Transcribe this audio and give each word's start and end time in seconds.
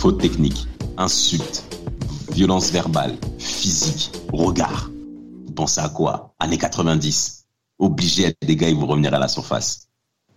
Faute 0.00 0.18
technique, 0.18 0.66
insulte, 0.96 1.62
violence 2.32 2.70
verbale, 2.70 3.16
physique, 3.38 4.10
regard, 4.32 4.88
vous 5.46 5.52
pensez 5.54 5.80
à 5.82 5.90
quoi? 5.90 6.34
Années 6.38 6.56
90. 6.56 7.46
Obligé, 7.78 8.34
les 8.42 8.56
gars, 8.56 8.68
ils 8.70 8.76
vont 8.76 8.86
revenir 8.86 9.12
à 9.12 9.18
la 9.18 9.28
surface. 9.28 9.88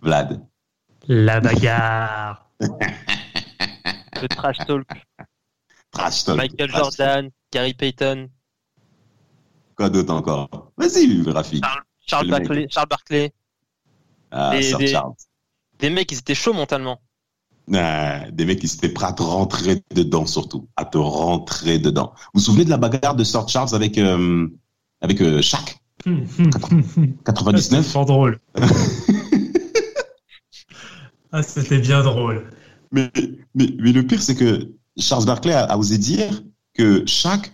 Vlad. 0.02 0.44
La 1.08 1.40
bagarre. 1.40 2.46
Le 2.60 4.28
trash 4.28 4.58
talk. 4.66 4.86
Trash 5.90 6.24
talk. 6.24 6.36
Michael 6.36 6.68
trash 6.68 6.82
Jordan, 6.96 7.30
Gary 7.50 7.72
Payton, 7.74 8.28
Quoi 9.76 9.88
d'autre 9.90 10.12
encore? 10.12 10.70
Vas-y, 10.76 11.22
Rafik. 11.30 11.64
Charles. 12.06 12.28
Barkley, 12.28 12.66
Charles 12.70 12.88
Barkley. 12.88 13.32
Ah, 14.30 14.50
des- 14.52 14.62
Sir 14.62 14.78
des- 14.78 14.86
Charles. 14.88 15.14
Des 15.78 15.88
mecs, 15.90 16.12
ils 16.12 16.18
étaient 16.18 16.34
chauds 16.34 16.52
mentalement. 16.52 17.00
Ah, 17.72 18.30
des 18.30 18.44
mecs 18.44 18.60
qui 18.60 18.68
s'étaient 18.68 18.90
prêts 18.90 19.06
à 19.06 19.12
te 19.12 19.22
rentrer 19.22 19.82
dedans, 19.94 20.26
surtout. 20.26 20.68
À 20.76 20.84
te 20.84 20.98
rentrer 20.98 21.78
dedans. 21.78 22.12
Vous 22.16 22.40
vous 22.40 22.40
souvenez 22.40 22.64
de 22.64 22.70
la 22.70 22.76
bagarre 22.76 23.14
de 23.14 23.24
Sir 23.24 23.48
Charles 23.48 23.74
avec, 23.74 23.96
euh, 23.96 24.48
avec 25.00 25.22
euh, 25.22 25.40
Shaq? 25.40 25.78
99 27.24 27.84
C'est 27.86 27.92
fort 27.92 28.04
drôle. 28.04 28.38
ah, 31.32 31.42
c'était 31.42 31.78
bien 31.78 32.02
drôle. 32.02 32.44
Mais, 32.92 33.10
mais, 33.54 33.74
mais 33.78 33.92
le 33.92 34.06
pire, 34.06 34.20
c'est 34.20 34.34
que 34.34 34.70
Charles 34.98 35.24
Barkley 35.24 35.54
a, 35.54 35.64
a 35.64 35.78
osé 35.78 35.96
dire 35.96 36.42
que 36.74 37.06
Shaq, 37.06 37.50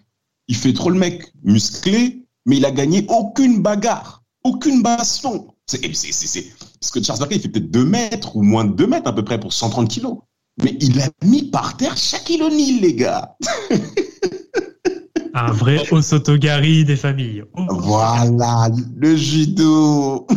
il 0.48 0.56
fait 0.56 0.72
trop 0.72 0.90
le 0.90 0.98
mec 0.98 1.32
musclé, 1.44 2.26
mais 2.46 2.56
il 2.56 2.64
a 2.64 2.72
gagné 2.72 3.06
aucune 3.08 3.62
bagarre, 3.62 4.24
aucune 4.42 4.82
baston. 4.82 5.49
C'est, 5.70 5.94
c'est, 5.94 6.10
c'est, 6.12 6.26
c'est- 6.26 6.50
Parce 6.80 6.90
que 6.90 7.00
Charles 7.02 7.20
Barkley, 7.20 7.36
il 7.36 7.42
fait 7.42 7.48
peut-être 7.48 7.70
2 7.70 7.84
mètres 7.84 8.34
ou 8.36 8.42
moins 8.42 8.64
de 8.64 8.72
2 8.72 8.86
mètres 8.88 9.06
à 9.08 9.14
peu 9.14 9.24
près 9.24 9.38
pour 9.38 9.52
130 9.52 9.88
kilos. 9.88 10.18
Mais 10.62 10.76
il 10.80 11.00
a 11.00 11.08
mis 11.24 11.48
par 11.48 11.76
terre 11.76 11.96
Shaquille 11.96 12.42
O'Neal, 12.42 12.80
les 12.80 12.94
gars. 12.94 13.36
Un 15.34 15.52
vrai 15.52 15.80
Osotogari 15.92 16.84
des 16.84 16.96
familles. 16.96 17.44
Oh. 17.56 17.66
Voilà, 17.70 18.68
le 18.96 19.14
judo. 19.16 20.26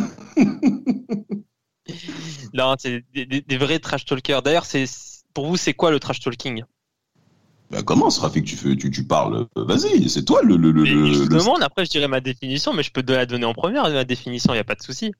Non, 2.54 2.76
c'est 2.80 3.04
des, 3.14 3.26
des- 3.26 3.42
des 3.42 3.58
vrais 3.58 3.80
trash 3.80 4.06
talkers. 4.06 4.42
D'ailleurs, 4.44 4.66
c'est 4.66 4.86
pour 5.34 5.48
vous, 5.48 5.58
c'est 5.58 5.74
quoi 5.74 5.90
le 5.92 6.00
trash 6.00 6.20
talking? 6.20 6.64
Ben, 7.72 7.82
comment, 7.84 8.10
Rafik, 8.10 8.46
tu, 8.46 8.56
fais, 8.56 8.76
tu, 8.76 8.92
tu 8.92 9.04
parles 9.06 9.48
Vas-y, 9.56 10.10
c'est 10.10 10.24
toi 10.26 10.42
le... 10.44 10.58
le, 10.58 10.72
le, 10.72 10.86
Je 10.86 11.24
le- 11.24 11.38
demande, 11.38 11.64
après, 11.64 11.86
je 11.86 11.90
dirais 11.90 12.08
ma 12.08 12.22
définition, 12.22 12.74
mais 12.74 12.84
je 12.84 12.92
peux 12.92 13.04
te 13.04 13.12
la 13.12 13.26
donner 13.26 13.46
en 13.46 13.54
première, 13.54 13.90
ma 13.90 14.04
définition, 14.04 14.54
il 14.54 14.58
n'y 14.58 14.62
a 14.62 14.64
pas 14.64 14.76
de 14.76 14.82
souci. 14.84 15.12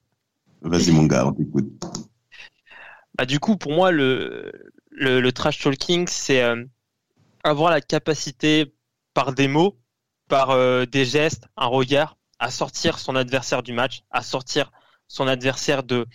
Vas-y, 0.62 0.92
mon 0.92 1.04
gars, 1.04 1.26
on 1.26 1.32
t'écoute. 1.32 1.72
Bah, 3.16 3.26
du 3.26 3.38
coup, 3.40 3.56
pour 3.56 3.72
moi, 3.72 3.90
le, 3.90 4.52
le, 4.90 5.20
le 5.20 5.32
trash 5.32 5.58
talking, 5.58 6.06
c'est 6.08 6.42
euh, 6.42 6.64
avoir 7.44 7.70
la 7.70 7.80
capacité, 7.80 8.74
par 9.14 9.32
des 9.34 9.48
mots, 9.48 9.78
par 10.28 10.50
euh, 10.50 10.86
des 10.86 11.04
gestes, 11.04 11.46
un 11.56 11.66
regard, 11.66 12.16
à 12.38 12.50
sortir 12.50 12.98
son 12.98 13.16
adversaire 13.16 13.62
du 13.62 13.72
match, 13.72 14.02
à 14.10 14.22
sortir 14.22 14.72
son 15.08 15.28
adversaire 15.28 15.82
de, 15.84 16.06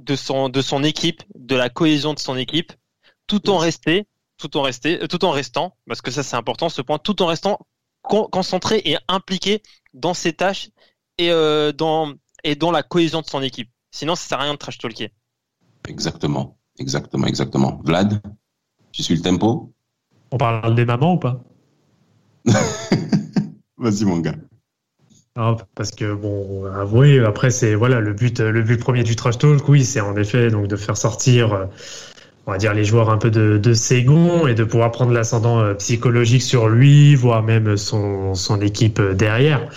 de, 0.00 0.16
son, 0.16 0.48
de 0.48 0.62
son 0.62 0.84
équipe, 0.84 1.22
de 1.34 1.56
la 1.56 1.70
cohésion 1.70 2.14
de 2.14 2.18
son 2.18 2.36
équipe, 2.36 2.72
tout 3.26 3.50
en 3.50 3.58
resté, 3.58 4.06
tout 4.38 4.56
en 4.56 4.62
resté, 4.62 5.02
euh, 5.02 5.06
tout 5.06 5.24
en 5.24 5.30
restant, 5.30 5.76
parce 5.86 6.00
que 6.00 6.10
ça 6.10 6.22
c'est 6.22 6.36
important 6.36 6.68
ce 6.68 6.82
point, 6.82 6.98
tout 6.98 7.22
en 7.22 7.26
restant 7.26 7.58
con- 8.02 8.28
concentré 8.30 8.82
et 8.84 8.96
impliqué 9.08 9.62
dans 9.94 10.14
ses 10.14 10.32
tâches 10.32 10.70
et 11.18 11.30
euh, 11.30 11.72
dans 11.72 12.14
et 12.44 12.54
dans 12.54 12.70
la 12.70 12.82
cohésion 12.82 13.20
de 13.20 13.26
son 13.26 13.42
équipe. 13.42 13.70
Sinon, 13.90 14.14
ça 14.14 14.28
sert 14.28 14.40
à 14.40 14.44
rien 14.44 14.52
de 14.52 14.58
trash 14.58 14.78
talker. 14.78 15.10
Exactement, 15.88 16.58
exactement, 16.78 17.26
exactement. 17.26 17.80
Vlad, 17.84 18.22
tu 18.92 19.02
suis 19.02 19.16
le 19.16 19.22
tempo? 19.22 19.72
On 20.30 20.38
parle 20.38 20.74
des 20.74 20.84
mamans 20.84 21.14
ou 21.14 21.18
pas? 21.18 21.42
Vas-y, 23.78 24.04
mon 24.04 24.18
gars. 24.18 24.34
Non, 25.36 25.56
parce 25.74 25.92
que 25.92 26.14
bon, 26.14 26.66
avouez, 26.66 27.20
après 27.24 27.50
c'est 27.50 27.74
voilà 27.76 28.00
le 28.00 28.12
but, 28.12 28.40
le 28.40 28.62
but 28.62 28.78
premier 28.78 29.04
du 29.04 29.14
trash 29.14 29.38
talk, 29.38 29.68
oui, 29.68 29.84
c'est 29.84 30.00
en 30.00 30.16
effet 30.16 30.50
donc 30.50 30.66
de 30.66 30.76
faire 30.76 30.96
sortir, 30.96 31.52
euh, 31.52 31.66
on 32.48 32.52
va 32.52 32.56
dire 32.56 32.72
les 32.72 32.82
joueurs 32.84 33.10
un 33.10 33.18
peu 33.18 33.30
de, 33.30 33.58
de 33.58 33.74
ses 33.74 34.02
gonds 34.02 34.46
et 34.46 34.54
de 34.54 34.64
pouvoir 34.64 34.90
prendre 34.90 35.12
l'ascendant 35.12 35.60
euh, 35.60 35.74
psychologique 35.74 36.40
sur 36.40 36.70
lui, 36.70 37.14
voire 37.14 37.42
même 37.42 37.76
son 37.76 38.34
son 38.34 38.62
équipe 38.62 39.00
euh, 39.00 39.12
derrière. 39.12 39.68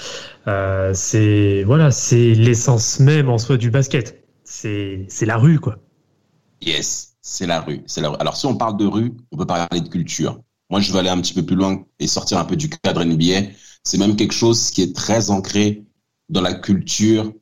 Euh, 0.47 0.91
c'est 0.93 1.63
voilà, 1.65 1.91
c'est 1.91 2.33
l'essence 2.33 3.01
même 3.01 3.27
en 3.29 3.37
soi 3.37 3.57
du 3.57 3.71
basket. 3.71 4.23
C'est 4.45 5.05
la 5.25 5.35
rue 5.35 5.59
quoi. 5.59 5.79
Yes, 6.61 7.17
c'est 7.21 7.45
la 7.45 7.59
rue, 7.59 7.81
c'est 7.87 7.99
la 7.99 8.09
rue. 8.09 8.15
Alors, 8.21 8.37
si 8.37 8.45
on 8.45 8.55
parle 8.55 8.77
de 8.77 8.85
rue, 8.85 9.13
on 9.33 9.37
peut 9.37 9.45
parler 9.45 9.81
de 9.81 9.89
culture. 9.89 10.39
Moi, 10.69 10.79
je 10.79 10.93
vais 10.93 10.99
aller 10.99 11.09
un 11.09 11.19
petit 11.19 11.33
peu 11.33 11.45
plus 11.45 11.57
loin 11.57 11.83
et 11.99 12.07
sortir 12.07 12.37
un 12.37 12.45
peu 12.45 12.55
du 12.55 12.69
cadre 12.69 13.03
NBA. 13.03 13.49
C'est 13.83 13.97
même 13.97 14.15
quelque 14.15 14.33
chose 14.33 14.71
qui 14.71 14.81
est 14.81 14.95
très 14.95 15.29
ancré 15.29 15.83
dans 16.29 16.41
la 16.41 16.53
culture 16.53 17.33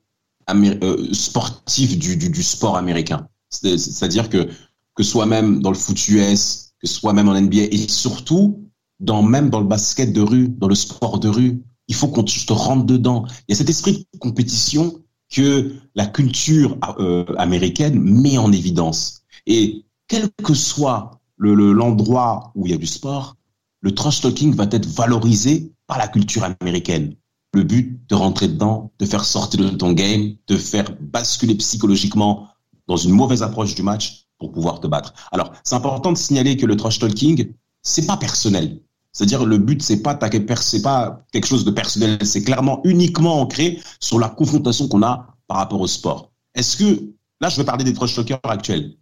sportive 1.12 2.00
du, 2.00 2.18
du, 2.18 2.44
sport 2.44 2.78
américain. 2.78 3.28
C'est- 3.50 3.78
C'est-à-dire 3.78 4.30
que 4.30 4.50
que 5.00 5.04
soit 5.06 5.26
même 5.26 5.62
dans 5.62 5.72
le 5.72 5.78
foot 5.78 6.10
US, 6.10 6.74
que 6.82 6.86
soit 6.86 7.14
même 7.14 7.30
en 7.30 7.34
NBA 7.40 7.68
et 7.72 7.88
surtout 7.88 8.66
dans 9.00 9.24
même 9.24 9.50
dans 9.50 9.62
le 9.62 9.66
basket 9.66 10.12
de 10.12 10.20
rue, 10.20 10.50
dans 10.50 10.68
le 10.68 10.76
sport 10.76 11.22
de 11.22 11.30
rue, 11.30 11.62
il 11.88 11.96
faut 11.96 12.10
qu'on 12.10 12.24
te 12.26 12.52
rentre 12.52 12.86
dedans. 12.86 13.24
Il 13.48 13.54
y 13.54 13.54
a 13.54 13.56
cet 13.56 13.70
esprit 13.70 14.06
de 14.14 14.20
compétition 14.20 15.00
que 15.34 15.72
la 15.96 16.06
culture 16.06 16.78
euh, 17.00 17.24
américaine 17.38 17.98
met 17.98 18.38
en 18.38 18.52
évidence. 18.52 19.22
Et 19.48 19.86
quel 20.10 20.30
que 20.44 20.54
soit 20.54 21.12
le- 21.38 21.56
le- 21.56 21.72
l'endroit 21.72 22.52
où 22.56 22.66
il 22.68 22.72
y 22.72 22.76
a 22.76 22.78
du 22.78 22.86
sport, 22.86 23.38
le 23.80 23.96
trash 23.96 24.20
talking 24.20 24.54
va 24.54 24.66
être 24.70 24.86
valorisé 24.86 25.72
par 25.88 25.98
la 25.98 26.10
culture 26.10 26.44
américaine. 26.60 27.16
Le 27.54 27.64
but 27.64 28.02
de 28.10 28.16
rentrer 28.16 28.50
dedans, 28.50 28.92
de 29.00 29.06
faire 29.06 29.24
sortir 29.24 29.62
de 29.62 29.70
ton 29.78 29.94
game, 29.94 30.36
de 30.48 30.58
faire 30.58 30.92
basculer 31.00 31.56
psychologiquement 31.56 32.50
dans 32.88 32.98
une 32.98 33.12
mauvaise 33.12 33.44
approche 33.44 33.76
du 33.76 33.82
match 33.82 34.26
pour 34.40 34.52
pouvoir 34.52 34.80
te 34.80 34.88
battre. 34.88 35.14
Alors, 35.32 35.52
c'est 35.64 35.76
important 35.76 36.12
de 36.12 36.18
signaler 36.18 36.58
que 36.58 36.66
le 36.66 36.76
trash 36.76 37.00
talking, 37.00 37.54
c'est 37.84 38.08
pas 38.08 38.18
personnel. 38.18 38.82
C'est-à-dire 39.12 39.46
le 39.46 39.58
but 39.58 39.82
c'est 39.82 40.02
pas 40.02 40.16
pas 40.16 40.30
quelque 40.30 41.48
chose 41.48 41.66
de 41.66 41.72
personnel, 41.72 42.20
c'est 42.24 42.44
clairement 42.44 42.82
uniquement 42.84 43.42
ancré 43.42 43.80
sur 44.00 44.20
la 44.20 44.30
confrontation 44.30 44.88
qu'on 44.88 45.04
a 45.04 45.36
par 45.48 45.58
rapport 45.58 45.82
au 45.82 45.88
sport. 45.88 46.32
Est-ce 46.56 46.78
que 46.78 47.12
là 47.42 47.50
je 47.50 47.58
vais 47.58 47.66
parler 47.66 47.84
des 47.84 47.94
trash 47.94 48.16
talkers 48.16 48.40
actuels. 48.44 48.96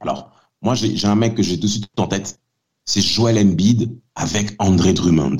Alors, 0.00 0.30
moi 0.62 0.74
j'ai 0.74 1.06
un 1.06 1.14
mec 1.14 1.34
que 1.34 1.42
j'ai 1.42 1.56
de 1.56 1.66
suite 1.66 1.88
en 1.96 2.06
tête, 2.06 2.40
c'est 2.84 3.00
Joel 3.00 3.38
Embiid 3.38 3.98
avec 4.14 4.54
André 4.58 4.92
Drummond. 4.92 5.38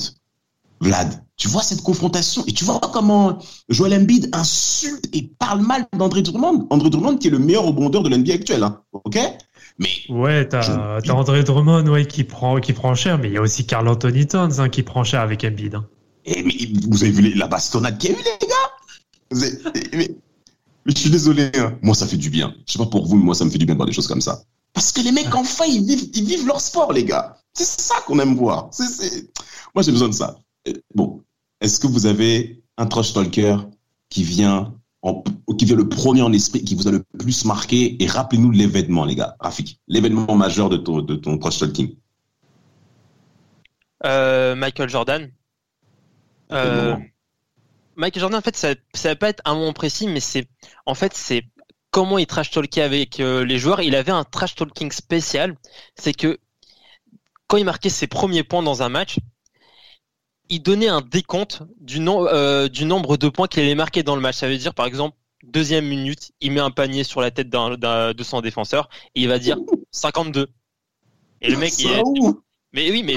Vlad, 0.80 1.24
tu 1.36 1.48
vois 1.48 1.62
cette 1.62 1.82
confrontation 1.82 2.44
et 2.46 2.52
tu 2.52 2.64
vois 2.64 2.80
comment 2.92 3.38
Joel 3.68 3.94
Embiid 3.94 4.28
insulte 4.32 5.08
et 5.12 5.30
parle 5.38 5.60
mal 5.60 5.86
d'André 5.96 6.22
Drummond. 6.22 6.66
André 6.70 6.90
Drummond 6.90 7.16
qui 7.18 7.28
est 7.28 7.30
le 7.30 7.38
meilleur 7.38 7.64
rebondeur 7.64 8.02
de 8.02 8.08
l'NBA 8.08 8.34
actuel, 8.34 8.62
hein, 8.62 8.80
ok? 8.92 9.18
Mais 9.78 9.88
Ouais, 10.08 10.42
Je- 10.42 10.48
t'as 10.48 11.00
t'as 11.02 11.12
André 11.12 11.42
Drummond 11.44 11.86
ouais, 11.88 12.06
qui 12.06 12.24
prend 12.24 12.60
qui 12.60 12.72
prend 12.72 12.94
cher, 12.94 13.18
mais 13.18 13.28
il 13.28 13.34
y 13.34 13.38
a 13.38 13.42
aussi 13.42 13.66
Carl 13.66 13.86
Anthony 13.88 14.26
Towns 14.26 14.58
hein, 14.58 14.68
qui 14.68 14.82
prend 14.82 15.04
cher 15.04 15.20
avec 15.20 15.44
Embiid. 15.44 15.74
hein. 15.76 15.86
Et 16.24 16.42
mais 16.42 16.54
vous 16.88 17.02
avez 17.02 17.12
vu 17.12 17.34
la 17.34 17.46
bastonnade 17.48 17.98
qu'il 17.98 18.10
y 18.10 18.14
a 18.14 18.16
eu, 18.16 18.22
les 18.22 18.46
gars? 18.46 18.54
Vous 19.30 19.42
avez- 19.44 19.58
mais, 19.96 20.10
mais 20.86 20.92
je 20.94 21.00
suis 21.00 21.10
désolé. 21.10 21.50
hein. 21.56 21.74
Moi, 21.82 21.94
ça 21.94 22.06
fait 22.06 22.16
du 22.16 22.30
bien. 22.30 22.54
Je 22.66 22.72
sais 22.72 22.78
pas 22.78 22.86
pour 22.86 23.06
vous, 23.06 23.16
mais 23.16 23.24
moi, 23.24 23.34
ça 23.34 23.44
me 23.44 23.50
fait 23.50 23.58
du 23.58 23.66
bien 23.66 23.74
de 23.74 23.78
voir 23.78 23.86
des 23.86 23.92
choses 23.94 24.06
comme 24.08 24.20
ça. 24.20 24.42
Parce 24.74 24.92
que 24.92 25.00
les 25.00 25.12
mecs, 25.12 25.34
enfin, 25.34 25.64
ils 25.66 25.84
vivent, 25.84 26.08
ils 26.14 26.24
vivent 26.24 26.46
leur 26.46 26.60
sport, 26.60 26.92
les 26.92 27.04
gars. 27.04 27.36
C'est 27.54 27.64
ça 27.80 27.94
qu'on 28.06 28.18
aime 28.20 28.34
voir. 28.36 28.70
Moi, 29.74 29.82
j'ai 29.82 29.92
besoin 29.92 30.08
de 30.08 30.14
ça. 30.14 30.36
Bon, 30.94 31.22
est-ce 31.60 31.80
que 31.80 31.86
vous 31.86 32.06
avez 32.06 32.62
un 32.76 32.86
trash 32.86 33.12
talker 33.12 33.56
qui 34.08 34.22
vient, 34.22 34.74
en, 35.02 35.22
qui 35.58 35.64
vient 35.64 35.76
le 35.76 35.88
premier 35.88 36.22
en 36.22 36.32
esprit, 36.32 36.64
qui 36.64 36.74
vous 36.74 36.88
a 36.88 36.90
le 36.90 37.04
plus 37.18 37.44
marqué? 37.44 38.02
Et 38.02 38.06
rappelez-nous 38.06 38.50
l'événement, 38.50 39.04
les 39.04 39.14
gars. 39.14 39.36
Rafik, 39.40 39.80
l'événement 39.88 40.34
majeur 40.34 40.68
de 40.68 40.76
ton, 40.76 41.02
de 41.02 41.16
ton 41.16 41.38
trash 41.38 41.58
talking. 41.58 41.96
Euh, 44.04 44.54
Michael 44.54 44.88
Jordan. 44.88 45.30
Euh, 46.52 46.96
Michael 47.96 48.20
Jordan, 48.20 48.38
en 48.38 48.42
fait, 48.42 48.56
ça, 48.56 48.74
ça 48.94 49.10
va 49.10 49.16
pas 49.16 49.28
être 49.28 49.42
un 49.44 49.54
moment 49.54 49.72
précis, 49.72 50.06
mais 50.06 50.20
c'est, 50.20 50.48
en 50.86 50.94
fait, 50.94 51.14
c'est 51.14 51.44
comment 51.90 52.18
il 52.18 52.26
trash 52.26 52.50
talkait 52.50 52.82
avec 52.82 53.18
euh, 53.20 53.44
les 53.44 53.58
joueurs. 53.58 53.80
Il 53.82 53.94
avait 53.94 54.12
un 54.12 54.24
trash 54.24 54.54
talking 54.54 54.92
spécial. 54.92 55.56
C'est 55.96 56.14
que 56.14 56.38
quand 57.48 57.56
il 57.56 57.64
marquait 57.64 57.88
ses 57.88 58.06
premiers 58.06 58.44
points 58.44 58.62
dans 58.62 58.82
un 58.82 58.88
match, 58.88 59.18
il 60.48 60.62
donnait 60.62 60.88
un 60.88 61.00
décompte 61.00 61.62
du, 61.80 62.00
euh, 62.08 62.68
du 62.68 62.84
nombre 62.84 63.16
de 63.16 63.28
points 63.28 63.48
qu'il 63.48 63.62
allait 63.62 63.74
marquer 63.74 64.02
dans 64.02 64.14
le 64.14 64.22
match. 64.22 64.36
Ça 64.36 64.48
veut 64.48 64.56
dire, 64.56 64.74
par 64.74 64.86
exemple, 64.86 65.16
deuxième 65.42 65.86
minute, 65.86 66.32
il 66.40 66.52
met 66.52 66.60
un 66.60 66.70
panier 66.70 67.04
sur 67.04 67.20
la 67.20 67.30
tête 67.30 67.48
de 67.50 68.22
son 68.22 68.40
défenseur 68.40 68.88
et 69.14 69.22
il 69.22 69.28
va 69.28 69.38
dire 69.38 69.58
52. 69.92 70.48
Et 71.40 71.50
le 71.50 71.56
mec, 71.56 71.72
il 71.78 71.90
est... 71.90 72.02
mais 72.72 72.90
oui, 72.90 73.02
mais 73.02 73.16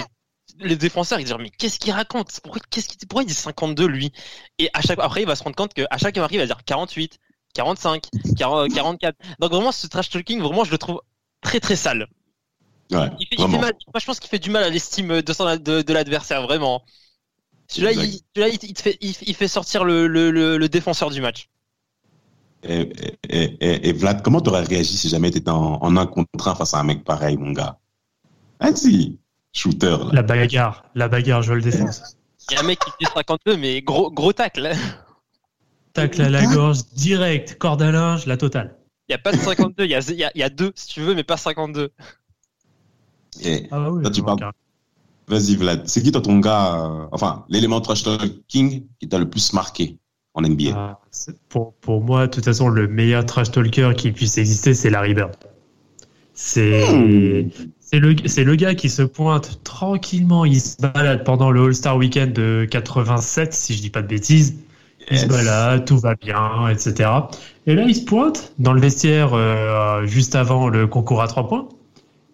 les 0.59 0.75
défenseurs, 0.75 1.19
ils 1.19 1.25
disent 1.25 1.35
mais 1.39 1.49
qu'est-ce 1.49 1.79
qu'il 1.79 1.91
raconte? 1.91 2.39
Pourquoi, 2.43 2.61
qu'est-ce 2.69 2.87
qu'il, 2.87 2.97
pourquoi 3.07 3.23
il 3.23 3.27
dit 3.27 3.33
52 3.33 3.87
lui? 3.87 4.11
Et 4.59 4.69
à 4.73 4.81
chaque 4.81 4.99
après, 4.99 5.21
il 5.21 5.27
va 5.27 5.35
se 5.35 5.43
rendre 5.43 5.55
compte 5.55 5.73
qu'à 5.73 5.87
chaque 5.97 6.17
marque, 6.17 6.33
il 6.33 6.39
va 6.39 6.45
dire 6.45 6.63
48, 6.65 7.19
45, 7.53 8.03
44. 8.37 9.17
Donc 9.39 9.51
vraiment, 9.51 9.71
ce 9.71 9.87
trash 9.87 10.09
talking, 10.09 10.39
vraiment, 10.41 10.63
je 10.63 10.71
le 10.71 10.77
trouve 10.77 11.01
très 11.41 11.59
très 11.59 11.75
sale. 11.75 12.07
Ouais, 12.91 13.09
il 13.19 13.27
fait, 13.27 13.47
mal. 13.47 13.73
Moi, 13.87 13.99
je 13.99 14.05
pense 14.05 14.19
qu'il 14.19 14.29
fait 14.29 14.39
du 14.39 14.49
mal 14.49 14.63
à 14.63 14.69
l'estime 14.69 15.21
de, 15.21 15.55
de, 15.57 15.81
de 15.81 15.93
l'adversaire, 15.93 16.41
vraiment. 16.41 16.83
Celui-là, 17.71 17.93
il, 17.93 18.19
il, 18.35 18.69
il, 18.69 18.77
fait, 18.77 18.97
il, 18.99 19.33
fait 19.33 19.47
sortir 19.47 19.85
le, 19.85 20.05
le, 20.05 20.29
le, 20.29 20.69
défenseur 20.69 21.09
du 21.09 21.21
match. 21.21 21.47
Et, 22.63 22.91
et, 23.29 23.89
et, 23.89 23.93
Vlad, 23.93 24.21
comment 24.21 24.41
tu 24.41 24.49
aurais 24.49 24.63
réagi 24.63 24.97
si 24.97 25.07
jamais 25.07 25.31
tu 25.31 25.37
étais 25.37 25.49
en, 25.49 25.81
en, 25.81 25.95
un 25.95 26.05
contre 26.05 26.49
un 26.49 26.55
face 26.55 26.73
à 26.73 26.79
un 26.79 26.83
mec 26.83 27.05
pareil, 27.05 27.37
mon 27.37 27.53
gars? 27.53 27.79
Vas-y, 28.59 29.17
shooter. 29.53 29.97
Là. 29.99 30.09
La 30.11 30.21
bagarre, 30.21 30.83
la 30.95 31.07
bagarre, 31.07 31.43
je 31.43 31.53
le 31.53 31.61
défense. 31.61 32.17
Il 32.49 32.55
y 32.55 32.57
a 32.57 32.59
un 32.59 32.63
mec 32.63 32.79
qui 32.79 33.05
fait 33.05 33.13
52, 33.13 33.55
mais 33.55 33.81
gros, 33.81 34.11
gros 34.11 34.33
tacle. 34.33 34.73
Tacle 35.93 36.21
à 36.23 36.29
la 36.29 36.45
gorge, 36.45 36.79
direct, 36.93 37.57
corde 37.57 37.81
à 37.83 37.91
linge, 37.91 38.25
la 38.25 38.35
totale. 38.35 38.75
Il 39.07 39.13
n'y 39.13 39.15
a 39.15 39.19
pas 39.19 39.31
de 39.31 39.37
52, 39.37 39.85
il 39.85 39.91
y 39.91 39.95
a, 39.95 40.11
y, 40.11 40.23
a, 40.25 40.31
y 40.35 40.43
a 40.43 40.49
deux 40.49 40.73
si 40.75 40.87
tu 40.87 40.99
veux, 40.99 41.15
mais 41.15 41.23
pas 41.23 41.37
52. 41.37 41.93
Et 43.43 43.67
ah 43.71 43.89
oui, 43.89 44.11
tu 44.11 44.21
parles. 44.23 44.51
Vas-y, 45.31 45.55
Vlad. 45.55 45.83
C'est 45.85 46.03
qui 46.03 46.11
toi 46.11 46.19
ton 46.19 46.39
gars, 46.39 46.75
euh, 46.75 47.05
enfin, 47.13 47.45
l'élément 47.47 47.79
trash 47.79 48.03
talking 48.03 48.83
qui 48.99 49.07
t'a 49.07 49.17
le 49.17 49.29
plus 49.29 49.53
marqué 49.53 49.97
en 50.33 50.41
NBA 50.41 50.73
ah, 50.75 50.99
pour, 51.47 51.73
pour 51.75 52.01
moi, 52.01 52.27
de 52.27 52.31
toute 52.31 52.43
façon, 52.43 52.67
le 52.67 52.89
meilleur 52.89 53.25
trash 53.25 53.49
talker 53.49 53.93
qui 53.95 54.11
puisse 54.11 54.37
exister, 54.37 54.73
c'est 54.73 54.89
Larry 54.89 55.13
Bird. 55.13 55.31
C'est 56.33 56.83
hmm. 56.85 57.49
c'est 57.79 57.99
le, 57.99 58.13
le 58.13 58.55
gars 58.55 58.75
qui 58.75 58.89
se 58.89 59.03
pointe 59.03 59.63
tranquillement, 59.63 60.43
il 60.43 60.59
se 60.59 60.75
balade 60.81 61.23
pendant 61.23 61.49
le 61.49 61.63
All-Star 61.63 61.95
Weekend 61.95 62.33
de 62.33 62.67
87, 62.69 63.53
si 63.53 63.73
je 63.73 63.81
dis 63.81 63.89
pas 63.89 64.01
de 64.01 64.07
bêtises. 64.07 64.57
Il 65.09 65.17
se 65.17 65.27
balade, 65.27 65.85
tout 65.85 65.97
va 65.97 66.15
bien, 66.15 66.67
etc. 66.67 67.09
Et 67.67 67.75
là, 67.75 67.83
il 67.87 67.95
se 67.95 68.03
pointe 68.03 68.53
dans 68.59 68.73
le 68.73 68.81
vestiaire 68.81 69.33
euh, 69.33 70.05
juste 70.05 70.35
avant 70.35 70.67
le 70.67 70.87
concours 70.87 71.21
à 71.21 71.27
trois 71.27 71.47
points. 71.47 71.69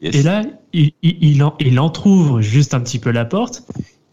Et 0.01 0.21
là, 0.21 0.43
il, 0.73 0.91
il, 1.01 1.23
il, 1.23 1.43
en, 1.43 1.55
il 1.59 1.79
entrouvre 1.79 2.41
juste 2.41 2.73
un 2.73 2.79
petit 2.79 2.99
peu 2.99 3.11
la 3.11 3.25
porte. 3.25 3.63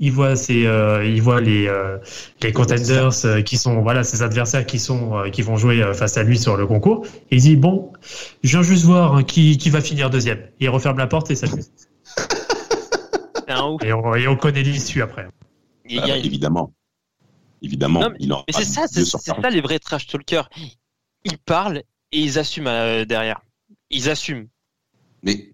Il 0.01 0.13
voit 0.13 0.35
ses, 0.35 0.67
euh, 0.67 1.07
il 1.07 1.23
voit 1.23 1.41
les 1.41 1.69
euh, 1.69 1.99
les 2.43 2.53
contenders 2.53 3.25
euh, 3.25 3.43
qui 3.43 3.57
sont 3.57 3.81
voilà 3.83 4.03
ses 4.03 4.23
adversaires 4.23 4.67
qui 4.67 4.81
sont 4.81 5.17
euh, 5.17 5.31
qui 5.31 5.43
vont 5.43 5.57
jouer 5.57 5.83
euh, 5.83 5.95
face 5.95 6.17
à 6.17 6.25
lui 6.25 6.39
sur 6.39 6.57
le 6.57 6.67
concours. 6.67 7.07
Et 7.31 7.37
il 7.37 7.43
dit 7.43 7.57
bon, 7.57 7.93
je 8.43 8.51
viens 8.51 8.63
juste 8.63 8.85
voir 8.85 9.15
hein, 9.15 9.23
qui 9.23 9.57
qui 9.57 9.71
va 9.71 9.81
finir 9.81 10.11
deuxième. 10.11 10.39
Et 10.59 10.65
il 10.65 10.69
referme 10.69 10.99
la 10.99 11.07
porte 11.07 11.31
et 11.31 11.37
ça. 11.37 11.47
et, 13.49 13.93
on, 13.93 14.15
et 14.15 14.27
on 14.27 14.37
connaît 14.37 14.63
l'issue 14.63 15.01
après. 15.01 15.29
Ah, 15.97 16.07
bah, 16.07 16.17
évidemment, 16.17 16.73
évidemment. 17.63 18.01
Non, 18.01 18.11
mais, 18.11 18.17
il 18.19 18.29
mais 18.29 18.35
c'est 18.49 18.65
ça, 18.65 18.87
c'est 18.89 19.05
ça 19.05 19.51
les 19.51 19.61
vrais 19.61 19.79
trash 19.79 20.09
talkers. 20.09 20.51
Ils 21.25 21.39
parlent 21.39 21.83
et 22.11 22.19
ils 22.19 22.39
assument 22.39 23.05
derrière. 23.05 23.41
Ils 23.91 24.11
assument. 24.11 24.49
Mais 25.23 25.54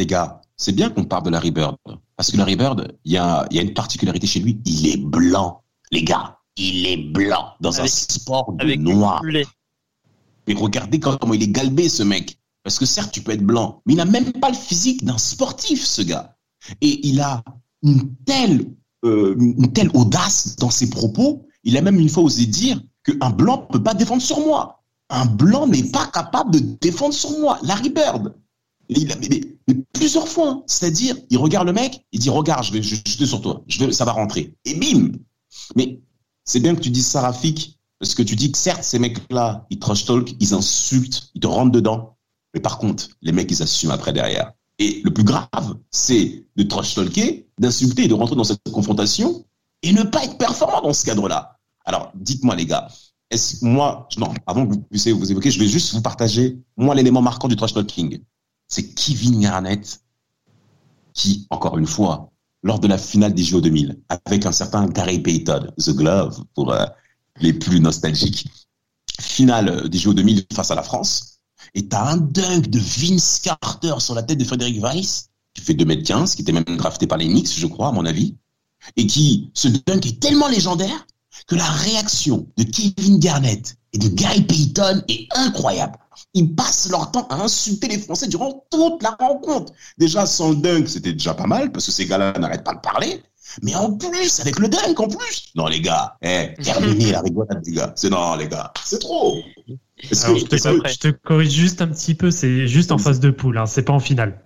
les 0.00 0.06
gars, 0.06 0.40
c'est 0.56 0.72
bien 0.72 0.88
qu'on 0.88 1.04
parle 1.04 1.24
de 1.24 1.30
Larry 1.30 1.50
Bird. 1.50 1.76
Parce 2.16 2.30
que 2.30 2.38
Larry 2.38 2.56
Bird, 2.56 2.96
il 3.04 3.12
y 3.12 3.18
a, 3.18 3.46
y 3.50 3.58
a 3.58 3.62
une 3.62 3.74
particularité 3.74 4.26
chez 4.26 4.40
lui, 4.40 4.58
il 4.64 4.88
est 4.88 4.96
blanc. 4.96 5.62
Les 5.92 6.02
gars, 6.02 6.38
il 6.56 6.86
est 6.86 6.96
blanc 6.96 7.52
dans 7.60 7.80
un 7.82 7.86
sport 7.86 8.54
de 8.54 8.74
noir. 8.76 9.22
Mais 10.46 10.54
regardez 10.54 10.98
comment 10.98 11.34
il 11.34 11.42
est 11.42 11.48
galbé, 11.48 11.90
ce 11.90 12.02
mec. 12.02 12.38
Parce 12.62 12.78
que 12.78 12.86
certes, 12.86 13.12
tu 13.12 13.20
peux 13.20 13.32
être 13.32 13.44
blanc, 13.44 13.82
mais 13.84 13.92
il 13.92 13.96
n'a 13.96 14.06
même 14.06 14.32
pas 14.32 14.48
le 14.48 14.56
physique 14.56 15.04
d'un 15.04 15.18
sportif, 15.18 15.84
ce 15.84 16.00
gars. 16.00 16.34
Et 16.80 17.06
il 17.06 17.20
a 17.20 17.42
une 17.82 18.14
telle, 18.24 18.66
euh, 19.04 19.34
une 19.38 19.72
telle 19.72 19.90
audace 19.92 20.56
dans 20.56 20.70
ses 20.70 20.88
propos. 20.88 21.46
Il 21.64 21.76
a 21.76 21.82
même 21.82 21.98
une 21.98 22.08
fois 22.08 22.22
osé 22.22 22.46
dire 22.46 22.80
qu'un 23.04 23.30
blanc 23.30 23.66
ne 23.68 23.72
peut 23.74 23.82
pas 23.82 23.94
défendre 23.94 24.22
sur 24.22 24.40
moi. 24.40 24.82
Un 25.10 25.26
blanc 25.26 25.66
n'est 25.66 25.90
pas 25.90 26.06
capable 26.06 26.52
de 26.52 26.58
défendre 26.80 27.14
sur 27.14 27.38
moi. 27.38 27.58
Larry 27.62 27.90
Bird. 27.90 28.34
Mais, 28.90 29.74
plusieurs 29.92 30.28
fois. 30.28 30.50
Hein. 30.50 30.62
C'est-à-dire, 30.66 31.16
il 31.30 31.38
regarde 31.38 31.66
le 31.66 31.72
mec, 31.72 32.04
il 32.12 32.20
dit 32.20 32.30
Regarde, 32.30 32.64
je 32.64 32.72
vais 32.72 32.82
jeter 32.82 33.26
sur 33.26 33.40
toi, 33.40 33.62
ça 33.92 34.04
va 34.04 34.12
rentrer. 34.12 34.54
Et 34.64 34.74
bim 34.74 35.12
Mais 35.76 36.00
c'est 36.44 36.60
bien 36.60 36.74
que 36.74 36.80
tu 36.80 36.90
dises 36.90 37.06
ça, 37.06 37.20
Rafik, 37.20 37.78
parce 37.98 38.14
que 38.14 38.22
tu 38.22 38.34
dis 38.34 38.50
que 38.50 38.58
certes, 38.58 38.82
ces 38.82 38.98
mecs-là, 38.98 39.66
ils 39.70 39.78
trash 39.78 40.04
talk, 40.06 40.34
ils 40.40 40.54
insultent, 40.54 41.30
ils 41.34 41.40
te 41.40 41.46
rentrent 41.46 41.72
dedans. 41.72 42.16
Mais 42.54 42.60
par 42.60 42.78
contre, 42.78 43.08
les 43.22 43.32
mecs, 43.32 43.50
ils 43.50 43.62
assument 43.62 43.92
après 43.92 44.12
derrière. 44.12 44.52
Et 44.78 45.02
le 45.04 45.12
plus 45.12 45.24
grave, 45.24 45.76
c'est 45.90 46.46
de 46.56 46.62
trash 46.62 46.94
talker, 46.94 47.46
d'insulter 47.58 48.04
et 48.04 48.08
de 48.08 48.14
rentrer 48.14 48.34
dans 48.34 48.44
cette 48.44 48.62
confrontation 48.72 49.44
et 49.82 49.92
ne 49.92 50.02
pas 50.02 50.24
être 50.24 50.38
performant 50.38 50.80
dans 50.80 50.92
ce 50.92 51.04
cadre-là. 51.04 51.58
Alors, 51.84 52.10
dites-moi, 52.14 52.56
les 52.56 52.66
gars, 52.66 52.88
est-ce 53.30 53.64
moi, 53.64 54.08
avant 54.46 54.66
que 54.66 54.72
vous 54.72 54.80
puissiez 54.80 55.12
vous 55.12 55.30
évoquer, 55.30 55.50
je 55.50 55.60
vais 55.60 55.68
juste 55.68 55.94
vous 55.94 56.02
partager, 56.02 56.58
moi, 56.76 56.94
l'élément 56.94 57.22
marquant 57.22 57.46
du 57.46 57.56
trash 57.56 57.74
talking 57.74 58.20
c'est 58.70 58.94
Kevin 58.94 59.40
Garnett 59.40 60.00
qui, 61.12 61.46
encore 61.50 61.76
une 61.76 61.86
fois, 61.86 62.30
lors 62.62 62.78
de 62.78 62.86
la 62.88 62.96
finale 62.96 63.34
des 63.34 63.42
JO 63.42 63.60
2000, 63.60 64.00
avec 64.08 64.46
un 64.46 64.52
certain 64.52 64.86
Gary 64.86 65.18
Payton, 65.18 65.66
The 65.78 65.90
Glove 65.90 66.44
pour 66.54 66.72
euh, 66.72 66.86
les 67.40 67.52
plus 67.52 67.80
nostalgiques, 67.80 68.48
finale 69.20 69.88
des 69.88 69.98
JO 69.98 70.14
2000 70.14 70.46
face 70.54 70.70
à 70.70 70.74
la 70.74 70.82
France, 70.82 71.40
et 71.74 71.88
t'as 71.88 72.12
un 72.12 72.16
dunk 72.16 72.68
de 72.68 72.78
Vince 72.78 73.40
Carter 73.40 73.94
sur 73.98 74.14
la 74.14 74.22
tête 74.22 74.38
de 74.38 74.44
Frédéric 74.44 74.82
Weiss, 74.82 75.30
qui 75.54 75.62
fait 75.62 75.74
2m15, 75.74 76.36
qui 76.36 76.42
était 76.42 76.52
même 76.52 76.64
drafté 76.64 77.06
par 77.06 77.18
les 77.18 77.26
Knicks, 77.26 77.58
je 77.58 77.66
crois, 77.66 77.88
à 77.88 77.92
mon 77.92 78.06
avis, 78.06 78.36
et 78.96 79.06
qui, 79.06 79.50
ce 79.54 79.68
dunk 79.68 80.06
est 80.06 80.20
tellement 80.20 80.48
légendaire 80.48 81.06
que 81.46 81.56
la 81.56 81.68
réaction 81.68 82.46
de 82.56 82.64
Kevin 82.64 83.18
Garnett 83.18 83.76
et 83.92 83.98
de 83.98 84.08
Gary 84.08 84.42
Payton 84.42 85.02
est 85.08 85.26
incroyable. 85.32 85.98
Ils 86.34 86.54
passent 86.54 86.88
leur 86.90 87.10
temps 87.10 87.26
à 87.28 87.42
insulter 87.42 87.88
les 87.88 87.98
Français 87.98 88.28
durant 88.28 88.64
toute 88.70 89.02
la 89.02 89.16
rencontre. 89.18 89.72
Déjà, 89.98 90.26
sans 90.26 90.50
le 90.50 90.56
dunk, 90.56 90.88
c'était 90.88 91.12
déjà 91.12 91.34
pas 91.34 91.46
mal, 91.46 91.72
parce 91.72 91.86
que 91.86 91.92
ces 91.92 92.06
gars-là 92.06 92.32
n'arrêtent 92.38 92.64
pas 92.64 92.74
de 92.74 92.80
parler. 92.80 93.22
Mais 93.62 93.74
en 93.74 93.92
plus, 93.92 94.40
avec 94.40 94.58
le 94.58 94.68
dunk, 94.68 94.98
en 95.00 95.08
plus. 95.08 95.50
Non, 95.56 95.66
les 95.66 95.80
gars, 95.80 96.16
eh, 96.22 96.54
terminez 96.62 97.12
la 97.12 97.20
rigolade, 97.20 97.62
les 97.66 97.72
gars. 97.72 97.92
C'est 97.96 98.10
non, 98.10 98.36
les 98.36 98.48
gars, 98.48 98.72
c'est 98.84 99.00
trop. 99.00 99.38
je, 100.02 100.96
te, 100.96 101.08
corrige 101.08 101.50
juste 101.50 101.82
un 101.82 101.88
petit 101.88 102.14
peu, 102.14 102.30
c'est 102.30 102.68
juste 102.68 102.92
en 102.92 102.98
phase 102.98 103.18
de 103.18 103.30
poule, 103.30 103.58
hein, 103.58 103.66
c'est 103.66 103.82
pas 103.82 103.92
en 103.92 104.00
finale. 104.00 104.40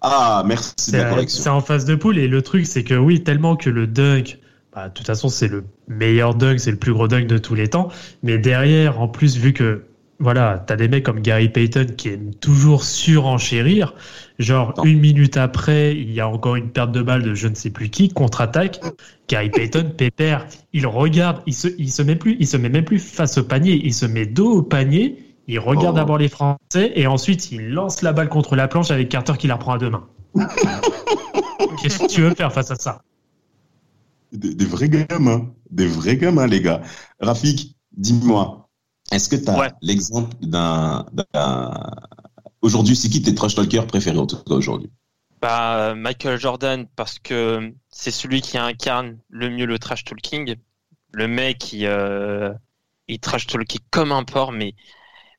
Ah, 0.00 0.42
merci 0.46 0.90
de 0.92 0.96
la 0.96 1.10
correction. 1.10 1.42
C'est 1.42 1.48
en 1.48 1.60
phase 1.60 1.84
de 1.84 1.94
poule, 1.94 2.18
et 2.18 2.26
le 2.26 2.42
truc, 2.42 2.66
c'est 2.66 2.82
que 2.82 2.94
oui, 2.94 3.22
tellement 3.22 3.56
que 3.56 3.70
le 3.70 3.86
dunk, 3.86 4.38
bah, 4.74 4.88
de 4.88 4.94
toute 4.94 5.06
façon, 5.06 5.28
c'est 5.28 5.48
le 5.48 5.64
meilleur 5.88 6.34
dunk, 6.34 6.58
c'est 6.58 6.70
le 6.70 6.76
plus 6.76 6.92
gros 6.92 7.08
dunk 7.08 7.26
de 7.26 7.38
tous 7.38 7.54
les 7.54 7.68
temps. 7.68 7.88
Mais 8.22 8.38
derrière, 8.38 9.00
en 9.00 9.08
plus, 9.08 9.36
vu 9.36 9.52
que 9.52 9.84
voilà, 10.20 10.62
t'as 10.66 10.76
des 10.76 10.86
mecs 10.86 11.04
comme 11.04 11.20
Gary 11.20 11.48
Payton 11.48 11.86
qui 11.96 12.10
aiment 12.10 12.34
toujours 12.34 12.84
surenchérir. 12.84 13.94
Genre, 14.38 14.74
une 14.84 15.00
minute 15.00 15.38
après, 15.38 15.96
il 15.96 16.12
y 16.12 16.20
a 16.20 16.28
encore 16.28 16.56
une 16.56 16.70
perte 16.70 16.92
de 16.92 17.00
balle 17.00 17.22
de 17.22 17.34
je 17.34 17.48
ne 17.48 17.54
sais 17.54 17.70
plus 17.70 17.88
qui, 17.88 18.10
contre-attaque. 18.10 18.80
Gary 19.28 19.48
Payton, 19.48 19.92
pépère, 19.96 20.46
il 20.74 20.86
regarde, 20.86 21.40
il 21.46 21.54
se, 21.54 21.68
il 21.78 21.90
se 21.90 22.02
met 22.02 22.16
plus, 22.16 22.36
il 22.38 22.46
se 22.46 22.58
met 22.58 22.68
même 22.68 22.84
plus 22.84 22.98
face 22.98 23.38
au 23.38 23.44
panier, 23.44 23.80
il 23.82 23.94
se 23.94 24.04
met 24.04 24.26
dos 24.26 24.58
au 24.58 24.62
panier, 24.62 25.16
il 25.48 25.58
regarde 25.58 25.94
oh. 25.96 26.00
d'abord 26.00 26.18
les 26.18 26.28
Français 26.28 26.92
et 26.94 27.06
ensuite 27.06 27.50
il 27.50 27.70
lance 27.70 28.02
la 28.02 28.12
balle 28.12 28.28
contre 28.28 28.56
la 28.56 28.68
planche 28.68 28.90
avec 28.90 29.08
Carter 29.08 29.32
qui 29.38 29.46
la 29.46 29.56
prend 29.56 29.72
à 29.72 29.78
deux 29.78 29.90
mains. 29.90 30.06
Qu'est-ce 31.82 31.98
que 31.98 32.06
tu 32.08 32.20
veux 32.20 32.34
faire 32.34 32.52
face 32.52 32.70
à 32.70 32.76
ça? 32.76 33.02
Des, 34.32 34.64
vrais 34.64 34.88
gamins, 34.88 35.50
des 35.70 35.86
vrais 35.86 36.16
gamins, 36.16 36.46
les 36.46 36.60
gars. 36.60 36.82
Rafik, 37.20 37.74
dis-moi, 37.96 38.69
est-ce 39.10 39.28
que 39.28 39.36
tu 39.36 39.50
as 39.50 39.72
l'exemple 39.82 40.34
d'un. 40.40 41.06
Aujourd'hui, 42.62 42.94
c'est 42.94 43.08
qui 43.08 43.22
tes 43.22 43.34
trash 43.34 43.54
talkers 43.54 43.86
préférés 43.86 44.18
en 44.18 44.26
tout 44.26 44.36
cas 44.36 44.54
aujourd'hui? 44.54 44.90
Bah, 45.40 45.94
Michael 45.94 46.38
Jordan, 46.38 46.86
parce 46.96 47.18
que 47.18 47.72
c'est 47.88 48.10
celui 48.10 48.42
qui 48.42 48.58
incarne 48.58 49.18
le 49.30 49.48
mieux 49.48 49.64
le 49.64 49.78
trash 49.78 50.04
talking. 50.04 50.56
Le 51.12 51.26
mec, 51.26 51.72
il, 51.72 51.86
euh, 51.86 52.52
il 53.08 53.18
trash 53.18 53.46
talkait 53.46 53.78
comme 53.90 54.12
un 54.12 54.24
porc, 54.24 54.52
mais, 54.52 54.74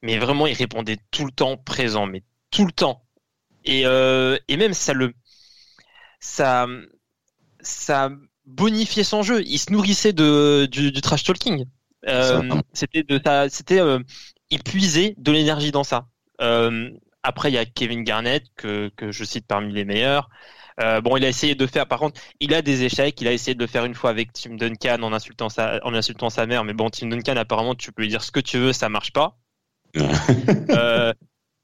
mais 0.01 0.17
vraiment, 0.17 0.47
il 0.47 0.53
répondait 0.53 0.97
tout 1.11 1.25
le 1.25 1.31
temps 1.31 1.55
présent, 1.55 2.07
mais 2.07 2.23
tout 2.49 2.65
le 2.65 2.71
temps. 2.71 3.03
Et, 3.63 3.85
euh, 3.85 4.37
et 4.47 4.57
même, 4.57 4.73
ça 4.73 4.93
le. 4.93 5.13
Ça, 6.19 6.67
ça 7.61 8.09
bonifiait 8.45 9.03
son 9.03 9.21
jeu. 9.23 9.43
Il 9.45 9.59
se 9.59 9.71
nourrissait 9.71 10.13
de, 10.13 10.67
du, 10.71 10.91
du 10.91 11.01
trash 11.01 11.23
talking 11.23 11.65
c'était 12.73 13.03
de 13.03 13.19
ça, 13.23 13.49
c'était 13.49 13.79
il 14.49 14.63
puisait 14.63 15.15
de 15.17 15.31
l'énergie 15.31 15.71
dans 15.71 15.83
ça. 15.83 16.07
après, 17.23 17.51
il 17.51 17.55
y 17.55 17.57
a 17.57 17.65
Kevin 17.65 18.03
Garnett 18.03 18.43
que, 18.55 18.91
que 18.95 19.11
je 19.11 19.23
cite 19.23 19.47
parmi 19.47 19.73
les 19.73 19.85
meilleurs. 19.85 20.29
Euh, 20.79 21.01
bon, 21.01 21.17
il 21.17 21.25
a 21.25 21.29
essayé 21.29 21.55
de 21.55 21.67
faire, 21.67 21.87
par 21.87 21.99
contre, 21.99 22.19
il 22.39 22.53
a 22.53 22.61
des 22.61 22.83
échecs. 22.83 23.19
Il 23.21 23.27
a 23.27 23.33
essayé 23.33 23.55
de 23.55 23.59
le 23.59 23.67
faire 23.67 23.85
une 23.85 23.93
fois 23.93 24.09
avec 24.09 24.33
Tim 24.33 24.55
Duncan 24.55 25.01
en 25.03 25.13
insultant 25.13 25.49
sa, 25.49 25.79
en 25.85 25.93
insultant 25.93 26.29
sa 26.29 26.45
mère. 26.45 26.63
Mais 26.63 26.73
bon, 26.73 26.89
Tim 26.89 27.07
Duncan, 27.07 27.35
apparemment, 27.35 27.75
tu 27.75 27.91
peux 27.91 28.03
lui 28.03 28.09
dire 28.09 28.23
ce 28.23 28.31
que 28.31 28.39
tu 28.39 28.57
veux, 28.57 28.73
ça 28.73 28.89
marche 28.89 29.11
pas. 29.11 29.37
euh, 30.69 31.13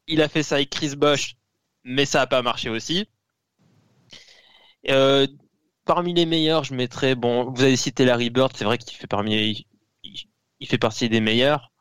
il 0.08 0.22
a 0.22 0.28
fait 0.28 0.44
ça 0.44 0.56
avec 0.56 0.70
Chris 0.70 0.96
Bosch, 0.96 1.36
mais 1.84 2.06
ça 2.06 2.22
a 2.22 2.28
pas 2.28 2.42
marché 2.42 2.70
aussi. 2.70 3.08
Euh, 4.90 5.28
parmi 5.86 6.14
les 6.14 6.26
meilleurs, 6.26 6.64
je 6.64 6.74
mettrais, 6.74 7.16
bon, 7.16 7.52
vous 7.52 7.64
avez 7.64 7.76
cité 7.76 8.06
Larry 8.06 8.30
Bird, 8.30 8.52
c'est 8.56 8.66
vrai 8.66 8.78
qu'il 8.78 8.98
fait 8.98 9.08
parmi, 9.08 9.66
il, 10.60 10.68
fait 10.68 10.78
partie 10.78 11.10
des 11.10 11.22
meilleurs. 11.22 11.72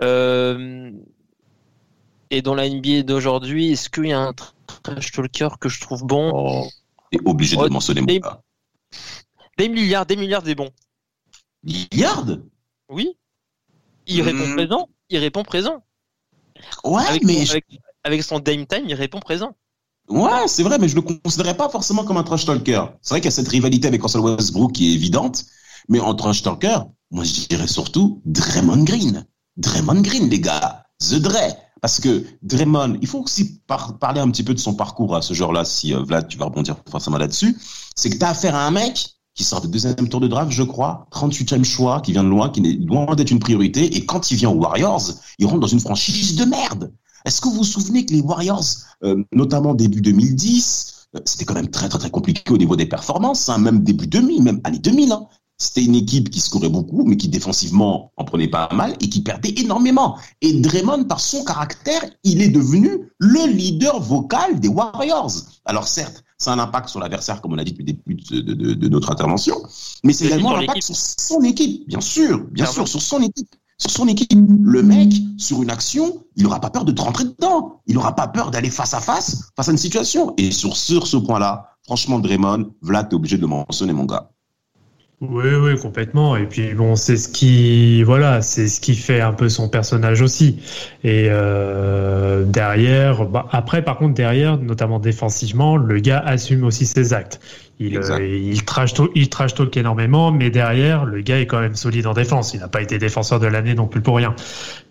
Euh, 0.00 0.90
et 2.30 2.42
dans 2.42 2.54
la 2.54 2.68
NBA 2.68 3.02
d'aujourd'hui, 3.02 3.72
est-ce 3.72 3.90
qu'il 3.90 4.06
y 4.06 4.12
a 4.12 4.20
un 4.20 4.32
trash 4.32 5.12
talker 5.12 5.48
que 5.60 5.68
je 5.68 5.80
trouve 5.80 6.04
bon? 6.04 6.32
Oh, 6.34 6.66
T'es 7.10 7.18
obligé 7.24 7.56
de 7.56 7.68
mentionner 7.68 8.02
des, 8.02 8.20
des 9.58 9.68
milliards, 9.68 10.06
des 10.06 10.16
milliards, 10.16 10.42
des 10.42 10.54
bons. 10.54 10.70
Milliards? 11.62 12.38
Oui. 12.88 13.16
Il 14.06 14.22
répond 14.22 14.46
hmm. 14.46 14.54
présent. 14.54 14.88
Il 15.10 15.18
répond 15.18 15.42
présent. 15.42 15.84
Ouais, 16.84 17.04
avec 17.06 17.24
mais 17.24 17.44
son, 17.44 17.58
avec, 18.04 18.22
son 18.22 18.38
Dame 18.38 18.66
Time, 18.66 18.84
il 18.88 18.94
répond 18.94 19.20
présent. 19.20 19.54
Ouais, 20.08 20.48
c'est 20.48 20.62
vrai, 20.62 20.78
mais 20.78 20.88
je 20.88 20.96
le 20.96 21.02
considérais 21.02 21.56
pas 21.56 21.68
forcément 21.68 22.04
comme 22.04 22.16
un 22.16 22.22
trash 22.22 22.44
talker. 22.44 22.84
C'est 23.00 23.14
vrai 23.14 23.20
qu'il 23.20 23.26
y 23.26 23.28
a 23.28 23.32
cette 23.32 23.48
rivalité 23.48 23.88
avec 23.88 24.02
Russell 24.02 24.20
Westbrook 24.20 24.72
qui 24.72 24.90
est 24.90 24.94
évidente, 24.94 25.44
mais 25.88 26.00
en 26.00 26.14
trash 26.14 26.42
talker, 26.42 26.78
moi 27.10 27.24
je 27.24 27.46
dirais 27.48 27.66
surtout 27.66 28.22
Draymond 28.24 28.84
Green. 28.84 29.26
Draymond 29.56 30.00
Green, 30.00 30.28
les 30.28 30.40
gars. 30.40 30.84
The 31.00 31.16
Dre. 31.16 31.56
Parce 31.80 31.98
que 31.98 32.24
Draymond, 32.42 32.98
il 33.00 33.08
faut 33.08 33.20
aussi 33.20 33.60
parler 33.66 34.20
un 34.20 34.30
petit 34.30 34.44
peu 34.44 34.54
de 34.54 34.60
son 34.60 34.74
parcours 34.74 35.16
à 35.16 35.22
ce 35.22 35.34
genre-là, 35.34 35.64
si 35.64 35.92
euh, 35.92 36.02
Vlad, 36.02 36.28
tu 36.28 36.38
vas 36.38 36.44
rebondir 36.44 36.76
forcément 36.88 37.18
là-dessus. 37.18 37.58
C'est 37.96 38.08
que 38.08 38.16
tu 38.16 38.24
as 38.24 38.30
affaire 38.30 38.54
à 38.54 38.66
un 38.66 38.70
mec 38.70 39.16
qui 39.34 39.44
sort 39.44 39.62
de 39.62 39.66
deuxième 39.66 40.08
tour 40.08 40.20
de 40.20 40.28
draft, 40.28 40.52
je 40.52 40.62
crois, 40.62 41.06
38e 41.10 41.64
choix, 41.64 42.00
qui 42.00 42.12
vient 42.12 42.22
de 42.22 42.28
loin, 42.28 42.50
qui 42.50 42.60
est 42.60 42.86
loin 42.86 43.14
d'être 43.14 43.30
une 43.30 43.38
priorité, 43.38 43.96
et 43.96 44.04
quand 44.04 44.30
il 44.30 44.36
vient 44.36 44.50
aux 44.50 44.58
Warriors, 44.58 45.02
il 45.38 45.46
rentre 45.46 45.60
dans 45.60 45.66
une 45.66 45.80
franchise 45.80 46.36
de 46.36 46.44
merde. 46.44 46.92
Est-ce 47.24 47.40
que 47.40 47.48
vous 47.48 47.56
vous 47.56 47.64
souvenez 47.64 48.04
que 48.04 48.12
les 48.12 48.20
Warriors, 48.20 48.64
euh, 49.04 49.24
notamment 49.32 49.74
début 49.74 50.00
2010, 50.00 51.08
euh, 51.16 51.20
c'était 51.24 51.44
quand 51.44 51.54
même 51.54 51.70
très 51.70 51.88
très 51.88 51.98
très 51.98 52.10
compliqué 52.10 52.52
au 52.52 52.58
niveau 52.58 52.76
des 52.76 52.86
performances, 52.86 53.48
hein, 53.48 53.58
même 53.58 53.82
début 53.82 54.06
2000, 54.06 54.42
même 54.42 54.60
année 54.64 54.78
2000. 54.78 55.12
Hein. 55.12 55.26
C'était 55.62 55.84
une 55.84 55.94
équipe 55.94 56.28
qui 56.28 56.40
scorait 56.40 56.68
beaucoup, 56.68 57.04
mais 57.04 57.16
qui 57.16 57.28
défensivement 57.28 58.10
en 58.16 58.24
prenait 58.24 58.48
pas 58.48 58.68
mal 58.72 58.96
et 59.00 59.08
qui 59.08 59.22
perdait 59.22 59.54
énormément. 59.56 60.18
Et 60.40 60.54
Draymond, 60.54 61.04
par 61.04 61.20
son 61.20 61.44
caractère, 61.44 62.02
il 62.24 62.42
est 62.42 62.48
devenu 62.48 63.12
le 63.18 63.46
leader 63.46 64.00
vocal 64.00 64.58
des 64.58 64.66
Warriors. 64.66 65.30
Alors 65.64 65.86
certes, 65.86 66.24
ça 66.36 66.50
a 66.50 66.54
un 66.54 66.58
impact 66.58 66.88
sur 66.88 66.98
l'adversaire, 66.98 67.40
comme 67.40 67.52
on 67.52 67.58
a 67.58 67.62
dit 67.62 67.74
depuis 67.74 67.84
le 68.32 68.42
début 68.42 68.74
de, 68.74 68.88
notre 68.88 69.12
intervention, 69.12 69.54
mais 70.02 70.12
c'est 70.12 70.26
également 70.26 70.56
un 70.56 70.62
impact 70.62 70.82
sur 70.82 70.96
son 70.96 71.42
équipe, 71.44 71.86
bien 71.86 72.00
sûr, 72.00 72.44
bien 72.50 72.66
sûr, 72.66 72.88
sur 72.88 73.00
son 73.00 73.22
équipe. 73.22 73.54
Sur 73.78 73.90
son 73.90 74.08
équipe, 74.08 74.32
le 74.32 74.82
mec, 74.82 75.12
sur 75.38 75.62
une 75.62 75.70
action, 75.70 76.24
il 76.34 76.42
n'aura 76.42 76.60
pas 76.60 76.70
peur 76.70 76.84
de 76.84 76.90
te 76.90 77.00
rentrer 77.00 77.24
dedans. 77.24 77.80
Il 77.86 77.94
n'aura 77.94 78.16
pas 78.16 78.26
peur 78.26 78.50
d'aller 78.50 78.70
face 78.70 78.94
à 78.94 79.00
face, 79.00 79.50
face 79.56 79.68
à 79.68 79.72
une 79.72 79.78
situation. 79.78 80.34
Et 80.38 80.50
sur, 80.50 80.76
sur 80.76 81.06
ce 81.06 81.16
point-là, 81.16 81.68
franchement, 81.84 82.18
Draymond, 82.18 82.72
Vlad, 82.80 83.08
t'es 83.08 83.14
obligé 83.14 83.36
de 83.36 83.42
le 83.42 83.48
mentionner, 83.48 83.92
mon 83.92 84.04
gars. 84.04 84.31
Oui, 85.22 85.54
oui, 85.54 85.78
complètement. 85.78 86.34
Et 86.36 86.46
puis 86.48 86.74
bon, 86.74 86.96
c'est 86.96 87.16
ce 87.16 87.28
qui, 87.28 88.02
voilà, 88.02 88.42
c'est 88.42 88.66
ce 88.66 88.80
qui 88.80 88.96
fait 88.96 89.20
un 89.20 89.32
peu 89.32 89.48
son 89.48 89.68
personnage 89.68 90.20
aussi. 90.20 90.60
Et 91.04 91.28
euh, 91.30 92.44
derrière, 92.44 93.26
bah, 93.26 93.46
après, 93.52 93.84
par 93.84 93.98
contre, 93.98 94.14
derrière, 94.14 94.58
notamment 94.58 94.98
défensivement, 94.98 95.76
le 95.76 96.00
gars 96.00 96.18
assume 96.18 96.64
aussi 96.64 96.86
ses 96.86 97.12
actes. 97.12 97.40
Il, 97.78 97.98
euh, 97.98 98.26
il, 98.26 98.64
trash 98.64 98.94
talk, 98.94 99.10
il 99.14 99.28
trash 99.28 99.54
talk 99.54 99.76
énormément, 99.76 100.30
mais 100.30 100.50
derrière, 100.50 101.04
le 101.04 101.20
gars 101.20 101.40
est 101.40 101.46
quand 101.46 101.60
même 101.60 101.74
solide 101.74 102.06
en 102.06 102.12
défense. 102.12 102.54
Il 102.54 102.60
n'a 102.60 102.68
pas 102.68 102.80
été 102.80 102.98
défenseur 102.98 103.40
de 103.40 103.46
l'année 103.46 103.74
non 103.74 103.86
plus 103.86 104.00
pour 104.00 104.16
rien. 104.16 104.34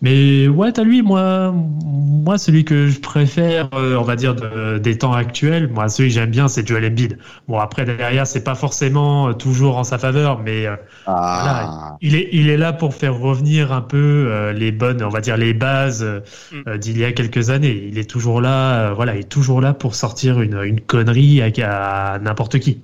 Mais 0.02 0.46
ouais, 0.48 0.72
t'as 0.72 0.82
lui, 0.82 1.00
moi, 1.00 1.54
moi, 1.54 2.36
celui 2.38 2.64
que 2.64 2.88
je 2.88 3.00
préfère, 3.00 3.70
euh, 3.74 3.96
on 3.96 4.02
va 4.02 4.16
dire, 4.16 4.34
des 4.78 4.98
temps 4.98 5.12
actuels, 5.12 5.68
moi, 5.68 5.88
celui 5.88 6.10
que 6.10 6.14
j'aime 6.16 6.30
bien, 6.30 6.48
c'est 6.48 6.66
Joel 6.66 6.84
Embiid. 6.84 7.18
Bon, 7.48 7.58
après, 7.58 7.84
derrière, 7.84 8.26
c'est 8.26 8.44
pas 8.44 8.54
forcément 8.54 9.28
euh, 9.28 9.32
toujours 9.32 9.78
en 9.78 9.84
sa 9.84 9.96
faveur, 9.96 10.40
mais 10.40 10.66
ah. 11.06 11.96
il, 12.02 12.14
est, 12.14 12.28
il 12.32 12.50
est 12.50 12.58
là 12.58 12.74
pour 12.74 12.94
faire 12.94 13.18
revenir 13.18 13.72
un 13.72 13.80
peu 13.80 14.50
les 14.54 14.72
bonnes, 14.72 15.02
on 15.02 15.08
va 15.08 15.20
dire, 15.20 15.36
les 15.36 15.54
bases 15.54 16.04
mm. 16.52 16.76
d'il 16.78 16.98
y 16.98 17.04
a 17.04 17.12
quelques 17.12 17.48
années. 17.48 17.88
Il 17.88 17.98
est 17.98 18.10
toujours 18.10 18.40
là, 18.40 18.92
voilà, 18.92 19.14
il 19.14 19.20
est 19.20 19.28
toujours 19.28 19.60
là 19.60 19.72
pour 19.72 19.94
sortir 19.94 20.42
une, 20.42 20.62
une 20.62 20.80
connerie 20.80 21.40
à 21.62 22.18
n'importe 22.20 22.58
qui. 22.58 22.81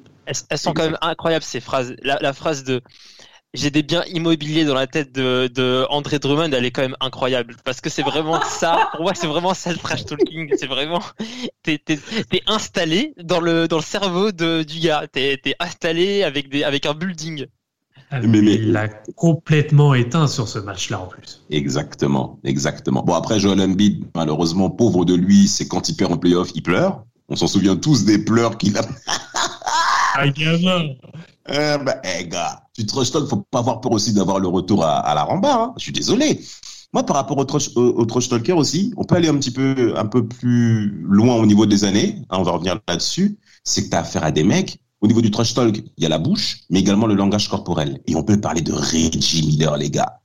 Elles, 0.51 0.59
sont 0.59 0.75
quand 0.75 0.85
même 0.85 0.99
incroyables 1.01 1.45
ces 1.45 1.61
phrases. 1.61 1.97
La, 2.03 2.33
phrase 2.33 2.63
de 2.65 2.83
j'ai 3.55 3.71
des 3.71 3.83
biens 3.83 4.05
immobiliers 4.13 4.67
dans 4.67 4.75
la 4.75 4.87
tête 4.87 5.13
de, 5.13 5.87
André 5.89 6.19
Drummond, 6.19 6.53
elle 6.53 6.67
est 6.67 6.71
quand 6.71 6.83
même 6.83 6.97
incroyable 7.01 7.57
parce 7.65 7.81
que 7.81 7.89
c'est 7.89 8.03
vraiment 8.03 8.41
ça. 8.45 8.91
Pour 8.93 9.03
moi, 9.03 9.15
c'est 9.15 9.27
vraiment 9.27 9.55
ça 9.55 9.73
le 9.73 9.79
trash 9.79 10.05
talking. 10.05 10.53
C'est 10.59 10.67
vraiment 10.67 11.01
t'es 11.63 11.81
es, 11.89 12.43
installé 12.47 13.15
dans 13.23 13.41
le 13.41 13.69
dans 13.69 13.79
le 13.79 13.83
cerveau 13.83 14.33
de, 14.33 14.63
du 14.63 14.81
gars. 14.81 15.07
T'es 15.11 15.41
es 15.45 15.55
installé 15.61 16.23
avec 16.23 16.51
des 16.51 16.63
avec 16.63 16.85
un 16.85 16.95
building. 16.95 17.47
Ah, 18.11 18.21
mais, 18.21 18.39
il 18.39 18.73
l'a 18.73 18.89
complètement 19.17 19.93
éteint 19.93 20.29
sur 20.29 20.49
ce 20.49 20.59
match-là 20.59 21.01
en 21.01 21.07
plus. 21.07 21.45
Exactement, 21.51 22.41
exactement. 22.43 23.03
Bon 23.03 23.13
après 23.13 23.39
Joel 23.39 23.61
Embiid, 23.61 24.07
malheureusement 24.15 24.71
pauvre 24.71 25.05
de 25.05 25.15
lui, 25.15 25.47
c'est 25.47 25.69
quand 25.69 25.91
il 25.91 25.97
perd 25.97 26.13
en 26.13 26.17
playoff, 26.17 26.51
il 26.55 26.63
pleure. 26.63 27.05
On 27.29 27.37
s'en 27.37 27.47
souvient 27.47 27.77
tous 27.77 28.07
des 28.07 28.19
pleurs 28.19 28.57
qu'il 28.57 28.79
a. 28.79 28.83
ah. 30.19 30.83
Euh, 31.51 31.79
bah, 31.79 32.03
eh, 32.05 32.29
gars, 32.29 32.63
tu 32.75 32.85
te 32.85 32.95
il 32.95 33.27
faut 33.27 33.47
pas 33.51 33.61
avoir 33.61 33.81
peur 33.81 33.93
aussi 33.93 34.13
d'avoir 34.13 34.39
le 34.39 34.49
retour 34.49 34.85
à, 34.85 35.15
la 35.15 35.23
rambarde. 35.23 35.71
Hein. 35.71 35.75
Je 35.79 35.85
suis 35.85 35.93
désolé. 35.93 36.41
Moi, 36.93 37.05
par 37.05 37.17
rapport 37.17 37.39
au 37.39 37.45
Trush, 37.47 37.71
au, 37.75 38.05
Talker 38.05 38.53
aussi, 38.53 38.93
on 38.99 39.05
peut 39.05 39.15
aller 39.15 39.29
un 39.29 39.37
petit 39.37 39.51
peu, 39.51 39.95
un 39.97 40.05
peu 40.05 40.29
plus 40.29 40.91
loin 41.09 41.37
au 41.37 41.47
niveau 41.47 41.65
des 41.65 41.85
années. 41.85 42.17
Hein, 42.29 42.37
on 42.41 42.43
va 42.43 42.53
revenir 42.53 42.79
là-dessus. 42.87 43.39
C'est 43.65 43.85
que 43.85 43.89
tu 43.89 43.97
as 43.97 44.01
affaire 44.01 44.25
à 44.25 44.31
des 44.31 44.45
mecs. 44.45 44.79
Au 45.01 45.07
niveau 45.07 45.21
du 45.21 45.31
trash 45.31 45.55
talk, 45.55 45.77
il 45.77 46.03
y 46.03 46.07
a 46.07 46.09
la 46.09 46.19
bouche, 46.19 46.61
mais 46.71 46.81
également 46.81 47.07
le 47.07 47.15
langage 47.15 47.49
corporel. 47.49 48.01
Et 48.07 48.15
on 48.15 48.25
peut 48.25 48.41
parler 48.41 48.61
de 48.61 48.73
Reggie 48.73 49.47
Miller, 49.47 49.77
les 49.77 49.91
gars. 49.91 50.21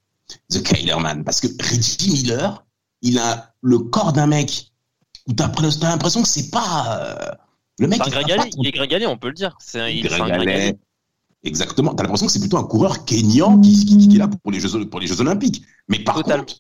The 0.50 0.64
Kyler 0.64 1.00
Man. 1.00 1.24
Parce 1.24 1.40
que 1.42 1.48
Reggie 1.48 2.12
Miller, 2.12 2.66
il 3.02 3.20
a 3.20 3.54
le 3.62 3.80
corps 3.80 4.14
d'un 4.14 4.28
mec 4.28 4.72
où 5.28 5.34
t'as 5.34 5.48
l'impression 5.48 6.22
que 6.22 6.28
c'est 6.28 6.50
pas 6.50 6.98
euh, 7.00 7.32
le 7.80 7.88
mec. 7.88 8.02
il 8.58 8.68
est 8.68 8.72
grégalé, 8.72 9.08
on 9.08 9.18
peut 9.18 9.30
le 9.30 9.34
dire. 9.34 9.56
C'est 9.60 9.80
un, 9.80 9.88
il 9.88 10.04
grégalé. 10.04 10.76
Exactement. 11.44 11.94
T'as 11.94 12.04
l'impression 12.04 12.28
que 12.28 12.32
c'est 12.32 12.40
plutôt 12.40 12.58
un 12.58 12.64
coureur 12.64 13.04
kényan 13.06 13.60
qui, 13.60 13.86
qui, 13.86 14.16
est 14.16 14.20
là 14.20 14.28
pour 14.28 14.52
les 14.52 14.60
Jeux, 14.60 14.88
pour 14.90 15.00
les 15.00 15.08
Jeux 15.08 15.20
Olympiques. 15.20 15.64
Mais 15.90 16.00
par 16.00 16.16
contre, 16.24 16.56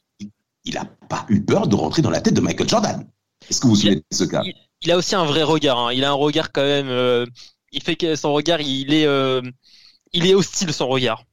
il 0.65 0.73
n'a 0.73 0.85
pas 1.07 1.25
eu 1.29 1.41
peur 1.41 1.67
de 1.67 1.75
rentrer 1.75 2.01
dans 2.01 2.09
la 2.09 2.21
tête 2.21 2.33
de 2.33 2.41
Michael 2.41 2.67
Jordan. 2.67 3.07
Est-ce 3.49 3.61
que 3.61 3.67
vous 3.67 3.75
vous 3.75 3.79
souvenez 3.79 3.95
de 3.95 4.03
ce 4.11 4.23
cas? 4.25 4.41
il, 4.81 4.91
a 4.91 4.97
aussi 4.97 5.15
un 5.15 5.25
vrai 5.25 5.43
regard. 5.43 5.77
Hein. 5.79 5.93
Il 5.93 6.03
a 6.03 6.09
un 6.09 6.13
regard 6.13 6.51
quand 6.51 6.63
même. 6.63 6.89
Euh, 6.89 7.25
il 7.71 7.81
fait 7.81 7.95
que 7.95 8.15
son 8.15 8.33
regard, 8.33 8.61
il 8.61 8.93
est, 8.93 9.05
euh, 9.05 9.41
il 10.11 10.27
est 10.27 10.33
hostile 10.33 10.73
son 10.73 10.87
regard. 10.87 11.23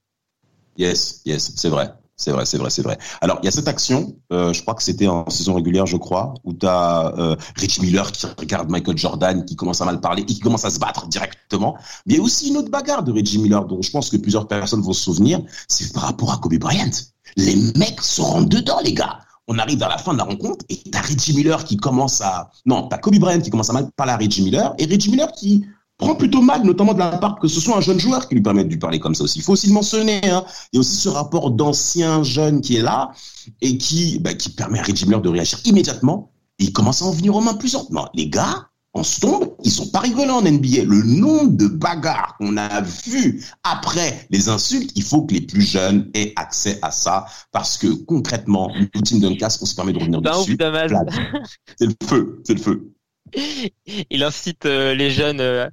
Yes, 0.76 1.22
yes, 1.24 1.52
c'est 1.56 1.68
vrai. 1.68 1.92
C'est 2.20 2.32
vrai, 2.32 2.44
c'est 2.44 2.58
vrai, 2.58 2.68
c'est 2.68 2.82
vrai. 2.82 2.98
Alors, 3.22 3.38
il 3.40 3.46
y 3.46 3.48
a 3.48 3.50
cette 3.50 3.66
action, 3.66 4.14
euh, 4.30 4.52
je 4.52 4.60
crois 4.60 4.74
que 4.74 4.82
c'était 4.82 5.06
en 5.06 5.30
saison 5.30 5.54
régulière, 5.54 5.86
je 5.86 5.96
crois, 5.96 6.34
où 6.44 6.52
tu 6.52 6.66
as 6.66 7.14
euh, 7.16 7.34
Miller 7.80 8.12
qui 8.12 8.26
regarde 8.38 8.68
Michael 8.68 8.98
Jordan, 8.98 9.42
qui 9.46 9.56
commence 9.56 9.80
à 9.80 9.86
mal 9.86 10.00
parler 10.00 10.20
et 10.20 10.26
qui 10.26 10.38
commence 10.38 10.66
à 10.66 10.70
se 10.70 10.78
battre 10.78 11.06
directement. 11.06 11.78
Mais 12.04 12.14
il 12.14 12.16
y 12.18 12.20
a 12.20 12.22
aussi 12.22 12.50
une 12.50 12.58
autre 12.58 12.70
bagarre 12.70 13.04
de 13.04 13.10
Reggie 13.10 13.38
Miller 13.38 13.64
dont 13.64 13.80
je 13.80 13.90
pense 13.90 14.10
que 14.10 14.18
plusieurs 14.18 14.46
personnes 14.48 14.82
vont 14.82 14.92
se 14.92 15.02
souvenir, 15.02 15.40
c'est 15.66 15.94
par 15.94 16.02
rapport 16.02 16.30
à 16.30 16.36
Kobe 16.36 16.58
Bryant. 16.58 16.90
Les 17.36 17.56
mecs 17.78 18.02
se 18.02 18.20
rendent 18.20 18.50
dedans, 18.50 18.80
les 18.84 18.92
gars. 18.92 19.20
On 19.48 19.58
arrive 19.58 19.82
à 19.82 19.88
la 19.88 19.96
fin 19.96 20.12
de 20.12 20.18
la 20.18 20.24
rencontre 20.24 20.62
et 20.68 20.76
t'as 20.92 21.00
Reggie 21.00 21.34
Miller 21.34 21.64
qui 21.64 21.78
commence 21.78 22.20
à... 22.20 22.50
Non, 22.66 22.86
t'as 22.88 22.98
Kobe 22.98 23.18
Bryant 23.18 23.40
qui 23.40 23.48
commence 23.48 23.70
à 23.70 23.72
mal 23.72 23.90
parler 23.96 24.12
à 24.12 24.18
Reggie 24.18 24.42
Miller 24.42 24.74
et 24.76 24.84
Reggie 24.84 25.10
Miller 25.10 25.32
qui 25.32 25.64
prend 26.00 26.14
plutôt 26.14 26.40
mal, 26.40 26.64
notamment 26.64 26.94
de 26.94 26.98
la 26.98 27.18
part 27.18 27.38
que 27.38 27.46
ce 27.46 27.60
soit 27.60 27.76
un 27.76 27.80
jeune 27.80 28.00
joueur 28.00 28.28
qui 28.28 28.34
lui 28.34 28.42
permette 28.42 28.66
de 28.66 28.72
lui 28.72 28.78
parler 28.78 28.98
comme 28.98 29.14
ça 29.14 29.24
aussi. 29.24 29.38
Il 29.38 29.42
faut 29.42 29.52
aussi 29.52 29.68
le 29.68 29.74
mentionner. 29.74 30.20
Hein. 30.24 30.44
Il 30.72 30.76
y 30.76 30.78
a 30.78 30.80
aussi 30.80 30.96
ce 30.96 31.08
rapport 31.08 31.50
d'ancien 31.50 32.22
jeune 32.22 32.60
qui 32.60 32.76
est 32.76 32.82
là 32.82 33.12
et 33.60 33.78
qui, 33.78 34.18
bah, 34.18 34.34
qui 34.34 34.50
permet 34.50 34.80
à 34.80 34.82
Reggie 34.82 35.04
Miller 35.04 35.20
de 35.20 35.28
réagir 35.28 35.60
immédiatement. 35.64 36.32
Et 36.58 36.64
il 36.64 36.72
commence 36.72 37.02
à 37.02 37.04
en 37.06 37.12
venir 37.12 37.36
aux 37.36 37.40
mains 37.40 37.54
plus 37.54 37.76
Non, 37.90 38.06
les 38.14 38.28
gars, 38.28 38.70
en 38.92 39.04
se 39.04 39.20
tombe, 39.20 39.54
ils 39.62 39.70
sont 39.70 39.88
pas 39.88 40.00
rigolants 40.00 40.38
en 40.38 40.42
NBA. 40.42 40.84
Le 40.84 41.02
nombre 41.02 41.52
de 41.52 41.68
bagarres 41.68 42.36
qu'on 42.38 42.56
a 42.56 42.80
vu 42.80 43.44
après 43.62 44.26
les 44.30 44.48
insultes, 44.48 44.90
il 44.96 45.02
faut 45.02 45.22
que 45.22 45.34
les 45.34 45.42
plus 45.42 45.62
jeunes 45.62 46.10
aient 46.14 46.32
accès 46.36 46.78
à 46.82 46.90
ça 46.90 47.26
parce 47.52 47.78
que 47.78 47.86
concrètement, 47.86 48.70
nous, 48.78 49.02
team 49.02 49.20
Dunkas, 49.20 49.58
on 49.62 49.66
se 49.66 49.74
permet 49.74 49.92
de 49.92 49.98
revenir 49.98 50.20
dessus. 50.20 50.56
C'est 51.78 51.86
le 51.86 51.94
feu, 52.04 52.42
c'est 52.44 52.54
le 52.54 52.60
feu. 52.60 52.92
Il 54.10 54.22
incite 54.22 54.66
euh, 54.66 54.94
les 54.94 55.10
jeunes 55.10 55.40
euh, 55.40 55.68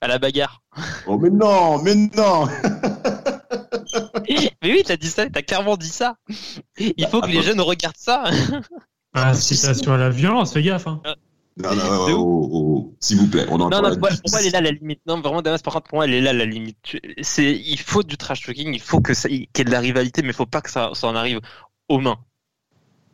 à 0.00 0.08
la 0.08 0.18
bagarre. 0.18 0.62
Oh 1.06 1.18
mais 1.18 1.30
non, 1.30 1.82
mais 1.82 1.94
non 1.94 2.46
Mais 4.62 4.72
oui, 4.72 4.82
t'as 4.84 4.96
dit 4.96 5.08
ça, 5.08 5.28
t'as 5.28 5.42
clairement 5.42 5.76
dit 5.76 5.88
ça. 5.88 6.16
Il 6.78 7.06
faut 7.08 7.20
que 7.20 7.28
les 7.28 7.42
jeunes 7.42 7.60
regardent 7.60 7.96
ça. 7.96 8.24
Ah, 9.14 9.34
citation 9.34 9.92
à 9.92 9.98
la 9.98 10.08
violence, 10.10 10.54
fais 10.54 10.62
gaffe. 10.62 10.86
Hein. 10.86 11.02
Non, 11.58 11.74
non, 11.74 11.84
oh, 11.84 12.08
oh, 12.16 12.48
oh, 12.52 12.96
s'il 12.98 13.18
vous 13.18 13.28
plaît, 13.28 13.44
on 13.50 13.60
en 13.60 13.68
Non, 13.68 13.82
non, 13.82 13.90
pour, 13.90 14.08
moi, 14.30 14.40
elle 14.40 14.46
est 14.46 14.50
là 14.50 14.62
la 14.62 14.70
limite. 14.70 15.00
Non, 15.06 15.20
vraiment, 15.20 15.42
Damas, 15.42 15.60
par 15.60 15.74
contre, 15.74 15.88
pour 15.88 15.96
moi, 15.96 16.06
elle 16.06 16.14
est 16.14 16.22
là 16.22 16.32
la 16.32 16.46
limite. 16.46 16.96
C'est, 17.20 17.52
il 17.52 17.78
faut 17.78 18.02
du 18.02 18.16
trash 18.16 18.42
talking, 18.46 18.72
il 18.72 18.80
faut 18.80 19.02
que 19.02 19.12
ça, 19.12 19.28
qu'il 19.28 19.40
y 19.40 19.48
ait 19.58 19.64
de 19.64 19.70
la 19.70 19.80
rivalité, 19.80 20.22
mais 20.22 20.28
il 20.28 20.34
faut 20.34 20.46
pas 20.46 20.62
que 20.62 20.70
ça, 20.70 20.92
ça 20.94 21.08
en 21.08 21.14
arrive 21.14 21.40
aux 21.90 21.98
mains. 21.98 22.18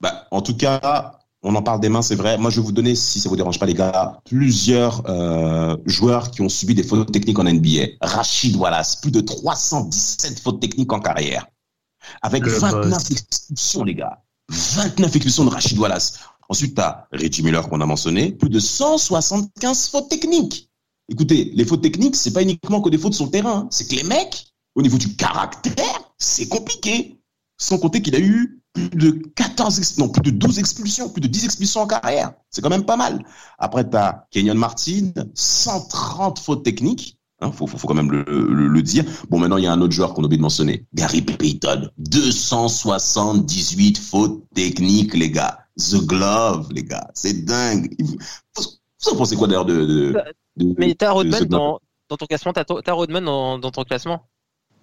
Bah, 0.00 0.28
en 0.30 0.40
tout 0.40 0.56
cas, 0.56 1.17
on 1.42 1.54
en 1.54 1.62
parle 1.62 1.80
des 1.80 1.88
mains, 1.88 2.02
c'est 2.02 2.16
vrai. 2.16 2.36
Moi, 2.36 2.50
je 2.50 2.60
vais 2.60 2.66
vous 2.66 2.72
donner, 2.72 2.94
si 2.94 3.20
ça 3.20 3.28
vous 3.28 3.36
dérange 3.36 3.58
pas, 3.58 3.66
les 3.66 3.74
gars, 3.74 4.20
plusieurs 4.24 5.08
euh, 5.08 5.76
joueurs 5.86 6.30
qui 6.30 6.42
ont 6.42 6.48
subi 6.48 6.74
des 6.74 6.82
fautes 6.82 7.12
techniques 7.12 7.38
en 7.38 7.44
NBA. 7.44 7.86
Rachid 8.00 8.56
Wallace, 8.56 8.96
plus 8.96 9.12
de 9.12 9.20
317 9.20 10.40
fautes 10.40 10.60
techniques 10.60 10.92
en 10.92 11.00
carrière, 11.00 11.46
avec 12.22 12.44
29 12.44 13.10
expulsions, 13.10 13.84
les 13.84 13.94
gars. 13.94 14.22
29 14.50 15.14
expulsions 15.14 15.44
de 15.44 15.50
Rachid 15.50 15.78
Wallace. 15.78 16.18
Ensuite, 16.48 16.74
tu 16.74 16.80
as 16.80 17.06
Reggie 17.12 17.42
Miller 17.42 17.68
qu'on 17.68 17.80
a 17.80 17.86
mentionné, 17.86 18.32
plus 18.32 18.48
de 18.48 18.58
175 18.58 19.90
fautes 19.90 20.08
techniques. 20.08 20.70
Écoutez, 21.10 21.52
les 21.54 21.64
fautes 21.64 21.82
techniques, 21.82 22.16
c'est 22.16 22.32
pas 22.32 22.42
uniquement 22.42 22.80
que 22.80 22.90
des 22.90 22.98
fautes 22.98 23.14
sur 23.14 23.26
le 23.26 23.30
terrain, 23.30 23.66
c'est 23.70 23.88
que 23.88 23.94
les 23.94 24.02
mecs, 24.02 24.46
au 24.74 24.82
niveau 24.82 24.98
du 24.98 25.14
caractère, 25.14 26.12
c'est 26.18 26.48
compliqué. 26.48 27.17
Sans 27.58 27.78
compter 27.78 28.00
qu'il 28.00 28.14
a 28.14 28.20
eu 28.20 28.62
plus 28.72 28.88
de 28.90 29.10
14, 29.34 29.98
non, 29.98 30.08
plus 30.08 30.22
de 30.22 30.30
12 30.30 30.58
expulsions, 30.58 31.08
plus 31.08 31.20
de 31.20 31.26
10 31.26 31.44
expulsions 31.44 31.82
en 31.82 31.86
carrière. 31.86 32.32
C'est 32.50 32.62
quand 32.62 32.70
même 32.70 32.84
pas 32.84 32.96
mal. 32.96 33.24
Après, 33.58 33.88
tu 33.88 33.96
as 33.96 34.26
Kenyon 34.30 34.54
Martin, 34.54 35.12
130 35.34 36.38
fautes 36.38 36.64
techniques. 36.64 37.18
Il 37.40 37.46
hein, 37.46 37.52
faut, 37.52 37.68
faut, 37.68 37.86
quand 37.86 37.94
même 37.94 38.10
le, 38.10 38.24
le, 38.24 38.82
dire. 38.82 39.04
Bon, 39.28 39.38
maintenant, 39.38 39.58
il 39.58 39.64
y 39.64 39.68
a 39.68 39.72
un 39.72 39.80
autre 39.80 39.92
joueur 39.92 40.12
qu'on 40.12 40.24
oublie 40.24 40.38
de 40.38 40.42
mentionner. 40.42 40.86
Gary 40.92 41.22
Payton. 41.22 41.88
278 41.98 43.98
fautes 43.98 44.42
techniques, 44.54 45.14
les 45.14 45.30
gars. 45.30 45.60
The 45.76 46.04
Glove, 46.04 46.68
les 46.72 46.82
gars. 46.82 47.08
C'est 47.14 47.44
dingue. 47.44 47.94
Vous 48.56 49.12
en 49.12 49.16
pensez 49.16 49.36
quoi 49.36 49.46
d'ailleurs 49.46 49.66
de, 49.66 50.16
de, 50.56 50.74
Mais 50.78 50.96
t'as 50.96 51.12
Rodman 51.12 51.44
dans, 51.44 51.78
dans, 52.08 52.16
ton 52.16 52.26
classement 52.26 52.52
T'as 52.52 52.92
Rodman 52.92 53.24
dans, 53.24 53.58
dans 53.58 53.70
ton 53.70 53.84
classement? 53.84 54.26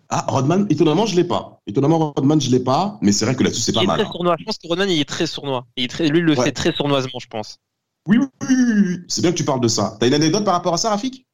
Ah, 0.10 0.26
Rodman, 0.28 0.68
étonnamment, 0.70 1.06
je 1.06 1.16
l'ai 1.16 1.24
pas. 1.24 1.62
Étonnamment, 1.68 2.14
Rodman, 2.16 2.40
je 2.40 2.52
l'ai 2.52 2.60
pas, 2.60 2.98
mais 3.02 3.12
c'est 3.12 3.26
vrai 3.26 3.36
que 3.36 3.44
là-dessus, 3.44 3.62
c'est 3.62 3.74
pas 3.74 3.82
il 3.82 3.88
mal. 3.88 4.00
Est 4.00 4.04
très 4.04 4.10
hein. 4.10 4.14
sournois. 4.14 4.36
Je 4.40 4.46
pense 4.46 4.58
que 4.58 4.68
Rodman, 4.68 4.90
il 4.90 5.00
est 5.00 5.10
très 5.10 5.28
sournois. 5.28 5.66
Il 5.78 5.86
est 5.86 5.88
très, 5.88 6.08
lui, 6.08 6.20
il 6.20 6.26
le 6.26 6.36
fait 6.36 6.52
très 6.52 6.72
sournoisement, 6.72 7.20
je 7.20 7.28
pense. 7.28 7.60
Oui, 8.08 8.18
oui, 8.20 8.28
oui, 8.50 8.98
c'est 9.08 9.22
bien 9.22 9.32
que 9.32 9.38
tu 9.38 9.46
parles 9.46 9.62
de 9.62 9.68
ça. 9.68 9.98
T'as 10.00 10.08
une 10.08 10.14
anecdote 10.14 10.46
par 10.46 10.54
rapport 10.54 10.76
à 10.76 10.78
ça, 10.78 10.92
Rafik? 10.92 11.26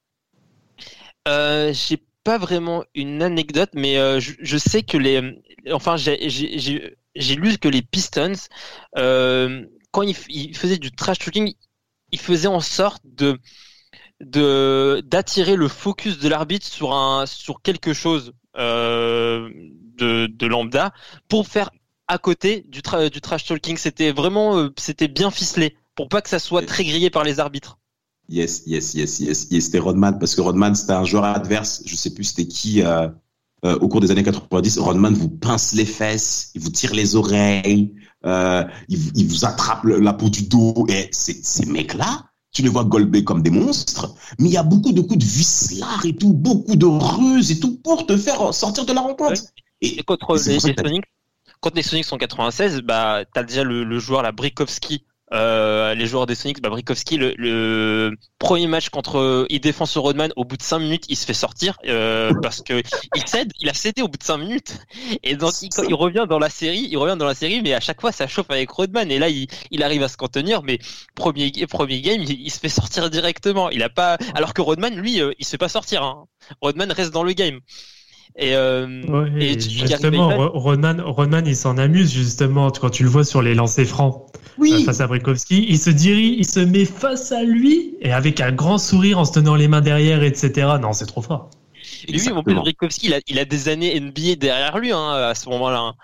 Euh, 1.28 1.74
J'ai 1.74 2.01
pas 2.24 2.38
vraiment 2.38 2.84
une 2.96 3.22
anecdote, 3.22 3.72
mais 3.74 3.98
euh, 3.98 4.20
je, 4.20 4.58
sais 4.58 4.84
que 4.84 4.98
les. 4.98 5.42
Enfin, 5.72 5.98
j'ai 5.98 7.36
lu 7.36 7.58
que 7.58 7.68
les 7.68 7.82
Pistons, 7.82 8.34
euh, 8.98 9.66
quand 9.92 10.04
ils, 10.04 10.56
faisaient 10.56 10.78
du 10.78 10.92
trash 10.92 11.20
talking, 11.20 11.54
ils 12.12 12.20
faisaient 12.20 12.48
en 12.48 12.62
sorte 12.62 13.04
de 13.04 13.40
d'attirer 14.24 15.56
le 15.56 15.68
focus 15.68 16.20
de 16.20 16.30
l'arbitre 16.30 16.68
sur 16.68 16.94
un 16.94 17.25
sur 17.25 17.63
quelque 17.63 17.92
chose 17.92 18.34
euh, 18.58 19.50
de, 19.98 20.46
lambda 20.46 20.93
pour 21.27 21.48
faire 21.48 21.70
à 22.08 22.17
côté 22.17 22.65
du, 22.67 22.81
du 23.12 23.22
trash 23.22 23.46
talking. 23.46 23.77
C'était 23.77 24.12
vraiment 24.12 24.58
euh, 24.58 24.70
c'était 24.77 25.08
bien 25.08 25.31
ficelé 25.31 25.77
pour 25.96 26.10
pas 26.10 26.22
que 26.22 26.29
ça 26.29 26.39
soit 26.39 26.65
très 26.65 26.84
grillé 26.84 27.10
par 27.10 27.24
les 27.24 27.39
arbitres. 27.39 27.77
Yes, 28.29 28.63
yes, 28.65 28.93
yes, 28.93 29.20
yes, 29.20 29.48
yes. 29.51 29.65
C'était 29.65 29.79
Rodman 29.79 30.17
parce 30.20 30.36
que 30.36 30.41
Rodman 30.41 30.74
c'était 30.74 30.93
un 30.93 31.05
joueur 31.05 31.25
adverse. 31.25 31.84
Je 31.86 31.96
sais 31.96 32.13
plus 32.13 32.24
c'était 32.24 32.48
qui 32.48 32.81
euh, 32.81 33.08
au 33.63 33.88
cours 33.88 34.01
des 34.01 34.10
années 34.10 34.24
90. 34.24 34.79
Rodman 34.79 35.13
vous 35.13 35.29
pince 35.29 35.74
les 35.74 35.86
fesses, 35.86 36.51
il 36.55 36.62
vous 36.62 36.72
tire 36.72 36.96
les 36.96 37.15
oreilles, 37.15 37.93
il, 38.24 39.12
il, 39.15 39.27
vous 39.27 39.46
attrape 39.46 39.84
la 39.84 40.13
peau 40.13 40.29
du 40.29 40.43
dos. 40.43 40.88
Et 40.89 41.09
ces 41.11 41.66
mecs-là, 41.68 42.30
tu 42.51 42.61
les 42.61 42.70
vois 42.70 42.83
golber 42.83 43.24
comme 43.24 43.42
des 43.42 43.50
monstres, 43.50 44.14
mais 44.40 44.50
il 44.50 44.53
y 44.53 44.57
a 44.57 44.64
beaucoup 44.64 44.92
de 44.92 45.01
coups 45.01 45.20
de 45.20 45.25
vislards 45.25 46.05
et 46.05 46.16
tout, 46.16 46.33
beaucoup 46.33 46.75
de 46.75 46.85
ruses 46.85 47.51
et 47.51 47.59
tout 47.59 47.77
pour 47.77 48.05
te 48.05 48.18
faire 48.18 48.53
sortir 48.53 48.85
de 48.85 48.94
la 48.94 49.01
rencontre. 49.01 49.42
Et, 49.81 50.03
contre, 50.03 50.35
les, 50.35 50.59
Sonics, 50.59 51.05
contre 51.61 51.75
les 51.77 51.81
Sonics 51.81 52.11
en 52.11 52.18
96, 52.18 52.81
bah, 52.81 53.24
t'as 53.33 53.44
déjà 53.44 53.64
le, 53.64 53.83
le 53.83 54.00
joueur, 54.00 54.22
la 54.22 54.31
Brikowski, 54.31 55.05
euh, 55.33 55.94
les 55.94 56.07
joueurs 56.07 56.25
des 56.25 56.35
Sonics, 56.35 56.61
bah, 56.61 56.70
Brikowski, 56.70 57.17
le, 57.17 57.33
le, 57.37 58.11
premier 58.37 58.67
match 58.67 58.89
contre, 58.89 59.46
il 59.50 59.61
défend 59.61 59.85
ce 59.85 60.00
Rodman, 60.00 60.33
au 60.35 60.44
bout 60.44 60.57
de 60.57 60.61
5 60.61 60.79
minutes, 60.79 61.05
il 61.09 61.15
se 61.15 61.25
fait 61.25 61.33
sortir 61.33 61.77
euh, 61.85 62.31
parce 62.41 62.61
que 62.61 62.81
il 63.15 63.27
cède, 63.27 63.51
il 63.59 63.70
a 63.70 63.74
cédé 63.74 64.01
au 64.01 64.07
bout 64.07 64.17
de 64.17 64.24
5 64.24 64.37
minutes. 64.37 64.77
Et 65.24 65.35
donc 65.35 65.53
il, 65.61 65.70
il, 65.87 65.94
revient 65.94 66.25
dans 66.27 66.39
la 66.39 66.50
série, 66.50 66.87
il 66.91 66.98
revient 66.98 67.17
dans 67.17 67.25
la 67.25 67.35
série, 67.35 67.61
mais 67.61 67.74
à 67.74 67.79
chaque 67.79 68.01
fois 68.01 68.11
ça 68.11 68.27
chauffe 68.27 68.50
avec 68.50 68.70
Rodman. 68.70 69.09
Et 69.11 69.20
là, 69.20 69.29
il, 69.29 69.48
il 69.72 69.83
arrive 69.83 70.03
à 70.03 70.07
se 70.07 70.17
contenir, 70.17 70.63
mais 70.63 70.79
premier 71.15 71.51
premier 71.67 72.01
game, 72.01 72.22
il, 72.24 72.51
se 72.51 72.59
fait 72.59 72.70
sortir 72.70 73.09
directement. 73.09 73.70
Il 73.70 73.83
a 73.83 73.89
pas, 73.89 74.17
alors 74.35 74.53
que 74.53 74.61
Rodman, 74.61 74.96
lui, 74.96 75.22
euh, 75.22 75.33
il 75.39 75.46
se 75.46 75.51
fait 75.51 75.57
pas 75.57 75.70
sortir. 75.70 76.03
Hein. 76.03 76.25
Rodman 76.61 76.91
reste 76.91 77.11
dans 77.11 77.24
le 77.24 77.33
game. 77.33 77.59
Et, 78.37 78.55
euh, 78.55 79.27
et 79.39 79.59
justement, 79.59 80.50
Rodman, 80.53 81.01
Rodman, 81.01 81.46
il 81.46 81.55
s'en 81.55 81.77
amuse 81.77 82.11
justement 82.13 82.72
quand 82.72 82.89
tu 82.89 83.03
le 83.03 83.09
vois 83.09 83.25
sur 83.25 83.41
les 83.41 83.53
lancers 83.55 83.85
francs 83.85 84.25
oui. 84.57 84.74
Euh, 84.74 84.85
face 84.85 85.01
à 85.01 85.07
Brikowski. 85.07 85.65
Il 85.67 85.79
se 85.79 85.89
dirige, 85.89 86.35
il 86.37 86.46
se 86.46 86.59
met 86.59 86.85
face 86.85 87.31
à 87.31 87.44
lui 87.44 87.96
et 88.01 88.11
avec 88.11 88.39
un 88.39 88.51
grand 88.51 88.77
sourire 88.77 89.20
en 89.20 89.25
se 89.25 89.33
tenant 89.33 89.55
les 89.55 89.67
mains 89.67 89.81
derrière, 89.81 90.24
etc. 90.24 90.67
Non, 90.81 90.94
c'est 90.94 91.05
trop 91.05 91.22
fort. 91.22 91.50
Et 92.07 92.17
oui, 92.17 92.31
en 92.31 92.44
plus, 92.44 92.55
Brikowski, 92.55 93.07
il 93.07 93.13
a, 93.13 93.20
il 93.27 93.39
a, 93.39 93.46
des 93.46 93.70
années 93.70 94.00
NBA 94.00 94.35
derrière 94.35 94.77
lui 94.77 94.91
hein, 94.91 95.11
à 95.11 95.35
ce 95.35 95.50
moment-là. 95.50 95.79
Hein. 95.79 95.96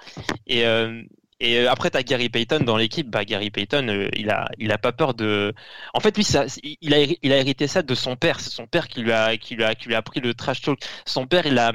Et, 0.48 0.66
euh, 0.66 1.02
et 1.40 1.68
après, 1.68 1.92
tu 1.92 1.98
as 1.98 2.04
Gary 2.04 2.30
Payton 2.30 2.60
dans 2.62 2.78
l'équipe. 2.78 3.10
Bah, 3.10 3.26
Gary 3.26 3.52
Payton, 3.52 3.88
euh, 3.90 4.10
il 4.16 4.30
a, 4.30 4.50
il 4.58 4.72
a 4.72 4.78
pas 4.78 4.92
peur 4.92 5.14
de. 5.14 5.54
En 5.94 6.00
fait, 6.00 6.16
lui, 6.18 6.24
ça, 6.24 6.46
il 6.82 6.94
a, 6.94 7.00
il 7.22 7.32
a 7.32 7.38
hérité 7.38 7.68
ça 7.68 7.84
de 7.84 7.96
son 7.96 8.16
père. 8.16 8.40
C'est 8.40 8.50
son 8.50 8.66
père 8.66 8.88
qui 8.88 9.02
lui 9.02 9.12
a, 9.12 9.38
qui 9.38 9.56
lui 9.56 9.64
a, 9.64 9.76
qui 9.76 9.88
lui 9.88 9.96
a 9.96 10.00
appris 10.00 10.20
le 10.20 10.34
trash 10.34 10.62
talk. 10.62 10.80
Son 11.06 11.28
père, 11.28 11.46
il 11.46 11.58
a, 11.60 11.74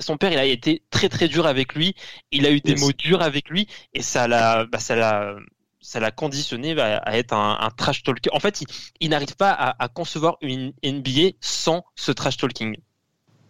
son 0.00 0.16
père, 0.16 0.32
il 0.32 0.38
a 0.38 0.44
été 0.44 0.82
très 0.90 1.08
très 1.08 1.28
dur 1.28 1.46
avec 1.46 1.74
lui. 1.74 1.94
Il 2.32 2.46
a 2.46 2.50
eu 2.50 2.60
des 2.60 2.74
mots 2.76 2.92
durs 2.92 3.22
avec 3.22 3.48
lui, 3.48 3.68
et 3.94 4.02
ça 4.02 4.28
l'a, 4.28 4.66
bah, 4.66 4.78
ça 4.78 4.96
l'a, 4.96 5.36
ça 5.80 6.00
l'a 6.00 6.10
conditionné 6.10 6.78
à, 6.80 7.16
être 7.16 7.32
un, 7.32 7.70
trash 7.76 8.02
talker. 8.02 8.30
En 8.32 8.40
fait, 8.40 8.64
il, 9.00 9.10
n'arrive 9.10 9.36
pas 9.36 9.52
à, 9.52 9.88
concevoir 9.88 10.36
une 10.40 10.72
NBA 10.84 11.36
sans 11.40 11.84
ce 11.94 12.12
trash 12.12 12.36
talking. 12.36 12.76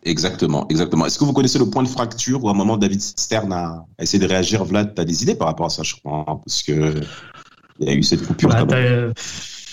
Exactement, 0.03 0.69
exactement. 0.69 1.07
Est-ce 1.07 1.19
que 1.19 1.25
vous 1.25 1.33
connaissez 1.33 1.59
le 1.59 1.69
point 1.69 1.83
de 1.83 1.89
fracture 1.89 2.45
où 2.45 2.49
à 2.49 2.53
un 2.53 2.55
moment 2.55 2.77
David 2.77 3.01
Stern 3.01 3.53
a, 3.53 3.87
essayé 3.99 4.23
de 4.23 4.29
réagir? 4.29 4.65
Vlad, 4.65 4.95
tu 4.95 5.01
as 5.01 5.05
des 5.05 5.23
idées 5.23 5.35
par 5.35 5.49
rapport 5.49 5.67
à 5.67 5.71
ça, 5.71 5.83
je 5.83 5.97
crois, 5.97 6.25
hein, 6.29 6.41
parce 6.45 6.63
que 6.63 7.01
il 7.79 7.89
y 7.89 7.91
a 7.91 7.95
eu 7.95 8.03
cette 8.03 8.25
coupure. 8.27 8.51
Bah, 8.51 8.67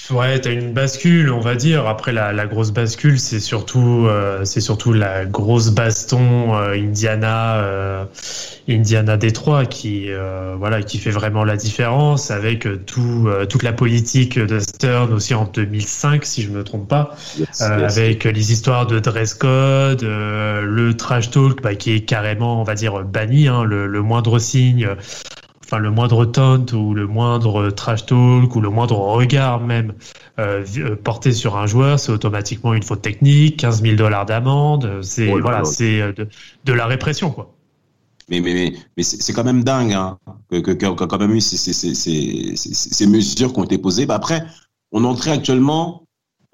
Ouais, 0.09 0.37
t'as 0.41 0.51
une 0.51 0.73
bascule, 0.73 1.31
on 1.31 1.39
va 1.39 1.55
dire. 1.55 1.87
Après 1.87 2.11
la, 2.11 2.33
la 2.33 2.45
grosse 2.45 2.71
bascule, 2.71 3.17
c'est 3.17 3.39
surtout, 3.39 4.05
euh, 4.07 4.43
c'est 4.43 4.59
surtout 4.59 4.91
la 4.91 5.25
grosse 5.25 5.69
baston 5.69 6.55
euh, 6.55 6.73
Indiana, 6.73 7.55
euh, 7.63 8.05
Indiana 8.67 9.15
Détroit 9.15 9.65
qui, 9.65 10.11
euh, 10.11 10.55
voilà, 10.57 10.81
qui 10.83 10.97
fait 10.97 11.09
vraiment 11.09 11.45
la 11.45 11.55
différence 11.55 12.31
avec 12.31 12.67
tout, 12.85 13.29
toute 13.49 13.63
la 13.63 13.71
politique 13.71 14.37
de 14.37 14.59
Stern 14.59 15.13
aussi 15.13 15.33
en 15.35 15.45
2005, 15.45 16.25
si 16.25 16.41
je 16.41 16.49
me 16.49 16.65
trompe 16.65 16.89
pas, 16.89 17.15
avec 17.59 18.25
les 18.25 18.51
histoires 18.51 18.85
de 18.85 18.99
dress 18.99 19.33
code, 19.33 20.03
le 20.03 20.93
trash 20.97 21.31
talk, 21.31 21.61
bah, 21.61 21.75
qui 21.75 21.93
est 21.93 22.01
carrément, 22.01 22.59
on 22.59 22.63
va 22.63 22.75
dire, 22.75 23.03
banni. 23.03 23.47
Hein, 23.47 23.63
le, 23.63 23.87
le 23.87 24.01
moindre 24.01 24.37
signe 24.37 24.87
enfin 25.73 25.81
le 25.81 25.89
moindre 25.89 26.25
taunt 26.25 26.65
ou 26.73 26.93
le 26.93 27.07
moindre 27.07 27.71
trash 27.71 28.05
talk 28.05 28.55
ou 28.55 28.61
le 28.61 28.69
moindre 28.69 28.97
regard 28.97 29.59
même 29.59 29.93
euh, 30.39 30.63
euh, 30.77 30.95
porté 30.95 31.31
sur 31.31 31.57
un 31.57 31.65
joueur, 31.65 31.99
c'est 31.99 32.11
automatiquement 32.11 32.73
une 32.73 32.83
faute 32.83 33.01
technique, 33.01 33.57
15 33.57 33.81
000 33.81 33.95
dollars 33.95 34.25
d'amende, 34.25 34.99
c'est 35.01 35.31
oh 35.31 35.39
voilà, 35.41 35.65
c'est 35.65 35.99
euh, 35.99 36.13
de, 36.65 36.73
la 36.73 36.85
répression 36.85 37.31
quoi. 37.31 37.55
Mais 38.29 38.39
mais 38.39 38.53
mais, 38.53 38.73
mais 38.95 39.03
c'est 39.03 39.33
quand 39.33 39.43
même 39.43 39.63
dingue 39.63 39.93
hein, 39.93 40.17
que, 40.49 40.57
que, 40.57 40.71
que, 40.71 41.03
quand 41.05 41.19
même 41.19 41.33
eu 41.33 41.41
ces, 41.41 41.57
ces, 41.57 41.73
ces, 41.73 42.55
ces, 42.55 43.07
mesures 43.07 43.51
qui 43.51 43.59
ont 43.59 43.65
été 43.65 43.77
posées. 43.77 44.05
Bah 44.05 44.15
après, 44.15 44.45
on 44.91 45.03
entrait 45.03 45.31
actuellement 45.31 46.02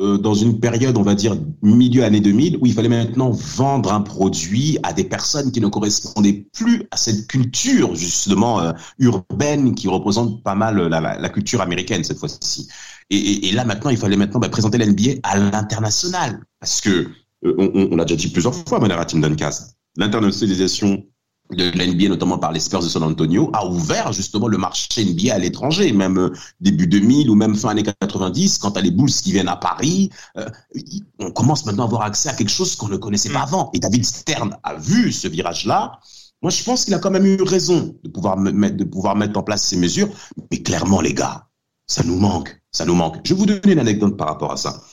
euh, 0.02 0.18
dans 0.18 0.34
une 0.34 0.62
période, 0.62 0.96
on 0.98 1.02
va 1.02 1.14
dire, 1.14 1.36
milieu 1.62 2.06
année 2.06 2.22
2000, 2.22 2.60
où 2.62 2.66
il 2.66 2.74
fallait 2.74 2.88
maintenant 2.88 3.32
vendre 3.32 3.92
un 3.92 4.00
produit 4.00 4.78
à 4.84 4.94
des 4.94 5.04
personnes 5.04 5.52
qui 5.52 5.60
ne 5.60 5.68
correspondaient 5.68 6.46
plus 6.54 6.84
à 6.92 6.96
cette 6.96 7.28
culture, 7.28 7.96
justement, 7.96 8.62
euh, 8.62 8.72
urbaine, 9.00 9.76
qui 9.76 9.90
représente 9.90 10.42
pas 10.42 10.56
mal 10.56 10.78
la, 10.88 11.30
culture 11.30 11.60
américaine, 11.60 12.06
cette 12.06 12.18
fois-ci. 12.18 12.70
Et, 13.10 13.52
là, 13.52 13.66
maintenant, 13.66 13.90
il 13.90 13.98
fallait 13.98 14.16
maintenant 14.16 14.40
bah, 14.40 14.48
présenter 14.48 14.78
l'NBA 14.78 15.20
à 15.24 15.38
l'international. 15.38 16.46
Parce 16.62 16.80
que, 16.80 17.10
euh, 17.44 17.88
on, 17.92 17.98
l'a 17.98 18.06
déjà 18.06 18.16
dit 18.16 18.30
plusieurs 18.30 18.56
fois, 18.56 18.80
Manera 18.80 19.04
Team 19.04 19.20
Duncast, 19.20 19.76
l'internationalisation 19.98 21.04
de 21.52 21.72
l'NBA, 21.72 22.10
notamment 22.10 22.38
par 22.38 22.52
les 22.52 22.60
Spurs 22.60 22.84
de 22.84 22.90
San 22.90 23.04
Antonio, 23.04 23.50
a 23.54 23.66
ouvert 23.66 24.14
justement 24.14 24.48
le 24.48 24.58
marché 24.58 25.04
NBA 25.04 25.34
à 25.34 25.40
l'étranger, 25.40 25.92
même 25.92 26.18
euh, 26.18 26.34
début 26.60 26.86
2000 26.86 27.30
ou 27.30 27.36
même 27.36 27.56
fin 27.56 27.70
années 27.70 27.84
90, 27.84 28.60
quand 28.60 28.72
t'as 28.72 28.82
les 28.82 28.92
Bulls 28.92 29.10
qui 29.10 29.32
viennent 29.32 29.48
à 29.48 29.56
Paris, 29.56 30.12
euh, 30.38 30.48
on 31.20 31.32
commence 31.32 31.66
maintenant 31.66 31.84
à 31.84 31.88
avoir 31.88 32.02
accès 32.04 32.30
à 32.30 32.34
quelque 32.34 32.52
chose 32.52 32.76
qu'on 32.76 32.88
ne 32.88 32.98
connaissait 32.98 33.30
pas 33.30 33.40
mm. 33.40 33.48
avant. 33.48 33.72
Et 33.74 33.80
David 33.80 34.06
Stern 34.06 34.56
a 34.64 34.76
vu 34.76 35.12
ce 35.12 35.28
virage-là, 35.28 36.00
Moi, 36.44 36.52
je 36.52 36.64
pense 36.64 36.86
qu'il 36.86 36.94
a 36.94 37.00
quand 37.00 37.12
même 37.12 37.26
eu 37.26 37.42
raison 37.42 37.96
de 38.04 38.10
pouvoir, 38.10 38.38
mettre, 38.38 38.78
de 38.78 38.84
pouvoir 38.84 39.16
mettre 39.16 39.38
en 39.40 39.44
place 39.44 39.64
ces 39.64 39.78
mesures. 39.78 40.10
Mais 40.52 40.62
clairement, 40.62 41.02
les 41.02 41.14
gars, 41.14 41.48
ça 41.88 42.04
nous 42.04 42.18
manque. 42.18 42.62
Ça 42.72 42.86
nous 42.86 42.96
manque. 42.96 43.18
Je 43.24 43.34
vais 43.34 43.40
vous 43.40 43.48
donner 43.48 43.74
une 43.74 43.80
anecdote 43.80 44.16
par 44.16 44.28
rapport 44.28 44.52
à 44.52 44.58
ça. 44.58 44.84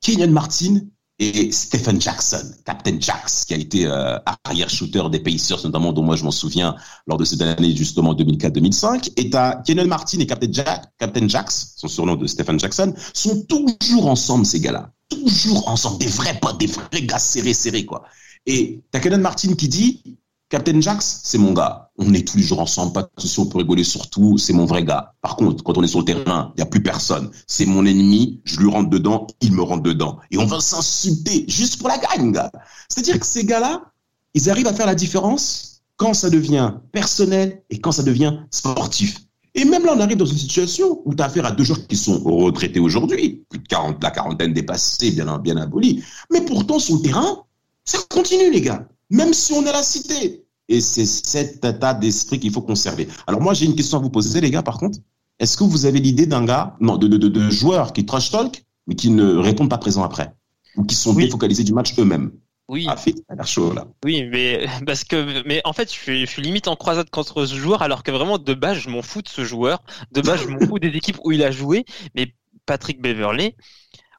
Kenyon 0.00 0.30
Martin 0.30 0.80
et 1.18 1.50
Stephen 1.50 2.00
Jackson, 2.00 2.54
Captain 2.64 2.98
Jax, 3.00 3.44
qui 3.44 3.54
a 3.54 3.56
été 3.56 3.86
euh, 3.86 4.18
arrière 4.44 4.70
shooter 4.70 5.02
des 5.10 5.18
Pacers, 5.18 5.64
notamment 5.64 5.92
dont 5.92 6.02
moi 6.02 6.14
je 6.14 6.24
m'en 6.24 6.30
souviens 6.30 6.76
lors 7.06 7.18
de 7.18 7.24
cette 7.24 7.40
année 7.42 7.74
justement 7.74 8.14
2004-2005. 8.14 9.12
Et 9.16 9.30
t'as 9.30 9.56
Kenyon 9.62 9.86
Martin 9.86 10.20
et 10.20 10.26
Captain, 10.26 10.52
Jack, 10.52 10.84
Captain 10.98 11.26
Jax, 11.26 11.74
son 11.76 11.88
surnom 11.88 12.14
de 12.14 12.26
Stephen 12.26 12.58
Jackson, 12.60 12.94
sont 13.14 13.42
toujours 13.42 14.06
ensemble 14.06 14.46
ces 14.46 14.60
gars-là, 14.60 14.92
toujours 15.08 15.68
ensemble, 15.68 15.98
des 15.98 16.06
vrais 16.06 16.38
potes, 16.40 16.58
des 16.58 16.66
vrais 16.66 17.02
gars 17.02 17.18
serrés 17.18 17.54
serrés 17.54 17.84
quoi. 17.84 18.04
Et 18.46 18.80
t'as 18.92 19.00
Kenyon 19.00 19.18
Martin 19.18 19.54
qui 19.54 19.68
dit 19.68 20.18
Captain 20.50 20.80
Jax, 20.80 21.20
c'est 21.24 21.36
mon 21.36 21.52
gars. 21.52 21.90
On 21.98 22.14
est 22.14 22.26
tous 22.26 22.38
les 22.38 22.42
jours 22.42 22.60
ensemble, 22.60 22.94
pas 22.94 23.02
de 23.02 23.08
souci, 23.18 23.38
on 23.38 23.46
peut 23.46 23.58
rigoler 23.58 23.84
surtout, 23.84 24.38
c'est 24.38 24.54
mon 24.54 24.64
vrai 24.64 24.82
gars. 24.82 25.12
Par 25.20 25.36
contre, 25.36 25.62
quand 25.62 25.76
on 25.76 25.82
est 25.82 25.88
sur 25.88 25.98
le 25.98 26.06
terrain, 26.06 26.52
il 26.56 26.60
n'y 26.60 26.62
a 26.62 26.66
plus 26.66 26.82
personne. 26.82 27.30
C'est 27.46 27.66
mon 27.66 27.84
ennemi, 27.84 28.40
je 28.44 28.58
lui 28.60 28.70
rentre 28.70 28.88
dedans, 28.88 29.26
il 29.42 29.52
me 29.52 29.60
rentre 29.60 29.82
dedans. 29.82 30.18
Et 30.30 30.38
on 30.38 30.46
va 30.46 30.60
s'insulter 30.60 31.44
juste 31.48 31.78
pour 31.78 31.88
la 31.88 31.98
gagne, 31.98 32.32
gars. 32.32 32.50
C'est-à-dire 32.88 33.20
que 33.20 33.26
ces 33.26 33.44
gars-là, 33.44 33.92
ils 34.32 34.48
arrivent 34.48 34.68
à 34.68 34.72
faire 34.72 34.86
la 34.86 34.94
différence 34.94 35.82
quand 35.96 36.14
ça 36.14 36.30
devient 36.30 36.72
personnel 36.92 37.62
et 37.68 37.78
quand 37.78 37.92
ça 37.92 38.02
devient 38.02 38.38
sportif. 38.50 39.18
Et 39.54 39.66
même 39.66 39.84
là, 39.84 39.92
on 39.96 40.00
arrive 40.00 40.16
dans 40.16 40.24
une 40.24 40.38
situation 40.38 41.02
où 41.04 41.14
tu 41.14 41.22
as 41.22 41.26
affaire 41.26 41.44
à 41.44 41.50
deux 41.50 41.64
joueurs 41.64 41.86
qui 41.86 41.96
sont 41.96 42.20
retraités 42.20 42.80
aujourd'hui, 42.80 43.44
plus 43.50 43.58
de 43.58 43.68
40, 43.68 44.02
la 44.02 44.10
quarantaine 44.10 44.54
dépassée, 44.54 45.10
bien, 45.10 45.38
bien 45.40 45.58
abolie. 45.58 46.02
Mais 46.32 46.40
pourtant, 46.40 46.78
sur 46.78 46.96
le 46.96 47.02
terrain, 47.02 47.42
ça 47.84 47.98
continue, 48.08 48.50
les 48.50 48.62
gars 48.62 48.88
même 49.10 49.32
si 49.32 49.52
on 49.52 49.64
est 49.64 49.72
la 49.72 49.82
cité. 49.82 50.44
Et 50.68 50.80
c'est 50.80 51.06
cet 51.06 51.64
état 51.64 51.94
d'esprit 51.94 52.38
qu'il 52.38 52.52
faut 52.52 52.60
conserver. 52.60 53.08
Alors 53.26 53.40
moi, 53.40 53.54
j'ai 53.54 53.64
une 53.64 53.74
question 53.74 53.98
à 53.98 54.02
vous 54.02 54.10
poser, 54.10 54.40
les 54.40 54.50
gars, 54.50 54.62
par 54.62 54.78
contre. 54.78 54.98
Est-ce 55.38 55.56
que 55.56 55.64
vous 55.64 55.86
avez 55.86 56.00
l'idée 56.00 56.26
d'un 56.26 56.44
gars, 56.44 56.76
non, 56.80 56.96
de, 56.96 57.06
de, 57.06 57.16
de, 57.16 57.50
joueurs 57.50 57.92
qui 57.92 58.04
trash 58.04 58.30
talk, 58.30 58.64
mais 58.86 58.96
qui 58.96 59.10
ne 59.10 59.36
répondent 59.36 59.70
pas 59.70 59.78
présent 59.78 60.02
après, 60.02 60.34
ou 60.76 60.84
qui 60.84 60.94
sont 60.94 61.14
défocalisés 61.14 61.64
du 61.64 61.72
match 61.72 61.94
eux-mêmes? 61.98 62.32
Oui. 62.68 62.86
Ah, 62.86 62.96
fit, 62.96 63.14
a 63.28 63.34
l'air 63.34 63.46
chaud 63.46 63.72
là. 63.72 63.86
Oui, 64.04 64.24
mais 64.24 64.66
parce 64.86 65.04
que, 65.04 65.42
mais 65.46 65.62
en 65.64 65.72
fait, 65.72 65.90
je 65.90 65.98
suis, 65.98 66.26
je 66.26 66.30
suis 66.30 66.42
limite 66.42 66.68
en 66.68 66.76
croisade 66.76 67.08
contre 67.08 67.46
ce 67.46 67.54
joueur, 67.54 67.80
alors 67.80 68.02
que 68.02 68.10
vraiment 68.10 68.36
de 68.36 68.52
base, 68.52 68.78
je 68.78 68.90
m'en 68.90 69.00
fous 69.00 69.22
de 69.22 69.28
ce 69.28 69.44
joueur. 69.44 69.82
De 70.12 70.20
base, 70.20 70.42
je 70.42 70.48
m'en 70.48 70.58
fous 70.58 70.78
des 70.78 70.88
équipes 70.88 71.18
où 71.24 71.32
il 71.32 71.42
a 71.42 71.50
joué. 71.50 71.86
Mais 72.14 72.34
Patrick 72.66 73.00
Beverley, 73.00 73.56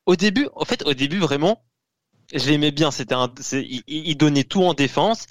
au 0.07 0.15
début, 0.15 0.47
en 0.55 0.65
fait, 0.65 0.83
au 0.87 0.95
début, 0.95 1.19
vraiment, 1.19 1.61
je 2.33 2.49
l'aimais 2.49 2.71
bien. 2.71 2.91
C'était 2.91 3.15
un, 3.15 3.31
il, 3.53 3.83
il, 3.87 4.15
donnait 4.15 4.43
tout 4.43 4.63
en 4.63 4.73
défense. 4.73 5.25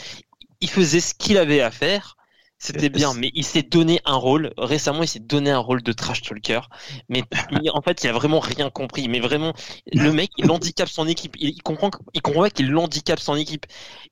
Il 0.61 0.70
faisait 0.70 1.00
ce 1.00 1.14
qu'il 1.14 1.38
avait 1.38 1.61
à 1.61 1.70
faire. 1.70 2.16
C'était 2.61 2.88
bien, 2.88 3.14
mais 3.14 3.30
il 3.34 3.44
s'est 3.44 3.62
donné 3.62 4.00
un 4.04 4.16
rôle. 4.16 4.52
Récemment, 4.58 5.04
il 5.04 5.08
s'est 5.08 5.20
donné 5.20 5.52
un 5.52 5.61
rôle 5.61 5.80
de 5.80 5.92
trash 5.92 6.22
talker. 6.22 6.61
Mais 7.08 7.22
en 7.72 7.80
fait, 7.82 8.02
il 8.02 8.11
a 8.11 8.12
vraiment 8.12 8.40
rien 8.40 8.68
compris. 8.68 9.06
Mais 9.08 9.20
vraiment, 9.20 9.52
le 9.92 10.12
mec, 10.12 10.30
il 10.38 10.50
handicape 10.50 10.88
son 10.88 11.06
équipe. 11.06 11.37
Il, 11.38 11.62
comprend, 11.62 11.90
il 12.14 12.20
comprend 12.20 12.48
qu'il 12.48 12.76
handicape 12.76 13.20
son 13.20 13.37
équipe. 13.37 13.66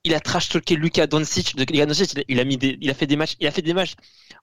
Il 0.05 0.15
a 0.15 0.21
trash 0.21 0.49
talké 0.49 0.77
Luka 0.77 1.09
Doncic. 1.09 1.55
il 1.59 2.41
a 2.41 2.45
mis 2.45 2.57
des, 2.57 2.79
il 2.81 2.89
a 2.89 2.95
fait 2.95 3.09
des 3.09 3.17
matchs, 3.17 3.35
il 3.41 3.49
a 3.49 3.51
fait 3.51 3.63
des 3.63 3.75
matchs 3.75 3.95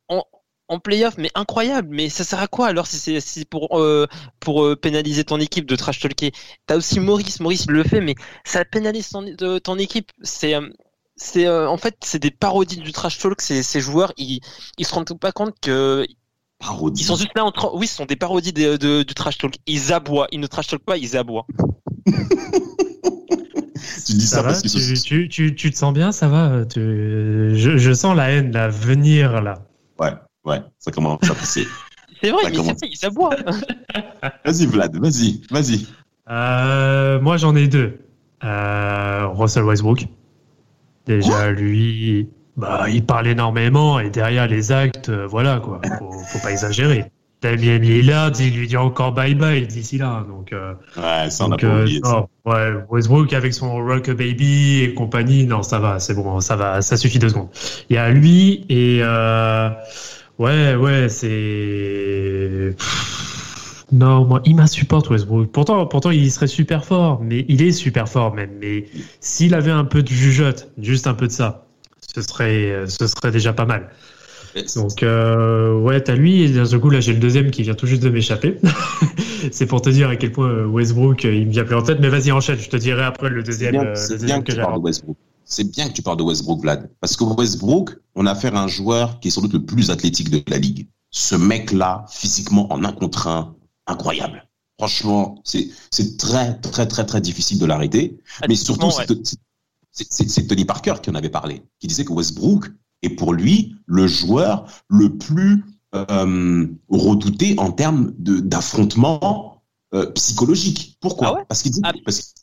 en, 0.10 0.25
en 0.67 0.80
playoff, 0.80 1.17
mais 1.17 1.30
incroyable. 1.36 1.89
Mais 1.91 2.10
ça 2.10 2.23
sert 2.23 2.39
à 2.39 2.47
quoi 2.47 2.67
alors 2.67 2.88
si 2.88 2.97
c'est 2.97 3.19
si 3.19 3.45
pour 3.45 3.80
euh, 3.80 4.08
pour 4.39 4.63
euh, 4.63 4.76
pénaliser 4.76 5.23
ton 5.23 5.39
équipe 5.39 5.65
de 5.65 5.76
trash 5.76 5.99
talker? 5.99 6.32
T'as 6.65 6.78
aussi 6.78 6.99
Maurice, 6.99 7.39
Maurice 7.39 7.67
le 7.67 7.84
fait, 7.84 8.02
mais 8.02 8.15
ça 8.43 8.65
pénalise 8.65 9.10
ton, 9.10 9.21
de, 9.21 9.60
ton 9.60 9.78
équipe. 9.78 10.12
C'est 10.21 10.56
euh, 10.56 10.67
c'est 11.15 11.47
en 11.47 11.78
fait 11.78 11.95
c'est 12.04 12.19
des 12.19 12.32
parodies 12.32 12.78
du 12.78 12.91
trash 12.91 13.19
talk. 13.19 13.41
Ces, 13.41 13.63
ces 13.63 13.82
joueurs, 13.82 14.13
ils 14.17 14.39
ils 14.78 14.86
se 14.86 14.93
rendent 14.93 15.17
pas 15.19 15.32
compte 15.32 15.56
que 15.62 16.06
Ils 16.95 17.04
sont 17.04 17.15
juste 17.15 17.36
là 17.36 17.45
en 17.45 17.52
oui, 17.76 17.88
ce 17.88 17.95
sont 17.95 18.06
des 18.06 18.15
parodies 18.15 18.54
de, 18.54 19.04
du 19.04 19.13
trash 19.13 19.38
talk. 19.38 19.56
Ils 19.67 19.93
aboient, 19.93 20.28
ils 20.32 20.39
ne 20.39 20.47
trash 20.47 20.67
talk 20.67 20.84
pas, 20.84 20.97
ils 20.97 21.15
aboient. 21.15 21.45
tu 24.06 24.13
dis 24.13 24.26
ça, 24.28 24.43
parce 24.43 24.62
que 24.62 25.02
tu, 25.04 25.30
tu, 25.30 25.56
tu, 25.56 25.71
te 25.71 25.78
sens 25.78 25.93
bien, 25.93 26.12
ça 26.12 26.28
va 26.28 26.63
je, 26.76 27.54
je 27.78 27.93
sens 27.93 28.15
la 28.15 28.32
haine 28.32 28.52
là 28.52 28.69
venir 28.69 29.41
là. 29.41 29.65
Ouais. 29.99 30.12
Ouais, 30.45 30.62
ça 30.79 30.91
commence 30.91 31.29
à 31.29 31.34
pousser. 31.34 31.67
C'est 32.21 32.32
vrai, 32.32 32.43
mais 32.49 32.56
commence... 32.56 32.77
ça 32.95 33.10
boit. 33.10 33.36
vas-y, 34.45 34.65
Vlad, 34.65 34.95
vas-y, 34.97 35.41
vas-y. 35.49 35.88
Euh, 36.29 37.19
moi, 37.19 37.38
j'en 37.38 37.56
ai 37.56 37.67
deux. 37.67 37.99
Euh, 38.43 39.27
Russell 39.27 39.63
Westbrook. 39.63 40.06
Déjà, 41.06 41.51
lui, 41.51 42.29
bah, 42.56 42.86
il 42.89 43.06
parle 43.06 43.27
énormément 43.27 43.99
et 43.99 44.10
derrière 44.10 44.47
les 44.47 44.71
actes, 44.71 45.10
euh, 45.10 45.27
voilà, 45.27 45.60
quoi. 45.60 45.82
Faut, 45.99 46.12
faut 46.12 46.39
pas 46.39 46.51
exagérer. 46.51 47.12
Damien 47.43 47.77
Lillard, 47.77 48.32
il 48.39 48.58
lui 48.58 48.67
dit 48.67 48.77
encore 48.77 49.12
bye 49.12 49.36
bye 49.36 49.67
d'ici 49.67 49.97
là. 49.97 50.25
Donc, 50.27 50.53
euh, 50.53 50.73
ouais, 50.95 51.29
ça, 51.29 51.45
on 51.45 51.51
a 51.51 51.58
pas 51.58 51.67
euh, 51.67 51.82
oublié, 51.82 51.99
ça. 52.01 52.25
ouais, 52.45 52.71
Westbrook 52.89 53.34
avec 53.34 53.53
son 53.53 53.75
Rock 53.84 54.10
Baby 54.12 54.84
et 54.84 54.93
compagnie, 54.93 55.45
non, 55.45 55.62
ça 55.62 55.79
va, 55.79 55.99
c'est 55.99 56.13
bon, 56.13 56.39
ça 56.39 56.56
va, 56.56 56.82
ça 56.82 56.95
suffit 56.95 57.19
deux 57.19 57.29
secondes. 57.29 57.49
Il 57.89 57.97
y 57.97 57.99
a 57.99 58.10
lui 58.12 58.65
et, 58.69 58.99
euh, 59.01 59.69
Ouais, 60.39 60.76
ouais, 60.76 61.10
c'est. 61.10 62.76
Non, 63.91 64.26
moi, 64.26 64.41
il 64.46 64.56
m'insupporte 64.56 65.10
Westbrook. 65.10 65.52
Pourtant, 65.52 65.86
pourtant, 65.86 66.10
il 66.10 66.32
serait 66.32 66.48
super 66.48 66.84
fort, 66.84 67.22
mais 67.22 67.46
il 67.48 67.62
est 67.62 67.72
super 67.72 68.10
fort 68.10 68.34
même. 68.34 68.50
Mais 68.60 68.86
s'il 69.19 69.54
avait 69.54 69.72
un 69.72 69.86
peu 69.86 70.02
de 70.02 70.08
jugeote, 70.08 70.72
juste 70.80 71.06
un 71.06 71.13
peu 71.13 71.28
de 71.28 71.32
ça, 71.32 71.67
ce 72.15 72.22
serait, 72.24 72.86
ce 72.88 73.06
serait 73.06 73.32
déjà 73.32 73.54
pas 73.54 73.65
mal. 73.65 73.89
Donc, 74.76 75.04
euh, 75.04 75.80
ouais, 75.80 76.02
t'as 76.02 76.15
lui, 76.15 76.43
et 76.43 76.50
d'un 76.50 76.80
coup, 76.80 76.89
là, 76.89 77.00
j'ai 77.00 77.13
le 77.13 77.19
deuxième 77.19 77.52
qui 77.52 77.63
vient 77.63 77.74
tout 77.76 77.88
juste 77.88 78.04
de 78.04 78.10
m'échapper. 78.10 78.58
c'est 79.52 79.65
pour 79.67 79.82
te 79.82 79.89
dire 79.89 80.10
à 80.10 80.15
quel 80.15 80.32
point 80.32 80.65
Westbrook, 80.65 81.24
il 81.24 81.48
me 81.48 81.52
vient 81.52 81.63
plus 81.63 81.76
en 81.76 81.84
tête. 81.84 82.00
Mais 82.00 82.10
vas-y, 82.10 82.32
enchaîne, 82.32 82.60
je 82.60 82.69
te 82.69 82.78
dirai 82.78 83.04
après 83.04 83.30
le 83.30 83.43
deuxième, 83.43 83.72
bien, 83.72 83.84
euh, 83.84 84.08
le 84.10 84.17
deuxième 84.17 84.43
que, 84.43 84.54
que 84.54 84.80
Westbrook 84.80 85.17
c'est 85.45 85.65
bien 85.65 85.88
que 85.88 85.93
tu 85.93 86.01
parles 86.01 86.17
de 86.17 86.23
Westbrook, 86.23 86.62
Vlad. 86.62 86.89
Parce 86.99 87.15
que 87.15 87.23
Westbrook, 87.23 87.97
on 88.15 88.25
a 88.25 88.32
affaire 88.32 88.56
à 88.56 88.63
un 88.63 88.67
joueur 88.67 89.19
qui 89.19 89.27
est 89.27 89.32
sans 89.32 89.41
doute 89.41 89.53
le 89.53 89.65
plus 89.65 89.91
athlétique 89.91 90.29
de 90.29 90.43
la 90.47 90.58
ligue. 90.58 90.88
Ce 91.12 91.36
mec-là, 91.36 92.06
physiquement, 92.10 92.71
en 92.71 92.84
un 92.84 92.91
contre 92.91 93.27
un, 93.27 93.56
incroyable. 93.88 94.47
Franchement, 94.79 95.41
c'est, 95.43 95.69
très, 96.17 96.56
très, 96.60 96.88
très, 96.88 97.06
très 97.06 97.21
difficile 97.21 97.60
de 97.60 97.65
l'arrêter. 97.65 98.17
Mais 98.47 98.56
surtout, 98.56 98.89
c'est, 99.91 100.47
Tony 100.47 100.65
Parker 100.65 100.95
qui 101.01 101.10
en 101.10 101.15
avait 101.15 101.29
parlé, 101.29 101.62
qui 101.79 101.88
disait 101.88 102.06
que 102.06 102.13
Westbrook 102.13 102.71
est 103.03 103.10
pour 103.10 103.34
lui 103.34 103.75
le 103.86 104.08
joueur 104.08 104.65
le 104.89 105.17
plus 105.17 105.63
euh, 105.93 106.67
redouté 106.89 107.53
en 107.60 107.71
termes 107.71 108.12
d'affrontement 108.17 109.63
euh, 109.93 110.08
psychologique. 110.13 110.97
Pourquoi? 110.99 111.38
Ah 111.41 111.45
Parce 111.47 111.62
qu'il 111.62 111.71
dit, 111.71 111.82
ah, 111.84 111.91
parce 112.03 112.34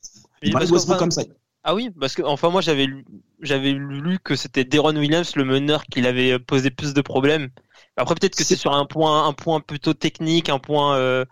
qu'il 0.41 0.53
parlait 0.53 0.69
de 0.69 0.73
Westbrook 0.73 0.99
comme 0.99 1.11
ça. 1.11 1.23
Ah 1.63 1.75
oui, 1.75 1.91
parce 2.01 2.15
que 2.15 2.23
enfin 2.23 2.49
moi 2.49 2.63
j'avais 2.63 2.87
lu, 2.87 3.05
j'avais 3.43 3.73
lu 3.73 4.19
que 4.19 4.35
c'était 4.35 4.65
Deron 4.65 4.97
Williams 4.97 5.37
le 5.37 5.45
meneur 5.45 5.85
qui 5.85 6.05
avait 6.07 6.39
posé 6.39 6.71
plus 6.71 6.95
de 6.95 7.03
problèmes. 7.03 7.51
Après 7.97 8.15
peut-être 8.15 8.35
que 8.35 8.45
c'est 8.45 8.57
sur 8.57 8.73
un 8.73 8.87
point 8.87 9.27
un 9.27 9.35
point 9.35 9.61
plutôt 9.61 9.93
technique, 9.93 10.49
un 10.49 10.59
point 10.59 10.97
euh... 10.97 11.27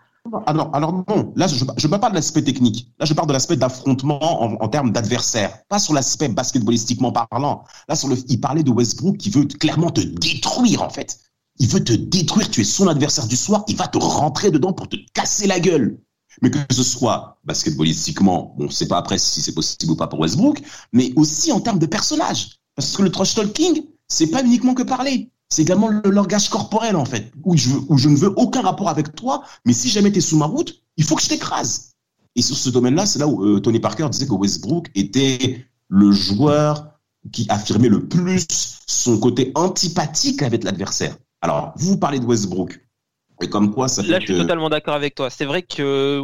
Ah 0.45 0.53
non, 0.53 0.69
alors 0.71 0.93
non, 0.93 1.33
là 1.35 1.47
je 1.47 1.63
ne 1.63 1.87
parle 1.89 1.99
pas 1.99 2.09
de 2.11 2.15
l'aspect 2.15 2.43
technique. 2.43 2.91
Là 2.99 3.05
je 3.05 3.13
parle 3.15 3.27
de 3.27 3.33
l'aspect 3.33 3.55
d'affrontement 3.55 4.43
en, 4.43 4.53
en, 4.53 4.67
termes 4.67 4.91
d'adversaire, 4.91 5.63
pas 5.67 5.79
sur 5.79 5.95
l'aspect 5.95 6.27
basketballistiquement 6.27 7.11
parlant. 7.11 7.63
Là 7.87 7.95
sur 7.95 8.07
le 8.07 8.15
il 8.27 8.39
parlait 8.39 8.63
de 8.63 8.69
Westbrook 8.69 9.17
qui 9.17 9.31
veut 9.31 9.45
clairement 9.45 9.89
te 9.89 10.01
détruire 10.01 10.83
en 10.83 10.89
fait. 10.89 11.17
Il 11.57 11.67
veut 11.69 11.83
te 11.83 11.93
détruire, 11.93 12.49
tu 12.51 12.61
es 12.61 12.65
son 12.65 12.87
adversaire 12.87 13.25
du 13.27 13.35
soir, 13.35 13.63
il 13.67 13.75
va 13.75 13.87
te 13.87 13.97
rentrer 13.97 14.51
dedans 14.51 14.73
pour 14.73 14.87
te 14.87 14.95
casser 15.13 15.47
la 15.47 15.59
gueule 15.59 15.97
mais 16.41 16.51
que 16.51 16.59
ce 16.71 16.83
soit 16.83 17.39
basketballistiquement, 17.43 18.55
on 18.59 18.65
ne 18.65 18.69
sait 18.69 18.87
pas 18.87 18.97
après 18.97 19.17
si 19.17 19.41
c'est 19.41 19.53
possible 19.53 19.91
ou 19.91 19.95
pas 19.95 20.07
pour 20.07 20.19
Westbrook, 20.19 20.61
mais 20.93 21.11
aussi 21.15 21.51
en 21.51 21.59
termes 21.59 21.79
de 21.79 21.85
personnage. 21.85 22.59
Parce 22.75 22.95
que 22.95 23.01
le 23.01 23.11
trash 23.11 23.35
talking, 23.35 23.83
c'est 24.07 24.27
pas 24.27 24.43
uniquement 24.43 24.73
que 24.73 24.83
parler. 24.83 25.29
C'est 25.49 25.63
également 25.63 25.87
le 25.87 26.09
langage 26.09 26.49
corporel, 26.49 26.95
en 26.95 27.05
fait, 27.05 27.31
où 27.43 27.57
je, 27.57 27.71
où 27.89 27.97
je 27.97 28.07
ne 28.09 28.15
veux 28.15 28.33
aucun 28.37 28.61
rapport 28.61 28.89
avec 28.89 29.15
toi, 29.15 29.43
mais 29.65 29.73
si 29.73 29.89
jamais 29.89 30.11
tu 30.11 30.19
es 30.19 30.21
sous 30.21 30.37
ma 30.37 30.45
route, 30.45 30.83
il 30.97 31.03
faut 31.03 31.15
que 31.15 31.23
je 31.23 31.29
t'écrase. 31.29 31.93
Et 32.35 32.41
sur 32.41 32.55
ce 32.55 32.69
domaine-là, 32.69 33.05
c'est 33.05 33.19
là 33.19 33.27
où 33.27 33.43
euh, 33.43 33.59
Tony 33.59 33.79
Parker 33.79 34.07
disait 34.09 34.27
que 34.27 34.33
Westbrook 34.33 34.89
était 34.93 35.65
le 35.87 36.11
joueur 36.11 36.99
qui 37.31 37.47
affirmait 37.49 37.89
le 37.89 38.07
plus 38.07 38.45
son 38.85 39.19
côté 39.19 39.51
antipathique 39.55 40.41
avec 40.43 40.63
l'adversaire. 40.63 41.17
Alors, 41.41 41.73
vous 41.75 41.97
parlez 41.97 42.19
de 42.19 42.25
Westbrook. 42.25 42.79
Et 43.41 43.49
comme 43.49 43.73
quoi, 43.73 43.87
ça 43.87 44.01
Là, 44.03 44.19
je 44.19 44.25
suis 44.25 44.37
totalement 44.37 44.69
d'accord 44.69 44.95
avec 44.95 45.15
toi. 45.15 45.29
C'est 45.29 45.45
vrai 45.45 45.61
que 45.61 46.21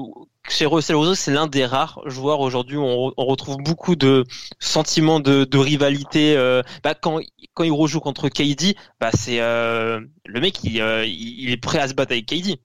chez 0.49 0.65
Russell 0.65 0.95
Westbrook, 0.95 1.17
c'est 1.17 1.34
l'un 1.34 1.47
des 1.47 1.65
rares 1.65 2.01
joueurs 2.06 2.39
aujourd'hui 2.39 2.78
où 2.78 2.84
on, 2.84 3.13
retrouve 3.17 3.58
beaucoup 3.58 3.95
de 3.95 4.25
sentiments 4.60 5.19
de, 5.19 5.58
rivalité. 5.58 6.36
Euh, 6.36 6.62
bah, 6.84 6.93
quand, 6.93 7.19
quand 7.54 7.63
il 7.63 7.71
rejoue 7.71 7.99
contre 7.99 8.30
KD, 8.30 8.75
bah, 8.99 9.12
c'est 9.13 9.39
euh, 9.39 9.99
le 10.25 10.39
mec, 10.41 10.60
euh, 10.65 11.06
il, 11.06 11.39
il, 11.39 11.51
est 11.51 11.58
prêt 11.58 11.80
à 11.80 11.88
se 11.88 11.93
battre 11.93 12.12
avec 12.12 12.25
KD. 12.25 12.58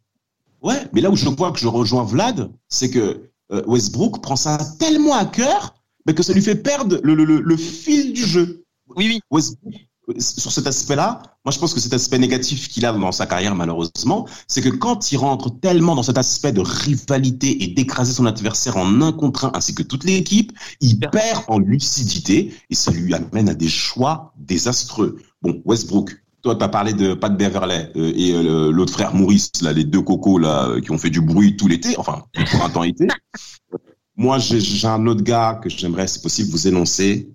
Ouais, 0.63 0.81
mais 0.93 1.01
là 1.01 1.11
où 1.11 1.17
je 1.17 1.29
vois 1.29 1.53
que 1.53 1.59
je 1.59 1.69
rejoins 1.69 2.05
Vlad, 2.05 2.51
c'est 2.69 2.91
que 2.91 3.31
Westbrook 3.67 4.21
prend 4.23 4.37
ça 4.37 4.59
tellement 4.79 5.15
à 5.15 5.25
cœur 5.25 5.75
mais 6.07 6.15
que 6.15 6.23
ça 6.23 6.33
lui 6.33 6.43
fait 6.43 6.57
perdre 6.57 7.01
le, 7.03 7.15
le, 7.15 7.41
le, 7.41 7.57
fil 7.57 8.13
du 8.13 8.25
jeu. 8.25 8.65
Oui, 8.97 9.07
oui. 9.09 9.21
Westbrook, 9.31 9.75
sur 10.19 10.51
cet 10.51 10.67
aspect-là, 10.67 11.23
moi 11.45 11.53
je 11.53 11.59
pense 11.59 11.75
que 11.75 11.81
cet 11.81 11.93
aspect 11.93 12.19
négatif 12.19 12.69
qu'il 12.69 12.85
a 12.87 12.93
dans 12.93 13.13
sa 13.13 13.27
carrière 13.27 13.55
malheureusement, 13.55 14.27
c'est 14.49 14.61
que 14.61 14.69
quand 14.69 15.13
il 15.13 15.19
rentre 15.19 15.51
tellement 15.61 15.95
dans 15.95 16.03
cet 16.03 16.19
aspect 16.19 16.53
de 16.53 16.61
rivalité 16.61 17.63
et 17.63 17.69
d'écraser 17.69 18.13
son 18.13 18.27
adversaire 18.27 18.77
en 18.77 19.01
un 19.03 19.13
contre 19.13 19.47
un 19.47 19.53
ainsi 19.55 19.75
que 19.75 19.83
toute 19.83 20.05
l'équipe, 20.05 20.53
il 20.81 20.99
perd 20.99 21.45
en 21.49 21.59
lucidité 21.59 22.55
et 22.71 22.75
ça 22.75 22.93
lui 22.93 23.15
amène 23.15 23.49
à 23.49 23.55
des 23.55 23.69
choix 23.69 24.33
désastreux. 24.39 25.19
Bon, 25.43 25.63
Westbrook, 25.65 26.23
toi, 26.43 26.57
tu 26.57 26.65
as 26.65 26.69
parlé 26.69 26.93
de 26.93 27.15
Pat 27.15 27.37
Beverley 27.37 27.93
euh, 27.97 28.13
et 28.17 28.33
euh, 28.33 28.71
l'autre 28.73 28.93
frère 28.93 29.15
Maurice, 29.15 29.51
là, 29.63 29.73
les 29.73 29.85
deux 29.85 30.01
cocos 30.01 30.39
là, 30.39 30.81
qui 30.81 30.91
ont 30.91 30.99
fait 30.99 31.11
du 31.11 31.21
bruit 31.21 31.57
tout 31.57 31.69
l'été, 31.69 31.97
enfin, 31.99 32.23
tout 32.33 32.45
printemps-été. 32.45 33.07
Moi, 34.17 34.39
j'ai 34.39 34.87
un 34.87 35.07
autre 35.07 35.23
gars 35.23 35.59
que 35.63 35.71
j'aimerais, 35.71 36.07
si 36.07 36.21
possible, 36.21 36.51
vous 36.51 36.69
énoncer 36.69 37.31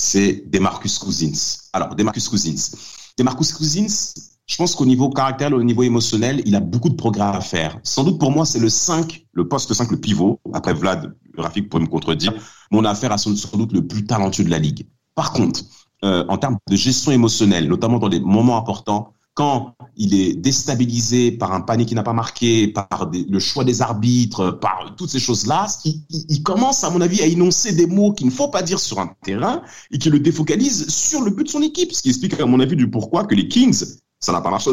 c'est 0.00 0.44
Demarcus 0.50 0.98
Cousins. 0.98 1.68
Alors, 1.72 1.94
Demarcus 1.94 2.28
Cousins. 2.28 2.76
Demarcus 3.18 3.52
Cousins, 3.52 4.14
je 4.46 4.56
pense 4.56 4.74
qu'au 4.74 4.86
niveau 4.86 5.10
caractère, 5.10 5.52
au 5.52 5.62
niveau 5.62 5.82
émotionnel, 5.82 6.42
il 6.46 6.56
a 6.56 6.60
beaucoup 6.60 6.88
de 6.88 6.94
progrès 6.94 7.22
à 7.22 7.40
faire. 7.40 7.78
Sans 7.82 8.02
doute 8.02 8.18
pour 8.18 8.30
moi, 8.30 8.46
c'est 8.46 8.58
le 8.58 8.70
5, 8.70 9.26
le 9.32 9.46
poste 9.46 9.72
5, 9.72 9.90
le 9.90 10.00
pivot. 10.00 10.40
Après 10.54 10.72
Vlad, 10.72 11.14
Rafik 11.36 11.68
pourrait 11.68 11.82
me 11.82 11.88
contredire. 11.88 12.32
Mon 12.70 12.84
affaire 12.84 13.12
a 13.12 13.18
sans 13.18 13.30
doute 13.30 13.72
le 13.72 13.86
plus 13.86 14.06
talentueux 14.06 14.44
de 14.44 14.50
la 14.50 14.58
ligue. 14.58 14.86
Par 15.14 15.32
contre, 15.32 15.60
euh, 16.02 16.24
en 16.28 16.38
termes 16.38 16.56
de 16.68 16.76
gestion 16.76 17.12
émotionnelle, 17.12 17.68
notamment 17.68 17.98
dans 17.98 18.08
des 18.08 18.20
moments 18.20 18.56
importants, 18.56 19.12
quand 19.40 19.74
il 19.96 20.12
est 20.12 20.34
déstabilisé 20.34 21.32
par 21.32 21.54
un 21.54 21.62
panier 21.62 21.86
qui 21.86 21.94
n'a 21.94 22.02
pas 22.02 22.12
marqué, 22.12 22.68
par 22.68 23.10
le 23.10 23.38
choix 23.38 23.64
des 23.64 23.80
arbitres, 23.80 24.50
par 24.50 24.94
toutes 24.98 25.08
ces 25.08 25.18
choses-là, 25.18 25.66
il, 26.10 26.42
commence, 26.42 26.84
à 26.84 26.90
mon 26.90 27.00
avis, 27.00 27.22
à 27.22 27.26
énoncer 27.26 27.72
des 27.72 27.86
mots 27.86 28.12
qu'il 28.12 28.26
ne 28.26 28.32
faut 28.32 28.48
pas 28.48 28.60
dire 28.60 28.78
sur 28.78 29.00
un 29.00 29.10
terrain 29.24 29.62
et 29.90 29.96
qui 29.96 30.10
le 30.10 30.20
défocalise 30.20 30.90
sur 30.90 31.22
le 31.22 31.30
but 31.30 31.44
de 31.44 31.48
son 31.48 31.62
équipe, 31.62 31.90
ce 31.94 32.02
qui 32.02 32.10
explique, 32.10 32.38
à 32.38 32.44
mon 32.44 32.60
avis, 32.60 32.76
du 32.76 32.90
pourquoi 32.90 33.24
que 33.24 33.34
les 33.34 33.48
Kings, 33.48 33.82
ça 34.20 34.32
n'a 34.32 34.42
pas 34.42 34.50
marché. 34.50 34.72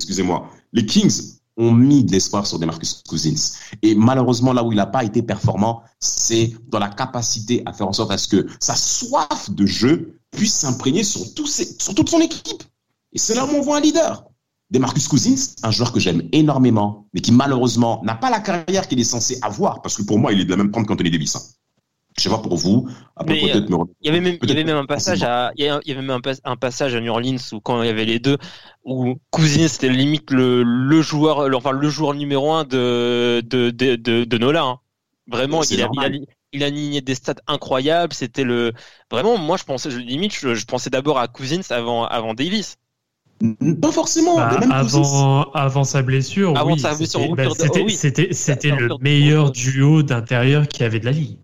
Excusez-moi. 0.00 0.50
Les 0.74 0.84
Kings 0.84 1.38
ont 1.56 1.72
mis 1.72 2.04
de 2.04 2.12
l'espoir 2.12 2.46
sur 2.46 2.58
Demarcus 2.58 3.02
Cousins. 3.08 3.56
Et 3.80 3.94
malheureusement, 3.94 4.52
là 4.52 4.64
où 4.64 4.70
il 4.70 4.76
n'a 4.76 4.84
pas 4.84 5.02
été 5.02 5.22
performant, 5.22 5.80
c'est 5.98 6.52
dans 6.68 6.78
la 6.78 6.90
capacité 6.90 7.62
à 7.64 7.72
faire 7.72 7.88
en 7.88 7.94
sorte 7.94 8.28
que 8.28 8.46
sa 8.60 8.76
soif 8.76 9.48
de 9.48 9.64
jeu 9.64 10.20
puisse 10.30 10.56
s'imprégner 10.56 11.04
sur 11.04 11.32
toute 11.32 12.08
son 12.10 12.20
équipe. 12.20 12.64
Et 13.12 13.18
c'est 13.18 13.34
là 13.34 13.44
où 13.44 13.48
on 13.50 13.60
voit 13.60 13.78
un 13.78 13.80
leader. 13.80 14.24
Demarcus 14.70 15.08
Cousins, 15.08 15.54
un 15.62 15.70
joueur 15.70 15.92
que 15.92 16.00
j'aime 16.00 16.28
énormément, 16.32 17.08
mais 17.14 17.20
qui 17.20 17.32
malheureusement 17.32 18.02
n'a 18.04 18.14
pas 18.14 18.30
la 18.30 18.40
carrière 18.40 18.86
qu'il 18.86 19.00
est 19.00 19.04
censé 19.04 19.38
avoir, 19.40 19.80
parce 19.80 19.96
que 19.96 20.02
pour 20.02 20.18
moi, 20.18 20.32
il 20.32 20.40
est 20.40 20.44
de 20.44 20.50
la 20.50 20.56
même 20.58 20.70
trempe 20.70 20.86
qu'Anthony 20.86 21.10
Davis. 21.10 21.36
Hein. 21.36 21.40
Je 22.18 22.24
sais 22.24 22.30
pas 22.30 22.38
pour 22.38 22.56
vous. 22.56 22.88
Après, 23.16 23.40
peut-être 23.40 23.72
euh, 23.72 23.84
Il 24.00 24.06
y 24.06 24.10
avait 24.10 24.20
même, 24.20 24.38
il 24.42 24.48
y 24.48 24.52
avait 24.52 24.64
même 24.64 24.76
un 24.76 24.86
passage 24.86 25.22
à, 25.22 25.52
il 25.56 25.64
y 25.64 25.68
avait 25.70 26.02
même 26.02 26.20
un, 26.44 26.56
passage 26.56 26.94
à 26.94 27.00
New 27.00 27.10
Orleans 27.10 27.36
où 27.52 27.60
quand 27.60 27.80
il 27.82 27.86
y 27.86 27.90
avait 27.90 28.04
les 28.04 28.18
deux, 28.18 28.36
où 28.84 29.14
Cousins 29.30 29.68
c'était 29.68 29.88
limite 29.88 30.30
le, 30.32 30.64
le 30.64 31.00
joueur, 31.00 31.48
enfin 31.54 31.70
le 31.70 31.88
joueur 31.88 32.14
numéro 32.14 32.52
un 32.52 32.64
de 32.64 33.40
de 33.46 33.70
de, 33.70 34.24
de, 34.24 34.38
Nola. 34.38 34.64
Hein. 34.64 34.78
Vraiment, 35.28 35.62
il 35.62 35.80
a, 35.80 35.88
il 35.92 36.00
a, 36.00 36.08
il 36.52 36.62
a 36.64 36.66
aligné 36.66 37.00
des 37.02 37.14
stats 37.14 37.34
incroyables. 37.46 38.12
C'était 38.12 38.44
le 38.44 38.72
vraiment. 39.10 39.38
Moi, 39.38 39.56
je 39.56 39.64
pensais 39.64 39.88
limite, 39.90 40.34
je, 40.34 40.54
je 40.54 40.64
pensais 40.64 40.90
d'abord 40.90 41.18
à 41.18 41.28
Cousins 41.28 41.60
avant 41.70 42.04
avant 42.04 42.34
Davis. 42.34 42.78
Pas 43.80 43.92
forcément. 43.92 44.36
Bah, 44.36 44.58
avant, 44.70 45.50
avant 45.52 45.84
sa 45.84 46.02
blessure, 46.02 46.56
avant 46.56 46.74
oui, 46.74 46.80
c'était 46.80 48.70
le 48.70 49.00
meilleur 49.00 49.52
duo 49.52 50.02
d'intérieur 50.02 50.66
qui 50.66 50.82
avait 50.82 50.98
de 50.98 51.04
la 51.04 51.12
ligue. 51.12 51.38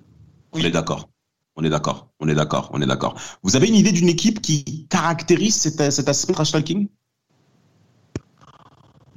On 0.52 0.58
est 0.58 0.70
d'accord. 0.70 1.08
On 1.56 1.62
est 1.62 1.70
d'accord. 1.70 2.10
On 2.18 2.28
est 2.28 2.34
d'accord. 2.34 2.70
On 2.72 2.82
est 2.82 2.86
d'accord. 2.86 3.14
Vous 3.44 3.54
avez 3.54 3.68
une 3.68 3.76
idée 3.76 3.92
d'une 3.92 4.08
équipe 4.08 4.40
qui 4.40 4.86
caractérise 4.88 5.54
cet, 5.54 5.92
cet 5.92 6.08
aspect 6.08 6.32
trash 6.32 6.50
talking? 6.50 6.88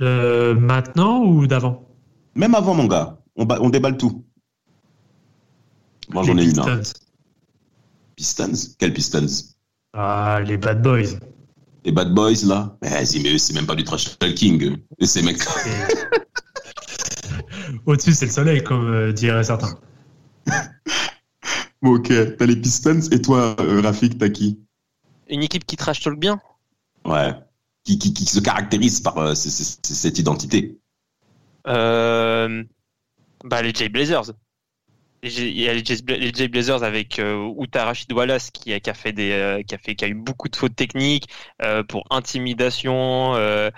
Euh, 0.02 0.54
Maintenant 0.54 1.24
ou 1.24 1.48
d'avant? 1.48 1.88
Même 2.36 2.54
avant, 2.54 2.76
mon 2.76 2.86
gars. 2.86 3.18
On, 3.36 3.48
on 3.50 3.70
déballe 3.70 3.98
tout. 3.98 4.24
Moi, 6.14 6.22
j'en 6.24 6.38
ai 6.38 6.46
une. 6.46 6.60
Hein. 6.60 6.82
Pistons? 8.16 8.76
Quels 8.78 8.94
Pistons? 8.94 9.56
Ah, 9.94 10.40
les 10.46 10.58
Bad 10.58 10.84
Boys. 10.84 11.18
Les 11.88 11.94
Bad 11.94 12.14
Boys, 12.14 12.46
là 12.46 12.78
Mais 12.82 12.90
vas-y, 12.90 13.22
mais 13.22 13.38
c'est 13.38 13.54
même 13.54 13.66
pas 13.66 13.74
du 13.74 13.86
trash 13.86 14.20
talking. 14.20 14.76
Et 15.00 15.06
ces 15.06 15.22
mecs. 15.22 15.40
Au-dessus, 17.86 18.14
c'est 18.14 18.26
le 18.26 18.32
soleil, 18.32 18.62
comme 18.62 18.94
euh, 18.94 19.14
diraient 19.14 19.46
certains. 19.46 19.80
bon, 21.82 21.96
ok. 21.96 22.12
T'as 22.38 22.46
les 22.46 22.58
Pistons 22.58 23.00
et 23.10 23.22
toi, 23.22 23.56
euh, 23.62 23.80
Rafik, 23.80 24.18
t'as 24.18 24.28
qui? 24.28 24.60
Une 25.30 25.44
équipe 25.44 25.66
qui 25.66 25.78
trash 25.78 26.02
talk 26.02 26.20
bien? 26.20 26.42
Ouais. 27.06 27.34
Qui, 27.86 27.98
qui, 27.98 28.14
qui 28.14 28.26
se 28.26 28.42
caractérise 28.42 29.00
par 29.00 29.18
euh, 29.20 29.34
cette 29.34 30.20
identité 30.20 30.82
euh, 31.68 32.66
bah, 33.46 33.62
Les 33.62 33.74
Jay 33.74 33.88
Blazers 33.88 34.34
il 35.28 35.60
y 35.60 35.68
a 35.68 35.74
les 35.74 35.84
Jay 36.34 36.48
Blazers 36.48 36.84
avec 36.84 37.20
euh, 37.20 37.54
Uta 37.60 37.86
Rashid 37.86 38.12
Wallace 38.12 38.52
qui 38.52 38.74
a, 38.74 38.80
qui 38.80 38.90
a 38.90 38.94
fait 38.94 39.12
des 39.12 39.32
euh, 39.32 39.62
qui 39.64 39.76
a 39.76 39.78
fait 39.78 39.96
qui 39.96 40.06
a 40.06 40.08
eu 40.08 40.14
beaucoup 40.14 40.50
de 40.50 40.56
fautes 40.56 40.76
techniques 40.76 41.28
euh, 41.62 41.84
pour 41.84 42.06
intimidation 42.10 43.36
euh, 43.36 43.70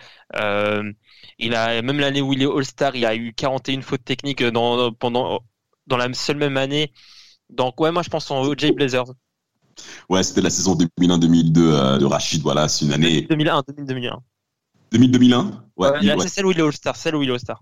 il 1.38 1.56
a 1.56 1.82
même 1.82 2.00
l'année 2.00 2.22
où 2.22 2.34
il 2.34 2.42
est 2.42 2.46
All-Star 2.46 2.96
il 2.96 3.06
a 3.06 3.16
eu 3.16 3.34
41 3.34 3.82
fautes 3.82 4.04
techniques 4.04 4.44
dans 4.44 4.92
pendant 4.94 5.42
dans 5.88 5.98
la 5.98 6.12
seule 6.14 6.38
même 6.38 6.58
année. 6.58 6.92
Donc 7.50 7.80
ouais 7.82 7.92
moi 7.92 8.04
je 8.04 8.10
pense 8.10 8.30
aux 8.30 8.56
Jay 8.56 8.72
Blazers. 8.72 9.06
Ouais 10.10 10.24
c'était 10.24 10.42
la 10.42 10.50
saison 10.50 10.76
2001-2002 10.76 11.54
de 12.00 12.06
Rashid 12.06 12.46
Wallace 12.46 12.82
une 12.82 12.92
année 12.92 13.22
2001 13.30 13.64
2001 13.78 14.20
2001 14.92 15.64
ouais, 15.78 15.90
ouais. 15.90 16.16
c'est 16.20 16.28
celle 16.28 16.46
où 16.46 16.52
il 16.52 16.60
est 16.60 16.64
All-Star 16.64 16.96
celle 16.96 17.16
où 17.16 17.24
il 17.24 17.30
est 17.30 17.32
All-Star 17.32 17.62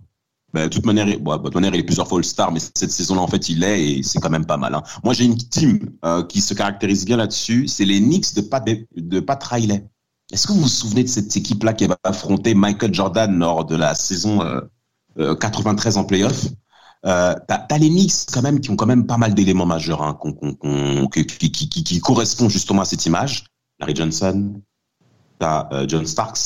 bah, 0.54 0.64
de 0.64 0.68
toute 0.70 0.86
manière, 0.86 1.06
bon, 1.20 1.38
de 1.38 1.54
manière, 1.54 1.74
il 1.76 1.82
est 1.82 1.84
plusieurs 1.84 2.08
fois 2.08 2.20
All-Star, 2.20 2.52
mais 2.52 2.60
cette 2.60 2.92
saison-là, 2.92 3.22
en 3.22 3.28
fait, 3.28 3.50
il 3.50 3.64
est 3.64 3.98
et 3.98 4.04
c'est 4.04 4.20
quand 4.20 4.30
même 4.30 4.46
pas 4.46 4.58
mal. 4.58 4.74
Hein. 4.76 4.84
Moi, 5.04 5.14
j'ai 5.14 5.26
une 5.26 5.38
team 5.38 5.92
euh, 6.06 6.24
qui 6.24 6.42
se 6.42 6.54
caractérise 6.54 7.06
bien 7.06 7.18
là-dessus. 7.18 7.68
C'est 7.68 7.86
les 7.86 8.00
Knicks 8.00 8.34
de 8.34 8.42
Pat, 8.42 8.66
de 8.96 9.20
Pat 9.20 9.44
Riley. 9.44 9.86
Est-ce 10.32 10.48
que 10.48 10.54
vous 10.54 10.62
vous 10.62 10.68
souvenez 10.68 11.04
de 11.04 11.10
cette 11.10 11.36
équipe-là 11.36 11.74
qui 11.74 11.88
va 11.88 11.98
affronter 12.04 12.54
Michael 12.54 12.94
Jordan 12.94 13.38
lors 13.38 13.66
de 13.66 13.76
la 13.76 13.96
saison 13.96 14.42
euh, 14.42 14.62
euh, 15.20 15.36
93 15.36 15.98
en 15.98 16.04
playoff? 16.04 16.48
Euh, 17.06 17.36
T'as 17.48 17.78
les 17.78 17.90
Knicks 17.90 18.32
quand 18.34 18.42
même 18.42 18.60
qui 18.60 18.70
ont 18.70 18.76
quand 18.76 18.86
même 18.86 19.06
pas 19.06 19.18
mal 19.18 19.34
d'éléments 19.34 19.66
majeurs 19.66 20.02
hein, 20.02 20.18
qui, 21.14 21.26
qui, 21.26 21.52
qui, 21.52 21.84
qui, 21.84 22.00
correspondent 22.00 22.50
justement 22.50 22.82
à 22.82 22.86
cette 22.86 23.06
image. 23.06 23.46
Larry 23.80 23.96
Johnson, 23.96 24.62
t'as 25.40 25.70
euh, 25.72 25.86
John 25.88 26.06
Starks, 26.06 26.40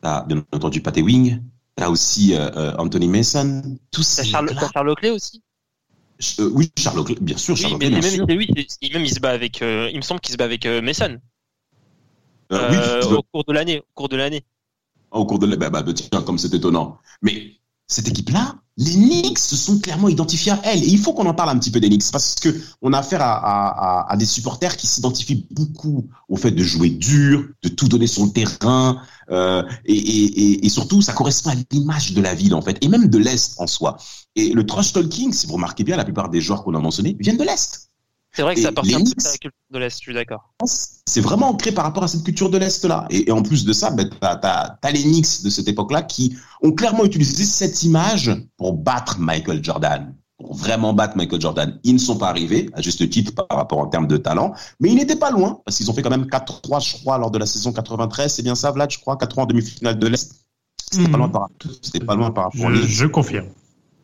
t'as 0.00 0.24
bien 0.24 0.44
entendu 0.52 0.80
Pat 0.80 0.96
Ewing, 0.96 1.42
T'as 1.80 1.88
aussi 1.88 2.34
euh, 2.34 2.50
euh, 2.56 2.74
Anthony 2.76 3.08
Mason. 3.08 3.62
Tous 3.90 4.02
ces 4.02 4.22
Charles, 4.22 4.54
Charles 4.70 4.90
Oakley 4.90 5.08
aussi? 5.08 5.42
Euh, 6.38 6.50
Oui, 6.52 6.70
Charles 6.76 6.98
Oakley, 6.98 7.16
bien 7.22 7.38
sûr. 7.38 7.56
Charles 7.56 7.78
mais, 7.80 7.88
même, 7.88 8.26
même 8.26 8.42
il 8.42 9.10
se 9.10 9.18
bat 9.18 9.30
avec. 9.30 9.62
il 9.62 9.96
me 9.96 10.02
semble 10.02 10.20
qu'il 10.20 10.32
se 10.32 10.36
bat 10.36 10.44
avec 10.44 10.66
Mason. 10.66 11.18
oui, 12.50 12.76
au 13.10 13.22
cours 13.22 13.44
de 13.44 13.54
l'année. 13.54 13.78
Au 13.78 13.94
cours 13.94 14.10
de 14.10 14.16
l'année. 14.18 14.44
Au 15.10 15.24
cours 15.24 15.38
de 15.38 15.46
l'année. 15.46 15.56
Bah, 15.56 15.70
bah, 15.70 15.82
tiens, 15.94 16.20
comme 16.20 16.36
c'est 16.36 16.52
étonnant. 16.52 16.98
Mais 17.22 17.54
cette 17.86 18.08
équipe-là, 18.08 18.59
les 18.80 18.94
Knicks 18.94 19.38
se 19.38 19.56
sont 19.56 19.78
clairement 19.78 20.08
identifiés 20.08 20.52
à 20.52 20.60
elle. 20.64 20.82
Et 20.82 20.88
il 20.88 20.98
faut 20.98 21.12
qu'on 21.12 21.26
en 21.26 21.34
parle 21.34 21.50
un 21.50 21.58
petit 21.58 21.70
peu 21.70 21.80
des 21.80 21.88
Knicks 21.88 22.10
parce 22.10 22.34
que 22.34 22.48
on 22.80 22.94
a 22.94 22.98
affaire 22.98 23.20
à, 23.20 23.34
à, 23.34 24.10
à 24.10 24.16
des 24.16 24.24
supporters 24.24 24.76
qui 24.76 24.86
s'identifient 24.86 25.46
beaucoup 25.50 26.08
au 26.30 26.36
fait 26.36 26.50
de 26.50 26.62
jouer 26.62 26.88
dur, 26.88 27.44
de 27.62 27.68
tout 27.68 27.88
donner 27.88 28.06
sur 28.06 28.24
le 28.24 28.30
terrain, 28.30 29.02
euh, 29.30 29.62
et, 29.84 29.94
et, 29.94 30.66
et, 30.66 30.68
surtout 30.70 31.02
ça 31.02 31.12
correspond 31.12 31.50
à 31.50 31.54
l'image 31.70 32.14
de 32.14 32.22
la 32.22 32.34
ville 32.34 32.54
en 32.54 32.62
fait, 32.62 32.78
et 32.82 32.88
même 32.88 33.08
de 33.08 33.18
l'est 33.18 33.54
en 33.58 33.66
soi. 33.66 33.98
Et 34.34 34.52
le 34.54 34.64
trash 34.64 34.94
talking, 34.94 35.32
si 35.32 35.46
vous 35.46 35.54
remarquez 35.54 35.84
bien, 35.84 35.96
la 35.96 36.04
plupart 36.04 36.30
des 36.30 36.40
joueurs 36.40 36.64
qu'on 36.64 36.74
a 36.74 36.80
mentonnés 36.80 37.16
viennent 37.20 37.36
de 37.36 37.44
l'est. 37.44 37.89
C'est 38.32 38.42
vrai 38.42 38.54
que 38.54 38.60
ça 38.60 38.68
appartient 38.68 38.94
à 38.94 38.98
la 38.98 39.04
culture 39.04 39.50
de 39.70 39.78
l'Est, 39.78 39.96
je 39.96 40.02
suis 40.02 40.14
d'accord. 40.14 40.52
C'est 40.64 41.20
vraiment 41.20 41.48
ancré 41.50 41.72
par 41.72 41.84
rapport 41.84 42.04
à 42.04 42.08
cette 42.08 42.22
culture 42.22 42.48
de 42.48 42.58
l'Est-là. 42.58 43.06
Et, 43.10 43.30
en 43.32 43.42
plus 43.42 43.64
de 43.64 43.72
ça, 43.72 43.90
ben, 43.90 44.08
tu 44.08 44.16
as, 44.22 44.92
les 44.92 45.02
Knicks 45.02 45.42
de 45.42 45.50
cette 45.50 45.66
époque-là 45.66 46.02
qui 46.02 46.36
ont 46.62 46.72
clairement 46.72 47.04
utilisé 47.04 47.44
cette 47.44 47.82
image 47.82 48.30
pour 48.56 48.74
battre 48.74 49.18
Michael 49.18 49.64
Jordan. 49.64 50.14
Pour 50.38 50.54
vraiment 50.54 50.94
battre 50.94 51.16
Michael 51.16 51.40
Jordan. 51.40 51.78
Ils 51.82 51.94
ne 51.94 51.98
sont 51.98 52.16
pas 52.16 52.28
arrivés, 52.28 52.70
à 52.72 52.80
juste 52.80 53.08
titre 53.10 53.34
par 53.34 53.58
rapport 53.58 53.78
en 53.78 53.88
termes 53.88 54.06
de 54.06 54.16
talent, 54.16 54.54
mais 54.78 54.90
ils 54.90 54.96
n'étaient 54.96 55.16
pas 55.16 55.30
loin, 55.30 55.60
parce 55.64 55.76
qu'ils 55.76 55.90
ont 55.90 55.94
fait 55.94 56.02
quand 56.02 56.10
même 56.10 56.26
4-3, 56.26 56.80
je 56.80 56.96
crois, 56.98 57.18
lors 57.18 57.30
de 57.30 57.38
la 57.38 57.46
saison 57.46 57.72
93. 57.72 58.32
C'est 58.32 58.42
bien 58.42 58.54
ça, 58.54 58.70
Vlad, 58.70 58.90
je 58.90 58.98
crois, 59.00 59.16
4-3 59.16 59.40
en 59.40 59.46
demi-finale 59.46 59.98
de 59.98 60.06
l'Est. 60.06 60.46
C'était 60.90 61.08
pas, 61.08 61.18
hmm. 61.18 61.20
loin 61.20 61.28
par, 61.28 61.48
pas 62.06 62.14
loin 62.14 62.30
par 62.30 62.44
rapport 62.44 62.74
je, 62.74 62.82
je 62.82 63.06
confirme. 63.06 63.46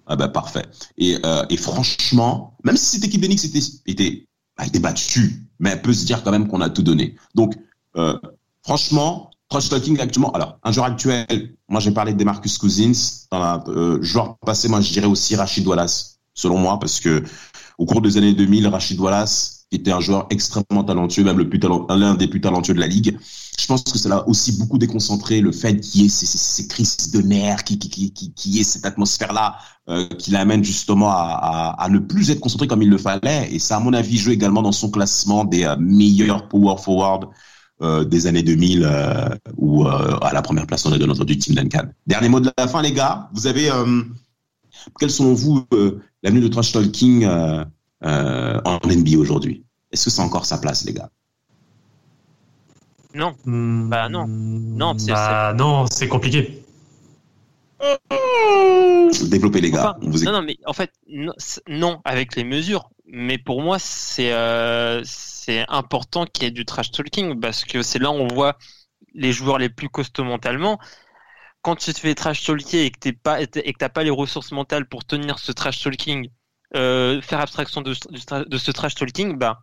Ah 0.07 0.17
bah 0.17 0.29
parfait. 0.29 0.65
Et, 0.99 1.19
euh, 1.25 1.45
et 1.51 1.57
franchement, 1.57 2.57
même 2.65 2.77
si 2.77 2.87
cette 2.87 3.05
équipe 3.05 3.21
d'Enix 3.21 3.45
était, 3.45 3.61
était, 3.87 4.27
a 4.57 4.67
été 4.67 4.79
battue, 4.79 5.43
mais 5.59 5.71
elle 5.71 5.83
peut 5.83 5.93
se 5.93 6.05
dire 6.05 6.23
quand 6.23 6.31
même 6.31 6.49
qu'on 6.49 6.61
a 6.61 6.71
tout 6.71 6.83
donné. 6.83 7.17
Donc, 7.35 7.55
euh, 7.97 8.17
franchement, 8.63 9.31
trash 9.49 9.69
talking 9.69 9.99
actuellement. 10.01 10.31
Alors, 10.33 10.59
un 10.63 10.73
joueur 10.73 10.87
actuel, 10.87 11.57
moi 11.69 11.81
j'ai 11.81 11.91
parlé 11.91 12.15
de 12.15 12.25
Marcus 12.25 12.57
Cousins. 12.59 13.27
Dans 13.31 13.39
la 13.39 13.65
euh, 13.69 14.01
joueur 14.03 14.39
passé, 14.39 14.69
moi 14.69 14.81
je 14.81 14.93
dirais 14.93 15.07
aussi 15.07 15.35
Rachid 15.35 15.67
Wallace, 15.67 16.21
selon 16.35 16.59
moi, 16.59 16.79
parce 16.79 17.01
que 17.01 17.25
au 17.79 17.85
cours 17.85 18.01
des 18.01 18.17
années 18.17 18.33
2000, 18.33 18.69
Rachid 18.69 19.01
Wallace, 19.01 19.56
qui 19.71 19.79
était 19.79 19.93
un 19.93 20.01
joueur 20.01 20.27
extrêmement 20.31 20.85
talentueux, 20.85 21.25
même 21.25 21.39
le 21.39 21.49
plus 21.49 21.61
l'un 21.89 22.15
des 22.15 22.29
plus 22.29 22.41
talentueux 22.41 22.75
de 22.75 22.81
la 22.81 22.87
ligue. 22.87 23.19
Je 23.59 23.67
pense 23.67 23.83
que 23.83 23.99
cela 23.99 24.17
a 24.17 24.29
aussi 24.29 24.53
beaucoup 24.59 24.79
déconcentré 24.79 25.41
le 25.41 25.51
fait 25.51 25.81
qu'il 25.81 26.03
y 26.03 26.07
ait 26.07 26.09
ces, 26.09 26.69
crises 26.69 27.11
de 27.11 27.21
nerfs, 27.21 27.65
qui, 27.65 27.79
qui, 27.79 28.61
ait 28.61 28.65
cette 28.65 28.87
atmosphère-là, 28.87 29.57
euh, 29.89 30.07
qui 30.19 30.31
l'amène 30.31 30.63
justement 30.63 31.11
à, 31.11 31.87
ne 31.91 31.99
plus 31.99 32.31
être 32.31 32.41
concentré 32.41 32.69
comme 32.69 32.83
il 32.83 32.91
le 32.91 32.99
fallait. 32.99 33.49
Et 33.51 33.59
ça, 33.59 33.77
à 33.77 33.81
mon 33.81 33.93
avis, 33.93 34.19
joue 34.19 34.31
également 34.31 34.63
dans 34.63 34.73
son 34.73 34.91
classement 34.91 35.45
des 35.45 35.65
euh, 35.65 35.77
meilleurs 35.79 36.49
power 36.49 36.77
forward 36.79 37.29
euh, 37.83 38.05
des 38.05 38.27
années 38.27 38.43
2000 38.43 38.85
euh, 38.87 39.29
ou 39.59 39.85
euh, 39.85 40.17
à 40.23 40.33
la 40.33 40.41
première 40.41 40.67
place 40.67 40.87
on 40.87 40.95
est 40.95 40.99
de 40.99 41.05
notre 41.05 41.27
du 41.27 41.37
team 41.37 41.55
Duncan. 41.55 41.91
Dernier 42.07 42.31
mot 42.31 42.41
de 42.41 42.51
la 42.57 42.69
fin, 42.69 42.81
les 42.81 42.93
gars. 42.93 43.29
Vous 43.35 43.47
avez 43.47 43.71
quels 44.99 45.11
sont 45.11 45.35
vous 45.35 45.67
l'avenir 46.23 46.43
de 46.43 46.49
trash 46.49 46.73
talking 46.73 47.27
en 48.03 48.79
NBA 48.85 49.19
aujourd'hui 49.19 49.65
Est-ce 49.93 50.05
que 50.05 50.11
c'est 50.11 50.23
encore 50.23 50.47
sa 50.47 50.59
place, 50.59 50.85
les 50.85 50.93
gars? 50.93 51.11
Non. 53.15 53.35
Mmh, 53.45 53.89
bah 53.89 54.09
non. 54.09 54.27
Non, 54.29 54.99
c'est 54.99 55.13
bah, 55.13 55.55
non, 55.57 55.87
c'est 55.91 56.09
compliqué. 56.09 56.63
Développer 59.31 59.61
les 59.61 59.71
gars. 59.71 59.97
Enfin, 60.01 60.23
non, 60.25 60.33
non, 60.33 60.43
mais 60.43 60.59
en 60.67 60.73
fait, 60.73 60.93
non, 61.09 61.33
non, 61.69 62.01
avec 62.05 62.37
les 62.37 62.45
mesures. 62.45 62.91
Mais 63.07 63.39
pour 63.39 63.63
moi, 63.63 63.79
c'est 63.79 64.33
euh, 64.33 65.01
c'est 65.05 65.65
important 65.69 66.27
qu'il 66.27 66.45
y 66.45 66.47
ait 66.49 66.51
du 66.51 66.65
trash 66.65 66.91
talking 66.91 67.41
parce 67.41 67.65
que 67.65 67.83
c'est 67.83 67.99
là 67.99 68.11
où 68.11 68.15
on 68.15 68.29
voit 68.29 68.59
les 69.15 69.33
joueurs 69.33 69.59
les 69.59 69.69
plus 69.69 69.89
costauds 69.89 70.25
mentalement. 70.25 70.79
Quand 71.63 71.77
tu 71.77 71.93
te 71.93 72.01
fais 72.01 72.15
trash 72.15 72.45
talker 72.45 72.85
et 72.85 72.91
que 72.91 72.99
t'es 72.99 73.13
pas 73.13 73.41
et 73.41 73.47
que 73.47 73.79
t'as 73.79 73.89
pas 73.89 74.03
les 74.03 74.11
ressources 74.11 74.53
mentales 74.53 74.87
pour 74.89 75.05
tenir 75.05 75.39
ce 75.39 75.53
trash 75.53 75.83
talking, 75.83 76.29
euh, 76.75 77.21
faire 77.21 77.41
abstraction 77.41 77.81
de, 77.83 77.93
de, 77.93 78.45
de, 78.49 78.59
ce 78.59 78.71
trash 78.71 78.95
talking, 78.95 79.39
bah 79.39 79.63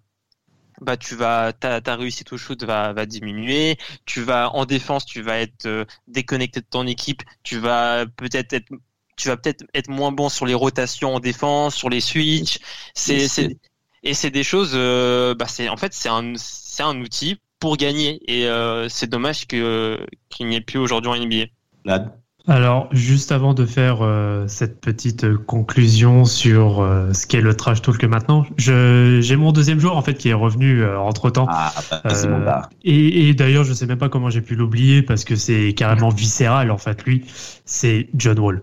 bah 0.82 0.98
tu 0.98 1.16
vas 1.16 1.54
ta, 1.54 1.82
ta 1.82 1.96
réussite 1.96 2.32
au 2.34 2.38
shoot 2.38 2.62
va, 2.64 2.94
va 2.94 3.06
diminuer. 3.06 3.78
Tu 4.06 4.22
vas 4.22 4.50
en 4.52 4.66
défense 4.66 5.06
tu 5.06 5.22
vas 5.22 5.40
être 5.40 5.66
euh, 5.66 5.86
déconnecté 6.08 6.62
de 6.62 6.66
ton 6.70 6.88
équipe. 6.88 7.24
Tu 7.44 7.60
vas 7.60 8.06
peut-être 8.18 8.54
être 8.54 8.70
tu 9.16 9.28
vas 9.28 9.38
peut-être 9.38 9.64
être 9.74 9.90
moins 9.90 10.12
bon 10.12 10.30
sur 10.30 10.46
les 10.46 10.56
rotations 10.56 11.16
en 11.16 11.20
défense 11.20 11.76
sur 11.76 11.90
les 11.90 12.02
switches. 12.02 12.60
C'est 12.94 13.28
c'est 13.28 13.58
et 14.04 14.14
c'est 14.14 14.32
des 14.32 14.44
choses 14.44 14.72
euh, 14.74 15.36
bah 15.36 15.48
c'est 15.48 15.70
en 15.70 15.78
fait 15.78 15.94
c'est 15.94 16.10
un 16.10 16.34
c'est 16.36 16.84
un 16.84 17.00
outil 17.00 17.40
pour 17.60 17.78
gagner. 17.78 18.20
Et 18.28 18.48
euh, 18.48 18.90
c'est 18.90 19.08
dommage 19.08 19.48
que 19.48 20.06
qu'il 20.30 20.48
n'y 20.48 20.56
ait 20.56 20.62
plus 20.62 20.80
aujourd'hui 20.80 21.12
en 21.12 21.16
NBA 21.16 21.46
Là. 21.86 22.16
Alors, 22.46 22.90
juste 22.92 23.32
avant 23.32 23.54
de 23.54 23.66
faire 23.66 24.00
euh, 24.02 24.50
cette 24.50 24.82
petite 24.82 25.34
conclusion 25.38 26.26
sur 26.26 26.82
euh, 26.82 27.14
ce 27.14 27.26
qu'est 27.26 27.40
le 27.40 27.54
trash 27.56 27.82
talk 27.82 28.04
maintenant, 28.04 28.46
j'ai 28.58 29.36
mon 29.38 29.54
deuxième 29.54 29.80
joueur 29.80 29.96
en 29.96 30.02
fait 30.02 30.16
qui 30.16 30.28
est 30.28 30.34
revenu 30.34 30.82
euh, 30.82 31.00
entre 31.00 31.30
temps. 31.30 31.46
Ah, 31.50 31.72
bah, 31.90 32.02
c'est 32.14 32.28
bon 32.28 32.44
et, 32.84 33.30
et 33.30 33.34
d'ailleurs, 33.34 33.64
je 33.64 33.72
sais 33.72 33.86
même 33.86 33.98
pas 33.98 34.10
comment 34.10 34.30
j'ai 34.30 34.42
pu 34.42 34.56
l'oublier 34.56 35.02
parce 35.04 35.24
que 35.24 35.38
c'est 35.38 35.74
carrément 35.74 36.10
viscéral 36.10 36.70
en 36.70 36.78
fait. 36.78 37.06
Lui, 37.06 37.24
c'est 37.64 38.10
John 38.14 38.38
Wall. 38.40 38.62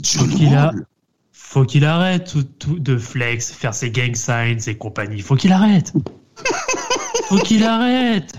John 0.00 0.26
faut 0.30 0.36
qu'il 0.36 0.48
Wall? 0.48 0.56
a- 0.58 0.72
faut 1.32 1.64
qu'il 1.66 1.84
arrête 1.84 2.32
tout, 2.32 2.44
tout 2.58 2.78
de 2.78 2.96
flex, 2.96 3.52
faire 3.52 3.74
ses 3.74 3.90
gang 3.90 4.14
signs 4.14 4.56
et 4.66 4.74
compagnie. 4.76 5.20
Faut 5.20 5.36
qu'il 5.36 5.52
arrête. 5.52 5.92
faut 7.28 7.36
qu'il 7.38 7.62
arrête. 7.62 8.32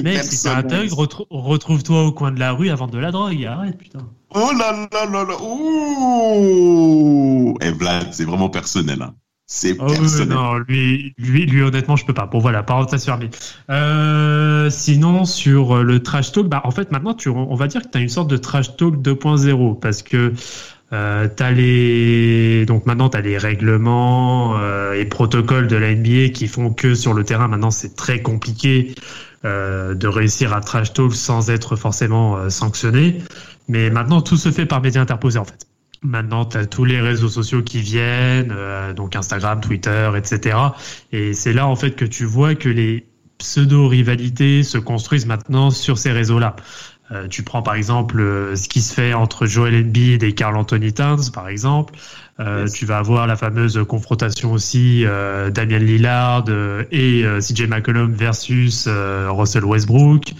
Mec, 0.00 0.22
si 0.22 0.42
t'es 0.42 0.48
un 0.48 0.62
thug, 0.62 0.88
retrou- 0.90 1.26
retrouve-toi 1.30 2.04
au 2.04 2.12
coin 2.12 2.30
de 2.32 2.38
la 2.40 2.52
rue 2.52 2.70
à 2.70 2.74
vendre 2.76 2.92
de 2.92 2.98
la 2.98 3.10
drogue. 3.10 3.44
Arrête, 3.44 3.76
putain. 3.76 3.98
Oh 4.34 4.50
là 4.58 4.88
là 4.92 5.06
là 5.10 5.24
là. 5.24 5.34
Ouh. 5.42 7.56
Et 7.60 7.70
Vlad, 7.72 8.08
c'est 8.12 8.24
vraiment 8.24 8.48
personnel. 8.48 9.02
Hein. 9.02 9.14
C'est 9.46 9.76
Oh, 9.80 9.84
oui, 9.88 9.98
personnel. 9.98 10.28
non, 10.28 10.54
lui, 10.66 11.12
lui, 11.18 11.44
lui, 11.46 11.62
honnêtement, 11.62 11.96
je 11.96 12.06
peux 12.06 12.14
pas. 12.14 12.26
Bon, 12.26 12.38
voilà, 12.38 12.62
parenthèse 12.62 13.04
fermée. 13.04 13.28
Euh, 13.68 14.70
sinon, 14.70 15.24
sur 15.26 15.76
euh, 15.76 15.82
le 15.82 16.02
trash 16.02 16.32
talk, 16.32 16.46
bah, 16.46 16.62
en 16.64 16.70
fait, 16.70 16.90
maintenant, 16.90 17.12
tu, 17.12 17.28
on 17.28 17.54
va 17.54 17.66
dire 17.66 17.82
que 17.82 17.88
tu 17.88 17.98
as 17.98 18.00
une 18.00 18.08
sorte 18.08 18.30
de 18.30 18.38
trash 18.38 18.76
talk 18.76 18.94
2.0 19.02 19.78
parce 19.78 20.02
que 20.02 20.32
euh, 20.94 21.28
t'as 21.34 21.50
les, 21.50 22.64
donc 22.66 22.86
maintenant, 22.86 23.10
tu 23.10 23.18
as 23.18 23.20
les 23.20 23.36
règlements 23.36 24.56
euh, 24.58 24.94
et 24.94 25.04
protocoles 25.04 25.66
de 25.68 25.76
la 25.76 25.94
NBA 25.94 26.30
qui 26.32 26.48
font 26.48 26.72
que 26.72 26.94
sur 26.94 27.12
le 27.12 27.24
terrain, 27.24 27.48
maintenant, 27.48 27.70
c'est 27.70 27.94
très 27.96 28.22
compliqué 28.22 28.94
de 29.44 30.06
réussir 30.06 30.52
à 30.52 30.60
trash 30.60 30.92
talk 30.92 31.14
sans 31.14 31.50
être 31.50 31.76
forcément 31.76 32.36
euh, 32.36 32.48
sanctionné. 32.48 33.22
Mais 33.68 33.90
maintenant, 33.90 34.20
tout 34.20 34.36
se 34.36 34.50
fait 34.50 34.66
par 34.66 34.80
médias 34.80 35.00
interposés, 35.00 35.38
en 35.38 35.44
fait. 35.44 35.66
Maintenant, 36.02 36.44
tu 36.44 36.56
as 36.56 36.66
tous 36.66 36.84
les 36.84 37.00
réseaux 37.00 37.28
sociaux 37.28 37.62
qui 37.62 37.80
viennent, 37.80 38.52
euh, 38.56 38.92
donc 38.92 39.14
Instagram, 39.14 39.60
Twitter, 39.60 40.10
etc. 40.16 40.56
Et 41.12 41.32
c'est 41.32 41.52
là, 41.52 41.68
en 41.68 41.76
fait, 41.76 41.92
que 41.92 42.04
tu 42.04 42.24
vois 42.24 42.54
que 42.54 42.68
les 42.68 43.06
pseudo-rivalités 43.38 44.62
se 44.62 44.78
construisent 44.78 45.26
maintenant 45.26 45.70
sur 45.70 45.98
ces 45.98 46.12
réseaux-là. 46.12 46.56
Euh, 47.12 47.28
tu 47.28 47.42
prends 47.42 47.62
par 47.62 47.74
exemple 47.74 48.20
euh, 48.20 48.56
ce 48.56 48.68
qui 48.68 48.80
se 48.80 48.94
fait 48.94 49.12
entre 49.12 49.46
Joel 49.46 49.74
Embiid 49.74 50.22
et 50.22 50.34
Carl 50.34 50.56
Anthony 50.56 50.92
Towns, 50.94 51.30
par 51.32 51.48
exemple. 51.48 51.94
Euh, 52.40 52.62
Yes. 52.62 52.72
Tu 52.72 52.86
vas 52.86 52.98
avoir 52.98 53.26
la 53.26 53.36
fameuse 53.36 53.78
confrontation 53.86 54.52
aussi 54.52 55.04
euh, 55.04 55.50
Damien 55.50 55.78
Lillard 55.78 56.44
euh, 56.48 56.84
et 56.90 57.24
euh, 57.24 57.40
CJ 57.40 57.68
McCollum 57.68 58.12
versus 58.14 58.86
euh, 58.88 59.28
Russell 59.30 59.64
Westbrook. 59.64 60.32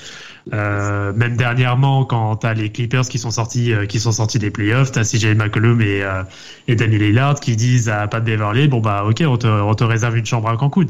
Euh, 0.52 1.12
même 1.12 1.36
dernièrement, 1.36 2.04
quand 2.04 2.36
t'as 2.36 2.54
les 2.54 2.70
Clippers 2.72 3.02
qui 3.08 3.18
sont 3.18 3.30
sortis, 3.30 3.72
euh, 3.72 3.86
qui 3.86 4.00
sont 4.00 4.12
sortis 4.12 4.38
des 4.38 4.50
playoffs, 4.50 4.92
t'as 4.92 5.04
CJ 5.04 5.34
McCollum 5.36 5.80
et, 5.80 6.02
euh, 6.02 6.24
et 6.68 6.74
Damien 6.74 6.98
Lillard 6.98 7.38
qui 7.40 7.54
disent 7.56 7.88
à 7.88 8.08
Pat 8.08 8.24
Beverley, 8.24 8.66
bon 8.68 8.80
bah 8.80 9.04
ok, 9.04 9.22
on 9.26 9.36
te, 9.36 9.46
on 9.46 9.74
te 9.74 9.84
réserve 9.84 10.16
une 10.16 10.26
chambre 10.26 10.48
à 10.48 10.56
Cancun. 10.56 10.86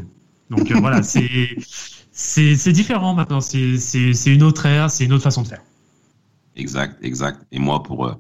Donc 0.51 0.71
voilà, 0.73 1.03
c'est 1.03 1.57
c'est 2.13 2.57
c'est 2.57 2.73
différent 2.73 3.15
maintenant. 3.15 3.41
C'est 3.41 3.77
c'est 3.79 4.15
c'est 4.15 4.33
une 4.35 4.43
autre 4.43 4.67
ère, 4.67 4.91
c'est 4.91 5.05
une 5.05 5.13
autre 5.13 5.25
façon 5.25 5.43
de 5.43 5.49
faire. 5.49 5.63
Exact, 6.57 6.99
exact. 7.03 7.47
Et 7.51 7.59
moi, 7.59 7.83
pour 7.83 8.07
euh, 8.07 8.15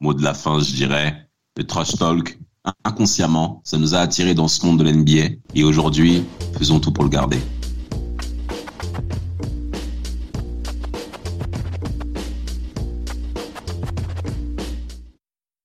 mot 0.00 0.14
de 0.14 0.22
la 0.22 0.34
fin, 0.34 0.60
je 0.60 0.72
dirais 0.72 1.28
le 1.56 1.64
trash 1.64 1.96
talk, 1.96 2.38
inconsciemment, 2.84 3.60
ça 3.64 3.78
nous 3.78 3.94
a 3.94 3.98
attirés 3.98 4.34
dans 4.34 4.48
ce 4.48 4.64
monde 4.64 4.78
de 4.78 4.84
l'NBA. 4.84 5.36
Et 5.54 5.64
aujourd'hui, 5.64 6.24
faisons 6.58 6.80
tout 6.80 6.92
pour 6.92 7.04
le 7.04 7.10
garder. 7.10 7.38